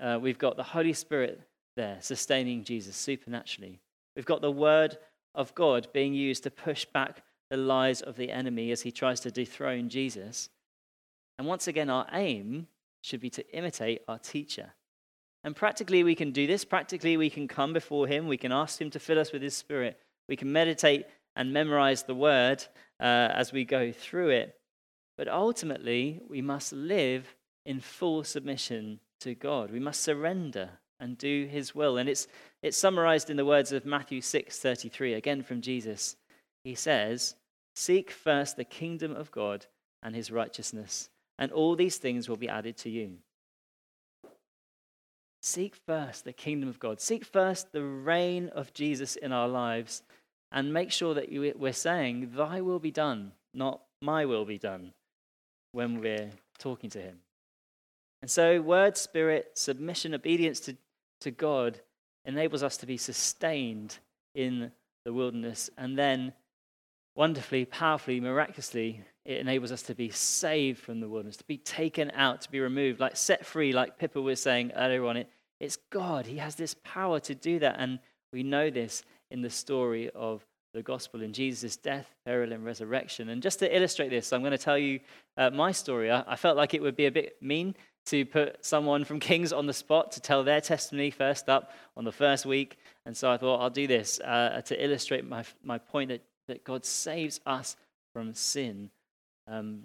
uh, 0.00 0.18
we've 0.20 0.38
got 0.38 0.56
the 0.56 0.62
Holy 0.62 0.92
Spirit 0.92 1.40
there 1.76 1.98
sustaining 2.00 2.64
Jesus 2.64 2.96
supernaturally. 2.96 3.80
We've 4.16 4.24
got 4.24 4.40
the 4.40 4.50
Word 4.50 4.98
of 5.34 5.54
God 5.54 5.88
being 5.92 6.14
used 6.14 6.42
to 6.44 6.50
push 6.50 6.84
back 6.84 7.22
the 7.50 7.56
lies 7.56 8.00
of 8.00 8.16
the 8.16 8.30
enemy 8.30 8.70
as 8.72 8.82
he 8.82 8.90
tries 8.90 9.20
to 9.20 9.30
dethrone 9.30 9.88
Jesus. 9.88 10.50
And 11.38 11.46
once 11.46 11.68
again, 11.68 11.88
our 11.88 12.06
aim 12.12 12.66
should 13.02 13.20
be 13.20 13.30
to 13.30 13.56
imitate 13.56 14.02
our 14.08 14.18
teacher. 14.18 14.74
And 15.44 15.54
practically, 15.54 16.02
we 16.02 16.16
can 16.16 16.32
do 16.32 16.46
this. 16.46 16.64
Practically, 16.64 17.16
we 17.16 17.30
can 17.30 17.46
come 17.46 17.72
before 17.72 18.08
him. 18.08 18.26
We 18.26 18.36
can 18.36 18.52
ask 18.52 18.80
him 18.80 18.90
to 18.90 18.98
fill 18.98 19.20
us 19.20 19.32
with 19.32 19.40
his 19.40 19.56
spirit. 19.56 19.98
We 20.28 20.36
can 20.36 20.52
meditate 20.52 21.06
and 21.36 21.52
memorize 21.52 22.02
the 22.02 22.14
word 22.14 22.64
uh, 23.00 23.30
as 23.32 23.52
we 23.52 23.64
go 23.64 23.92
through 23.92 24.30
it. 24.30 24.56
But 25.16 25.28
ultimately, 25.28 26.20
we 26.28 26.42
must 26.42 26.72
live 26.72 27.34
in 27.64 27.80
full 27.80 28.24
submission 28.24 28.98
to 29.20 29.34
God. 29.34 29.70
We 29.70 29.80
must 29.80 30.02
surrender 30.02 30.70
and 31.00 31.16
do 31.16 31.46
his 31.46 31.74
will. 31.74 31.98
And 31.98 32.08
it's, 32.08 32.26
it's 32.62 32.76
summarized 32.76 33.30
in 33.30 33.36
the 33.36 33.44
words 33.44 33.70
of 33.70 33.86
Matthew 33.86 34.20
6:33, 34.20 35.16
again 35.16 35.42
from 35.42 35.60
Jesus. 35.60 36.16
He 36.64 36.74
says, 36.74 37.36
Seek 37.76 38.10
first 38.10 38.56
the 38.56 38.64
kingdom 38.64 39.14
of 39.14 39.30
God 39.30 39.66
and 40.02 40.16
his 40.16 40.32
righteousness 40.32 41.10
and 41.38 41.52
all 41.52 41.76
these 41.76 41.96
things 41.96 42.28
will 42.28 42.36
be 42.36 42.48
added 42.48 42.76
to 42.78 42.90
you. 42.90 43.18
Seek 45.40 45.76
first 45.76 46.24
the 46.24 46.32
kingdom 46.32 46.68
of 46.68 46.80
God. 46.80 47.00
Seek 47.00 47.24
first 47.24 47.72
the 47.72 47.84
reign 47.84 48.48
of 48.48 48.74
Jesus 48.74 49.16
in 49.16 49.32
our 49.32 49.48
lives 49.48 50.02
and 50.50 50.72
make 50.72 50.90
sure 50.90 51.14
that 51.14 51.28
we're 51.30 51.72
saying, 51.72 52.32
Thy 52.34 52.60
will 52.60 52.80
be 52.80 52.90
done, 52.90 53.32
not 53.54 53.82
my 54.02 54.24
will 54.24 54.44
be 54.44 54.58
done 54.58 54.92
when 55.72 56.00
we're 56.00 56.30
talking 56.58 56.90
to 56.90 57.00
Him. 57.00 57.20
And 58.20 58.30
so, 58.30 58.60
word, 58.60 58.96
spirit, 58.96 59.52
submission, 59.54 60.14
obedience 60.14 60.58
to, 60.60 60.76
to 61.20 61.30
God 61.30 61.80
enables 62.24 62.62
us 62.62 62.76
to 62.78 62.86
be 62.86 62.96
sustained 62.96 63.98
in 64.34 64.72
the 65.04 65.12
wilderness. 65.12 65.70
And 65.78 65.96
then, 65.96 66.32
wonderfully, 67.14 67.64
powerfully, 67.64 68.20
miraculously, 68.20 69.04
it 69.28 69.40
enables 69.42 69.70
us 69.70 69.82
to 69.82 69.94
be 69.94 70.08
saved 70.08 70.80
from 70.80 71.00
the 71.00 71.08
wilderness, 71.08 71.36
to 71.36 71.44
be 71.44 71.58
taken 71.58 72.10
out, 72.14 72.40
to 72.40 72.50
be 72.50 72.60
removed, 72.60 72.98
like 72.98 73.14
set 73.14 73.44
free, 73.44 73.74
like 73.74 73.98
Pippa 73.98 74.18
was 74.22 74.40
saying 74.40 74.72
earlier 74.74 75.04
on. 75.04 75.18
It, 75.18 75.28
it's 75.60 75.76
God. 75.90 76.24
He 76.24 76.38
has 76.38 76.54
this 76.54 76.74
power 76.82 77.20
to 77.20 77.34
do 77.34 77.58
that. 77.58 77.76
And 77.78 77.98
we 78.32 78.42
know 78.42 78.70
this 78.70 79.02
in 79.30 79.42
the 79.42 79.50
story 79.50 80.08
of 80.14 80.46
the 80.72 80.82
gospel 80.82 81.20
in 81.20 81.34
Jesus' 81.34 81.76
death, 81.76 82.06
burial, 82.24 82.54
and 82.54 82.64
resurrection. 82.64 83.28
And 83.28 83.42
just 83.42 83.58
to 83.58 83.76
illustrate 83.76 84.08
this, 84.08 84.32
I'm 84.32 84.40
going 84.40 84.52
to 84.52 84.56
tell 84.56 84.78
you 84.78 85.00
uh, 85.36 85.50
my 85.50 85.72
story. 85.72 86.10
I, 86.10 86.24
I, 86.26 86.36
felt 86.36 86.56
like 86.56 86.72
it 86.72 86.80
would 86.80 86.96
be 86.96 87.04
a 87.04 87.12
bit 87.12 87.36
mean 87.42 87.74
to 88.06 88.24
put 88.24 88.64
someone 88.64 89.04
from 89.04 89.20
Kings 89.20 89.52
on 89.52 89.66
the 89.66 89.74
spot 89.74 90.10
to 90.12 90.20
tell 90.20 90.42
their 90.42 90.62
testimony 90.62 91.10
first 91.10 91.50
up 91.50 91.72
on 91.98 92.04
the 92.04 92.12
first 92.12 92.46
week. 92.46 92.78
And 93.04 93.14
so 93.14 93.30
I 93.30 93.36
thought 93.36 93.60
I'll 93.60 93.68
do 93.68 93.86
this 93.86 94.20
uh, 94.20 94.62
to 94.64 94.82
illustrate 94.82 95.28
my, 95.28 95.44
my 95.62 95.76
point 95.76 96.08
that, 96.08 96.22
that 96.46 96.64
God 96.64 96.86
saves 96.86 97.40
us 97.44 97.76
from 98.14 98.32
sin. 98.32 98.90
Um, 99.48 99.84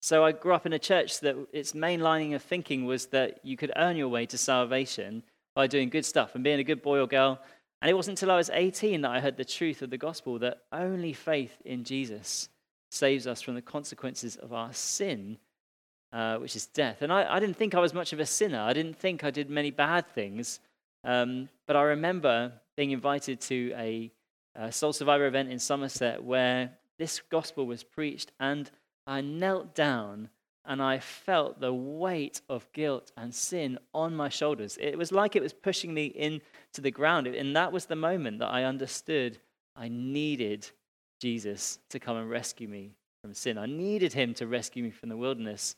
so 0.00 0.24
I 0.24 0.32
grew 0.32 0.54
up 0.54 0.66
in 0.66 0.72
a 0.72 0.78
church 0.78 1.20
that 1.20 1.36
its 1.52 1.74
main 1.74 2.00
lining 2.00 2.34
of 2.34 2.42
thinking 2.42 2.84
was 2.84 3.06
that 3.06 3.40
you 3.42 3.56
could 3.56 3.72
earn 3.76 3.96
your 3.96 4.08
way 4.08 4.26
to 4.26 4.38
salvation 4.38 5.22
by 5.54 5.66
doing 5.66 5.90
good 5.90 6.06
stuff 6.06 6.34
and 6.34 6.44
being 6.44 6.60
a 6.60 6.64
good 6.64 6.82
boy 6.82 6.98
or 7.00 7.06
girl. 7.06 7.38
And 7.82 7.90
it 7.90 7.94
wasn't 7.94 8.18
until 8.20 8.32
I 8.32 8.36
was 8.36 8.50
18 8.50 9.02
that 9.02 9.10
I 9.10 9.20
heard 9.20 9.36
the 9.36 9.44
truth 9.44 9.82
of 9.82 9.90
the 9.90 9.98
gospel 9.98 10.38
that 10.38 10.62
only 10.72 11.12
faith 11.12 11.56
in 11.64 11.84
Jesus 11.84 12.48
saves 12.90 13.26
us 13.26 13.40
from 13.42 13.54
the 13.54 13.62
consequences 13.62 14.36
of 14.36 14.52
our 14.52 14.72
sin 14.72 15.38
uh, 16.12 16.36
which 16.38 16.56
is 16.56 16.66
death. 16.66 17.02
And 17.02 17.12
I, 17.12 17.36
I, 17.36 17.38
didn't 17.38 17.56
think 17.56 17.74
I 17.74 17.80
was 17.80 17.94
much 17.94 18.12
of 18.12 18.20
a 18.20 18.26
sinner. 18.26 18.60
I 18.60 18.72
didn't 18.72 18.96
think 18.96 19.22
I 19.22 19.30
did 19.30 19.48
many 19.48 19.70
bad 19.70 20.08
things. 20.08 20.60
Um, 21.04 21.48
but 21.66 21.76
I 21.76 21.82
remember 21.82 22.52
being 22.76 22.90
invited 22.90 23.40
to 23.42 23.72
a, 23.76 24.10
a 24.56 24.72
Soul 24.72 24.92
Survivor 24.92 25.26
event 25.26 25.50
in 25.50 25.58
Somerset 25.58 26.22
where 26.22 26.70
this 27.00 27.20
gospel 27.30 27.66
was 27.66 27.82
preached, 27.82 28.30
and 28.38 28.70
I 29.06 29.22
knelt 29.22 29.74
down 29.74 30.28
and 30.64 30.82
I 30.82 30.98
felt 30.98 31.60
the 31.60 31.72
weight 31.72 32.42
of 32.48 32.70
guilt 32.72 33.10
and 33.16 33.34
sin 33.34 33.78
on 33.94 34.14
my 34.14 34.28
shoulders. 34.28 34.78
It 34.80 34.96
was 34.96 35.10
like 35.10 35.34
it 35.34 35.42
was 35.42 35.52
pushing 35.52 35.94
me 35.94 36.06
into 36.06 36.80
the 36.80 36.90
ground. 36.90 37.26
And 37.26 37.56
that 37.56 37.72
was 37.72 37.86
the 37.86 37.96
moment 37.96 38.38
that 38.40 38.52
I 38.52 38.64
understood 38.64 39.38
I 39.74 39.88
needed 39.88 40.70
Jesus 41.20 41.78
to 41.88 41.98
come 41.98 42.16
and 42.16 42.28
rescue 42.28 42.68
me 42.68 42.92
from 43.22 43.34
sin. 43.34 43.56
I 43.56 43.66
needed 43.66 44.12
him 44.12 44.34
to 44.34 44.46
rescue 44.46 44.84
me 44.84 44.90
from 44.90 45.08
the 45.08 45.16
wilderness. 45.16 45.76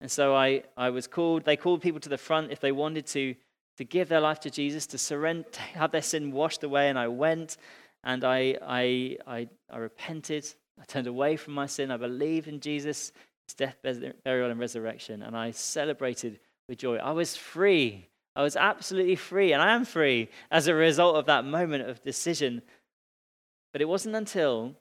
And 0.00 0.10
so 0.10 0.34
I, 0.34 0.62
I 0.76 0.90
was 0.90 1.06
called, 1.06 1.44
they 1.44 1.56
called 1.56 1.82
people 1.82 2.00
to 2.00 2.08
the 2.08 2.18
front 2.18 2.50
if 2.50 2.60
they 2.60 2.72
wanted 2.72 3.06
to, 3.08 3.34
to 3.76 3.84
give 3.84 4.08
their 4.08 4.20
life 4.20 4.40
to 4.40 4.50
Jesus, 4.50 4.86
to 4.88 4.98
surrender, 4.98 5.46
have 5.74 5.92
their 5.92 6.02
sin 6.02 6.32
washed 6.32 6.64
away. 6.64 6.88
And 6.88 6.98
I 6.98 7.08
went 7.08 7.56
and 8.04 8.22
I, 8.22 8.56
I, 8.62 9.16
I, 9.26 9.48
I 9.70 9.78
repented. 9.78 10.46
I 10.80 10.84
turned 10.84 11.06
away 11.06 11.36
from 11.36 11.54
my 11.54 11.66
sin. 11.66 11.90
I 11.90 11.96
believed 11.96 12.48
in 12.48 12.60
Jesus, 12.60 13.12
death, 13.56 13.76
burial, 14.24 14.50
and 14.50 14.60
resurrection. 14.60 15.22
And 15.22 15.34
I 15.36 15.52
celebrated 15.52 16.38
with 16.68 16.78
joy. 16.78 16.96
I 16.96 17.12
was 17.12 17.34
free. 17.34 18.08
I 18.36 18.42
was 18.42 18.56
absolutely 18.56 19.16
free. 19.16 19.52
And 19.52 19.62
I 19.62 19.74
am 19.74 19.86
free 19.86 20.28
as 20.50 20.68
a 20.68 20.74
result 20.74 21.16
of 21.16 21.26
that 21.26 21.46
moment 21.46 21.88
of 21.88 22.02
decision. 22.02 22.60
But 23.72 23.80
it 23.80 23.88
wasn't 23.88 24.16
until 24.16 24.74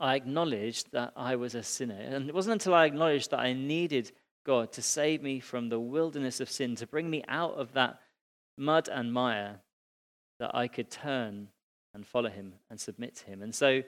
I 0.00 0.16
acknowledged 0.16 0.90
that 0.90 1.12
I 1.14 1.36
was 1.36 1.54
a 1.54 1.62
sinner. 1.62 2.00
And 2.00 2.28
it 2.28 2.34
wasn't 2.34 2.54
until 2.54 2.74
I 2.74 2.86
acknowledged 2.86 3.30
that 3.30 3.40
I 3.40 3.52
needed 3.52 4.10
God 4.44 4.72
to 4.72 4.82
save 4.82 5.22
me 5.22 5.38
from 5.38 5.68
the 5.68 5.78
wilderness 5.78 6.40
of 6.40 6.50
sin, 6.50 6.74
to 6.76 6.86
bring 6.86 7.08
me 7.08 7.22
out 7.28 7.54
of 7.54 7.74
that 7.74 8.00
mud 8.58 8.88
and 8.88 9.12
mire, 9.12 9.60
that 10.40 10.54
I 10.54 10.66
could 10.66 10.90
turn 10.90 11.48
and 11.94 12.06
follow 12.06 12.30
him 12.30 12.54
and 12.70 12.80
submit 12.80 13.16
to 13.16 13.26
him. 13.26 13.42
And 13.42 13.54
so 13.54 13.82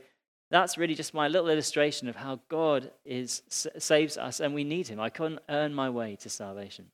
that's 0.50 0.76
really 0.76 0.94
just 0.94 1.14
my 1.14 1.28
little 1.28 1.48
illustration 1.48 2.08
of 2.08 2.16
how 2.16 2.40
God 2.48 2.90
is 3.04 3.42
saves 3.48 4.18
us 4.18 4.40
and 4.40 4.54
we 4.54 4.64
need 4.64 4.88
him. 4.88 5.00
I 5.00 5.08
couldn't 5.08 5.40
earn 5.48 5.72
my 5.74 5.88
way 5.88 6.16
to 6.16 6.28
salvation. 6.28 6.86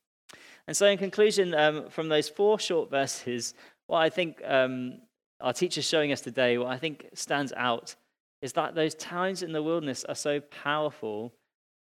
And 0.67 0.77
so, 0.77 0.85
in 0.85 0.97
conclusion, 0.97 1.53
um, 1.55 1.89
from 1.89 2.09
those 2.09 2.29
four 2.29 2.59
short 2.59 2.89
verses, 2.89 3.53
what 3.87 3.99
I 3.99 4.09
think 4.09 4.41
um, 4.45 4.99
our 5.41 5.51
teacher's 5.51 5.87
showing 5.87 6.11
us 6.11 6.21
today, 6.21 6.57
what 6.57 6.67
I 6.67 6.77
think 6.77 7.07
stands 7.13 7.51
out, 7.57 7.95
is 8.41 8.53
that 8.53 8.75
those 8.75 8.95
times 8.95 9.43
in 9.43 9.51
the 9.51 9.63
wilderness 9.63 10.05
are 10.05 10.15
so 10.15 10.39
powerful 10.39 11.33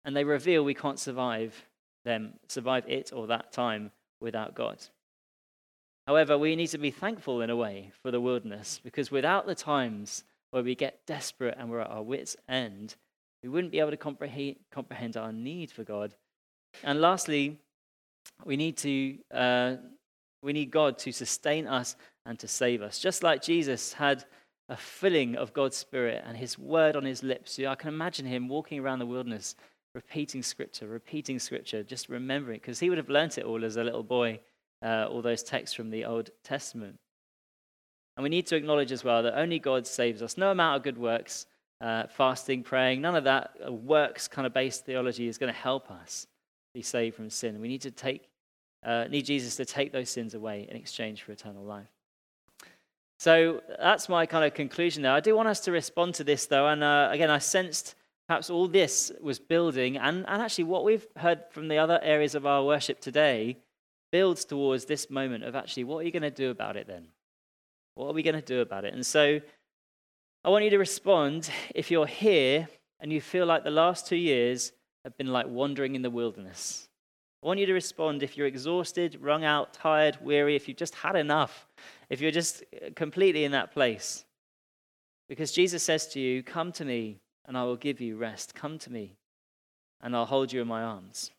and 0.05 0.15
they 0.15 0.23
reveal 0.23 0.63
we 0.63 0.73
can't 0.73 0.99
survive 0.99 1.65
them, 2.05 2.33
survive 2.47 2.83
it 2.87 3.11
or 3.13 3.27
that 3.27 3.51
time 3.51 3.91
without 4.19 4.53
God. 4.53 4.77
However, 6.07 6.37
we 6.37 6.55
need 6.55 6.67
to 6.67 6.77
be 6.77 6.91
thankful 6.91 7.41
in 7.41 7.49
a 7.49 7.55
way 7.55 7.91
for 8.01 8.11
the 8.11 8.19
wilderness 8.19 8.79
because 8.83 9.11
without 9.11 9.45
the 9.45 9.55
times 9.55 10.23
where 10.51 10.63
we 10.63 10.75
get 10.75 11.05
desperate 11.05 11.55
and 11.57 11.69
we're 11.69 11.79
at 11.79 11.89
our 11.89 12.03
wits' 12.03 12.35
end, 12.47 12.95
we 13.41 13.49
wouldn't 13.49 13.71
be 13.71 13.79
able 13.79 13.91
to 13.91 13.97
comprehend, 13.97 15.17
our 15.17 15.31
need 15.31 15.71
for 15.71 15.83
God. 15.83 16.15
And 16.83 17.01
lastly, 17.01 17.57
we 18.45 18.57
need 18.57 18.77
to 18.77 19.17
uh, 19.31 19.75
we 20.41 20.53
need 20.53 20.71
God 20.71 20.97
to 20.99 21.11
sustain 21.11 21.67
us 21.67 21.95
and 22.25 22.37
to 22.39 22.47
save 22.47 22.81
us, 22.81 22.99
just 22.99 23.23
like 23.23 23.41
Jesus 23.41 23.93
had 23.93 24.25
a 24.69 24.77
filling 24.77 25.35
of 25.35 25.53
God's 25.53 25.77
Spirit 25.77 26.23
and 26.25 26.37
His 26.37 26.57
word 26.57 26.95
on 26.95 27.05
His 27.05 27.23
lips. 27.23 27.59
I 27.59 27.75
can 27.75 27.89
imagine 27.89 28.25
him 28.25 28.47
walking 28.49 28.79
around 28.79 28.99
the 28.99 29.05
wilderness 29.05 29.55
repeating 29.95 30.41
scripture, 30.41 30.87
repeating 30.87 31.39
scripture, 31.39 31.83
just 31.83 32.09
remembering, 32.09 32.59
because 32.59 32.79
he 32.79 32.89
would 32.89 32.97
have 32.97 33.09
learnt 33.09 33.37
it 33.37 33.45
all 33.45 33.63
as 33.63 33.77
a 33.77 33.83
little 33.83 34.03
boy, 34.03 34.39
uh, 34.83 35.07
all 35.09 35.21
those 35.21 35.43
texts 35.43 35.75
from 35.75 35.89
the 35.89 36.05
Old 36.05 36.29
Testament. 36.43 36.97
And 38.15 38.23
we 38.23 38.29
need 38.29 38.45
to 38.47 38.55
acknowledge 38.55 38.91
as 38.91 39.03
well 39.03 39.23
that 39.23 39.37
only 39.37 39.59
God 39.59 39.87
saves 39.87 40.21
us. 40.21 40.37
No 40.37 40.51
amount 40.51 40.77
of 40.77 40.83
good 40.83 40.97
works, 40.97 41.47
uh, 41.81 42.07
fasting, 42.07 42.63
praying, 42.63 43.01
none 43.01 43.15
of 43.15 43.23
that 43.23 43.51
uh, 43.65 43.71
works 43.71 44.27
kind 44.27 44.45
of 44.45 44.53
based 44.53 44.85
theology 44.85 45.27
is 45.27 45.37
going 45.37 45.51
to 45.51 45.59
help 45.59 45.89
us 45.89 46.27
be 46.73 46.81
saved 46.81 47.15
from 47.15 47.29
sin. 47.29 47.59
We 47.59 47.67
need 47.67 47.81
to 47.81 47.91
take, 47.91 48.29
uh, 48.85 49.05
need 49.09 49.25
Jesus 49.25 49.55
to 49.55 49.65
take 49.65 49.91
those 49.91 50.09
sins 50.09 50.33
away 50.33 50.67
in 50.69 50.75
exchange 50.75 51.23
for 51.23 51.31
eternal 51.31 51.63
life. 51.63 51.87
So 53.19 53.61
that's 53.79 54.09
my 54.09 54.25
kind 54.25 54.43
of 54.43 54.53
conclusion 54.53 55.01
there. 55.01 55.13
I 55.13 55.21
do 55.21 55.35
want 55.35 55.47
us 55.47 55.61
to 55.61 55.71
respond 55.71 56.15
to 56.15 56.23
this 56.23 56.45
though, 56.45 56.67
and 56.67 56.83
uh, 56.83 57.09
again, 57.11 57.29
I 57.29 57.37
sensed 57.37 57.95
Perhaps 58.27 58.49
all 58.49 58.67
this 58.67 59.11
was 59.21 59.37
building, 59.37 59.97
and, 59.97 60.25
and 60.29 60.41
actually, 60.41 60.63
what 60.63 60.85
we've 60.85 61.05
heard 61.17 61.43
from 61.51 61.67
the 61.67 61.77
other 61.77 61.99
areas 62.01 62.35
of 62.35 62.45
our 62.45 62.63
worship 62.63 63.01
today 63.01 63.57
builds 64.13 64.45
towards 64.45 64.85
this 64.85 65.09
moment 65.09 65.43
of 65.43 65.55
actually, 65.55 65.83
what 65.83 65.97
are 65.97 66.03
you 66.03 66.11
going 66.11 66.21
to 66.21 66.29
do 66.29 66.51
about 66.51 66.77
it 66.77 66.85
then? 66.87 67.07
What 67.95 68.09
are 68.09 68.13
we 68.13 68.21
going 68.21 68.35
to 68.35 68.41
do 68.41 68.61
about 68.61 68.85
it? 68.85 68.93
And 68.93 69.03
so, 69.03 69.41
I 70.45 70.49
want 70.49 70.63
you 70.63 70.69
to 70.69 70.77
respond 70.77 71.49
if 71.73 71.89
you're 71.89 72.05
here 72.05 72.67
and 72.99 73.11
you 73.11 73.19
feel 73.19 73.47
like 73.47 73.63
the 73.63 73.71
last 73.71 74.05
two 74.05 74.15
years 74.15 74.71
have 75.03 75.17
been 75.17 75.33
like 75.33 75.47
wandering 75.47 75.95
in 75.95 76.03
the 76.03 76.11
wilderness. 76.11 76.87
I 77.41 77.47
want 77.47 77.59
you 77.59 77.65
to 77.65 77.73
respond 77.73 78.21
if 78.21 78.37
you're 78.37 78.45
exhausted, 78.45 79.17
wrung 79.19 79.43
out, 79.43 79.73
tired, 79.73 80.19
weary, 80.21 80.55
if 80.55 80.67
you've 80.67 80.77
just 80.77 80.93
had 80.93 81.15
enough, 81.15 81.67
if 82.11 82.21
you're 82.21 82.31
just 82.31 82.63
uh, 82.75 82.89
completely 82.95 83.45
in 83.45 83.51
that 83.53 83.73
place. 83.73 84.25
Because 85.27 85.51
Jesus 85.51 85.81
says 85.81 86.07
to 86.09 86.19
you, 86.19 86.43
Come 86.43 86.71
to 86.73 86.85
me, 86.85 87.17
and 87.47 87.57
I 87.57 87.63
will 87.63 87.77
give 87.77 87.99
you 87.99 88.15
rest. 88.17 88.53
Come 88.53 88.77
to 88.79 88.91
me, 88.91 89.15
and 90.01 90.15
I'll 90.15 90.25
hold 90.25 90.53
you 90.53 90.61
in 90.61 90.67
my 90.67 90.83
arms. 90.83 91.31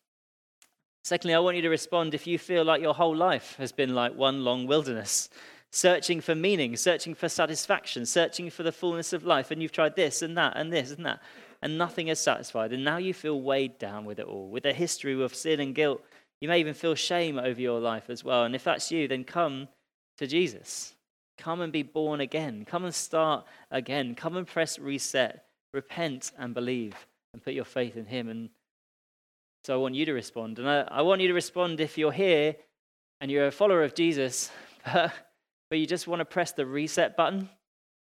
Secondly, 1.05 1.35
I 1.35 1.39
want 1.39 1.55
you 1.55 1.61
to 1.61 1.69
respond 1.69 2.15
if 2.15 2.25
you 2.25 2.39
feel 2.39 2.63
like 2.63 2.81
your 2.81 2.95
whole 2.95 3.15
life 3.15 3.57
has 3.57 3.71
been 3.71 3.93
like 3.93 4.15
one 4.15 4.43
long 4.43 4.65
wilderness, 4.65 5.29
searching 5.69 6.19
for 6.19 6.33
meaning, 6.33 6.75
searching 6.75 7.13
for 7.13 7.29
satisfaction, 7.29 8.07
searching 8.07 8.49
for 8.49 8.63
the 8.63 8.71
fullness 8.71 9.13
of 9.13 9.23
life, 9.23 9.51
and 9.51 9.61
you've 9.61 9.71
tried 9.71 9.95
this 9.95 10.23
and 10.23 10.35
that 10.35 10.57
and 10.57 10.73
this 10.73 10.89
and 10.89 11.05
that, 11.05 11.21
and 11.61 11.77
nothing 11.77 12.07
has 12.07 12.19
satisfied, 12.19 12.73
and 12.73 12.83
now 12.83 12.97
you 12.97 13.13
feel 13.13 13.39
weighed 13.39 13.77
down 13.77 14.05
with 14.05 14.17
it 14.17 14.25
all, 14.25 14.49
with 14.49 14.65
a 14.65 14.73
history 14.73 15.21
of 15.21 15.35
sin 15.35 15.59
and 15.59 15.75
guilt. 15.75 16.03
You 16.41 16.47
may 16.47 16.59
even 16.59 16.73
feel 16.73 16.95
shame 16.95 17.37
over 17.37 17.61
your 17.61 17.79
life 17.79 18.09
as 18.09 18.23
well. 18.23 18.43
And 18.43 18.55
if 18.55 18.63
that's 18.63 18.91
you, 18.91 19.07
then 19.07 19.25
come 19.25 19.67
to 20.17 20.25
Jesus. 20.25 20.95
Come 21.37 21.61
and 21.61 21.71
be 21.71 21.83
born 21.83 22.19
again. 22.19 22.65
Come 22.65 22.83
and 22.83 22.95
start 22.95 23.45
again. 23.69 24.15
Come 24.15 24.37
and 24.37 24.47
press 24.47 24.79
reset 24.79 25.45
repent 25.71 26.31
and 26.39 26.55
believe 26.55 26.95
and 27.31 27.43
put 27.43 27.53
your 27.53 27.63
faith 27.63 27.95
in 27.95 28.05
Him. 28.05 28.27
And 28.27 28.49
so 29.65 29.73
I 29.73 29.77
want 29.77 29.95
you 29.95 30.05
to 30.05 30.13
respond. 30.13 30.59
And 30.59 30.69
I, 30.69 30.81
I 30.91 31.01
want 31.01 31.21
you 31.21 31.27
to 31.27 31.33
respond 31.33 31.79
if 31.79 31.97
you're 31.97 32.11
here 32.11 32.55
and 33.19 33.31
you're 33.31 33.47
a 33.47 33.51
follower 33.51 33.83
of 33.83 33.95
Jesus, 33.95 34.51
but, 34.85 35.11
but 35.71 35.79
you 35.79 35.87
just 35.87 36.07
want 36.07 36.19
to 36.19 36.25
press 36.25 36.51
the 36.51 36.67
reset 36.67 37.17
button. 37.17 37.49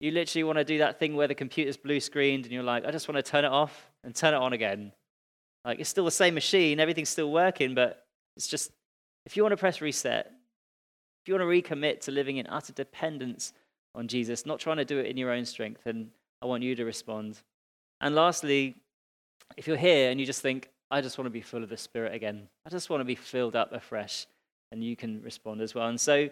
You 0.00 0.10
literally 0.10 0.42
want 0.42 0.58
to 0.58 0.64
do 0.64 0.78
that 0.78 0.98
thing 0.98 1.14
where 1.14 1.28
the 1.28 1.36
computer's 1.36 1.76
blue 1.76 2.00
screened 2.00 2.46
and 2.46 2.52
you're 2.52 2.64
like, 2.64 2.84
I 2.84 2.90
just 2.90 3.06
want 3.06 3.24
to 3.24 3.30
turn 3.30 3.44
it 3.44 3.52
off 3.52 3.88
and 4.02 4.12
turn 4.12 4.34
it 4.34 4.38
on 4.38 4.54
again. 4.54 4.90
Like 5.64 5.78
it's 5.78 5.88
still 5.88 6.04
the 6.04 6.10
same 6.10 6.34
machine, 6.34 6.80
everything's 6.80 7.10
still 7.10 7.30
working, 7.30 7.76
but 7.76 8.04
it's 8.36 8.48
just, 8.48 8.72
if 9.24 9.36
you 9.36 9.44
want 9.44 9.52
to 9.52 9.56
press 9.56 9.80
reset, 9.80 10.26
if 11.22 11.28
you 11.28 11.34
want 11.34 11.48
to 11.48 11.62
recommit 11.62 12.00
to 12.02 12.10
living 12.10 12.38
in 12.38 12.48
utter 12.48 12.72
dependence 12.72 13.52
on 13.94 14.08
Jesus, 14.08 14.46
not 14.46 14.58
trying 14.58 14.78
to 14.78 14.84
do 14.84 14.98
it 14.98 15.06
in 15.06 15.16
your 15.16 15.30
own 15.30 15.44
strength, 15.44 15.82
then 15.84 16.10
I 16.42 16.46
want 16.46 16.64
you 16.64 16.74
to 16.74 16.84
respond. 16.84 17.40
And 18.00 18.16
lastly, 18.16 18.74
if 19.56 19.68
you're 19.68 19.76
here 19.76 20.10
and 20.10 20.18
you 20.18 20.26
just 20.26 20.42
think, 20.42 20.70
I 20.90 21.00
just 21.00 21.18
want 21.18 21.26
to 21.26 21.30
be 21.30 21.40
full 21.40 21.62
of 21.62 21.68
the 21.68 21.76
Spirit 21.76 22.14
again, 22.14 22.48
I 22.66 22.70
just 22.70 22.90
want 22.90 23.00
to 23.00 23.04
be 23.04 23.14
filled 23.14 23.56
up 23.56 23.72
afresh, 23.72 24.26
and 24.72 24.82
you 24.82 24.96
can 24.96 25.22
respond 25.22 25.60
as 25.60 25.74
well. 25.74 25.88
And 25.88 26.00
so 26.00 26.28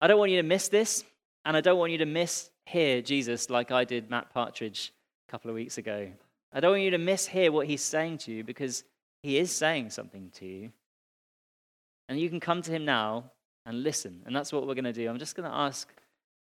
I 0.00 0.06
don't 0.06 0.18
want 0.18 0.30
you 0.30 0.38
to 0.38 0.46
miss 0.46 0.68
this, 0.68 1.04
and 1.44 1.56
I 1.56 1.60
don't 1.60 1.78
want 1.78 1.92
you 1.92 1.98
to 1.98 2.06
miss 2.06 2.50
hear 2.66 3.02
Jesus 3.02 3.50
like 3.50 3.70
I 3.70 3.84
did 3.84 4.10
Matt 4.10 4.32
Partridge 4.32 4.92
a 5.28 5.30
couple 5.30 5.50
of 5.50 5.54
weeks 5.54 5.78
ago. 5.78 6.08
I 6.52 6.60
don't 6.60 6.72
want 6.72 6.82
you 6.82 6.90
to 6.90 6.98
mishear 6.98 7.50
what 7.50 7.66
he's 7.66 7.82
saying 7.82 8.18
to 8.18 8.32
you 8.32 8.44
because 8.44 8.84
he 9.22 9.38
is 9.38 9.50
saying 9.50 9.90
something 9.90 10.30
to 10.34 10.46
you. 10.46 10.72
And 12.08 12.20
you 12.20 12.28
can 12.28 12.40
come 12.40 12.62
to 12.62 12.70
him 12.70 12.84
now 12.84 13.30
and 13.64 13.82
listen. 13.82 14.22
And 14.26 14.36
that's 14.36 14.52
what 14.52 14.66
we're 14.66 14.74
going 14.74 14.84
to 14.84 14.92
do. 14.92 15.08
I'm 15.08 15.18
just 15.18 15.34
going 15.34 15.48
to 15.48 15.56
ask 15.56 15.88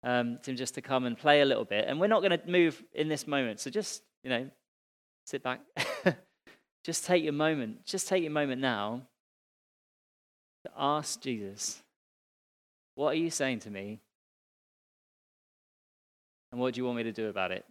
um, 0.04 0.40
Tim 0.42 0.56
just 0.56 0.76
to 0.76 0.82
come 0.82 1.06
and 1.06 1.18
play 1.18 1.42
a 1.42 1.46
little 1.46 1.66
bit. 1.66 1.86
And 1.88 2.00
we're 2.00 2.08
not 2.08 2.22
going 2.22 2.40
to 2.40 2.42
move 2.48 2.82
in 2.94 3.10
this 3.10 3.28
moment. 3.28 3.60
So 3.60 3.70
just, 3.70 4.04
you 4.24 4.30
know, 4.30 4.50
sit 5.26 5.44
back. 5.44 5.62
just 6.88 7.04
take 7.04 7.22
your 7.22 7.34
moment. 7.34 7.84
Just 7.86 8.08
take 8.08 8.24
your 8.24 8.32
moment 8.32 8.62
now 8.62 9.02
to 10.64 10.72
ask 10.78 11.20
Jesus, 11.20 11.84
what 12.96 13.10
are 13.10 13.18
you 13.18 13.30
saying 13.30 13.60
to 13.60 13.70
me? 13.70 14.00
And 16.50 16.62
what 16.62 16.74
do 16.74 16.80
you 16.80 16.86
want 16.86 16.96
me 16.96 17.04
to 17.04 17.12
do 17.12 17.28
about 17.28 17.52
it? 17.52 17.66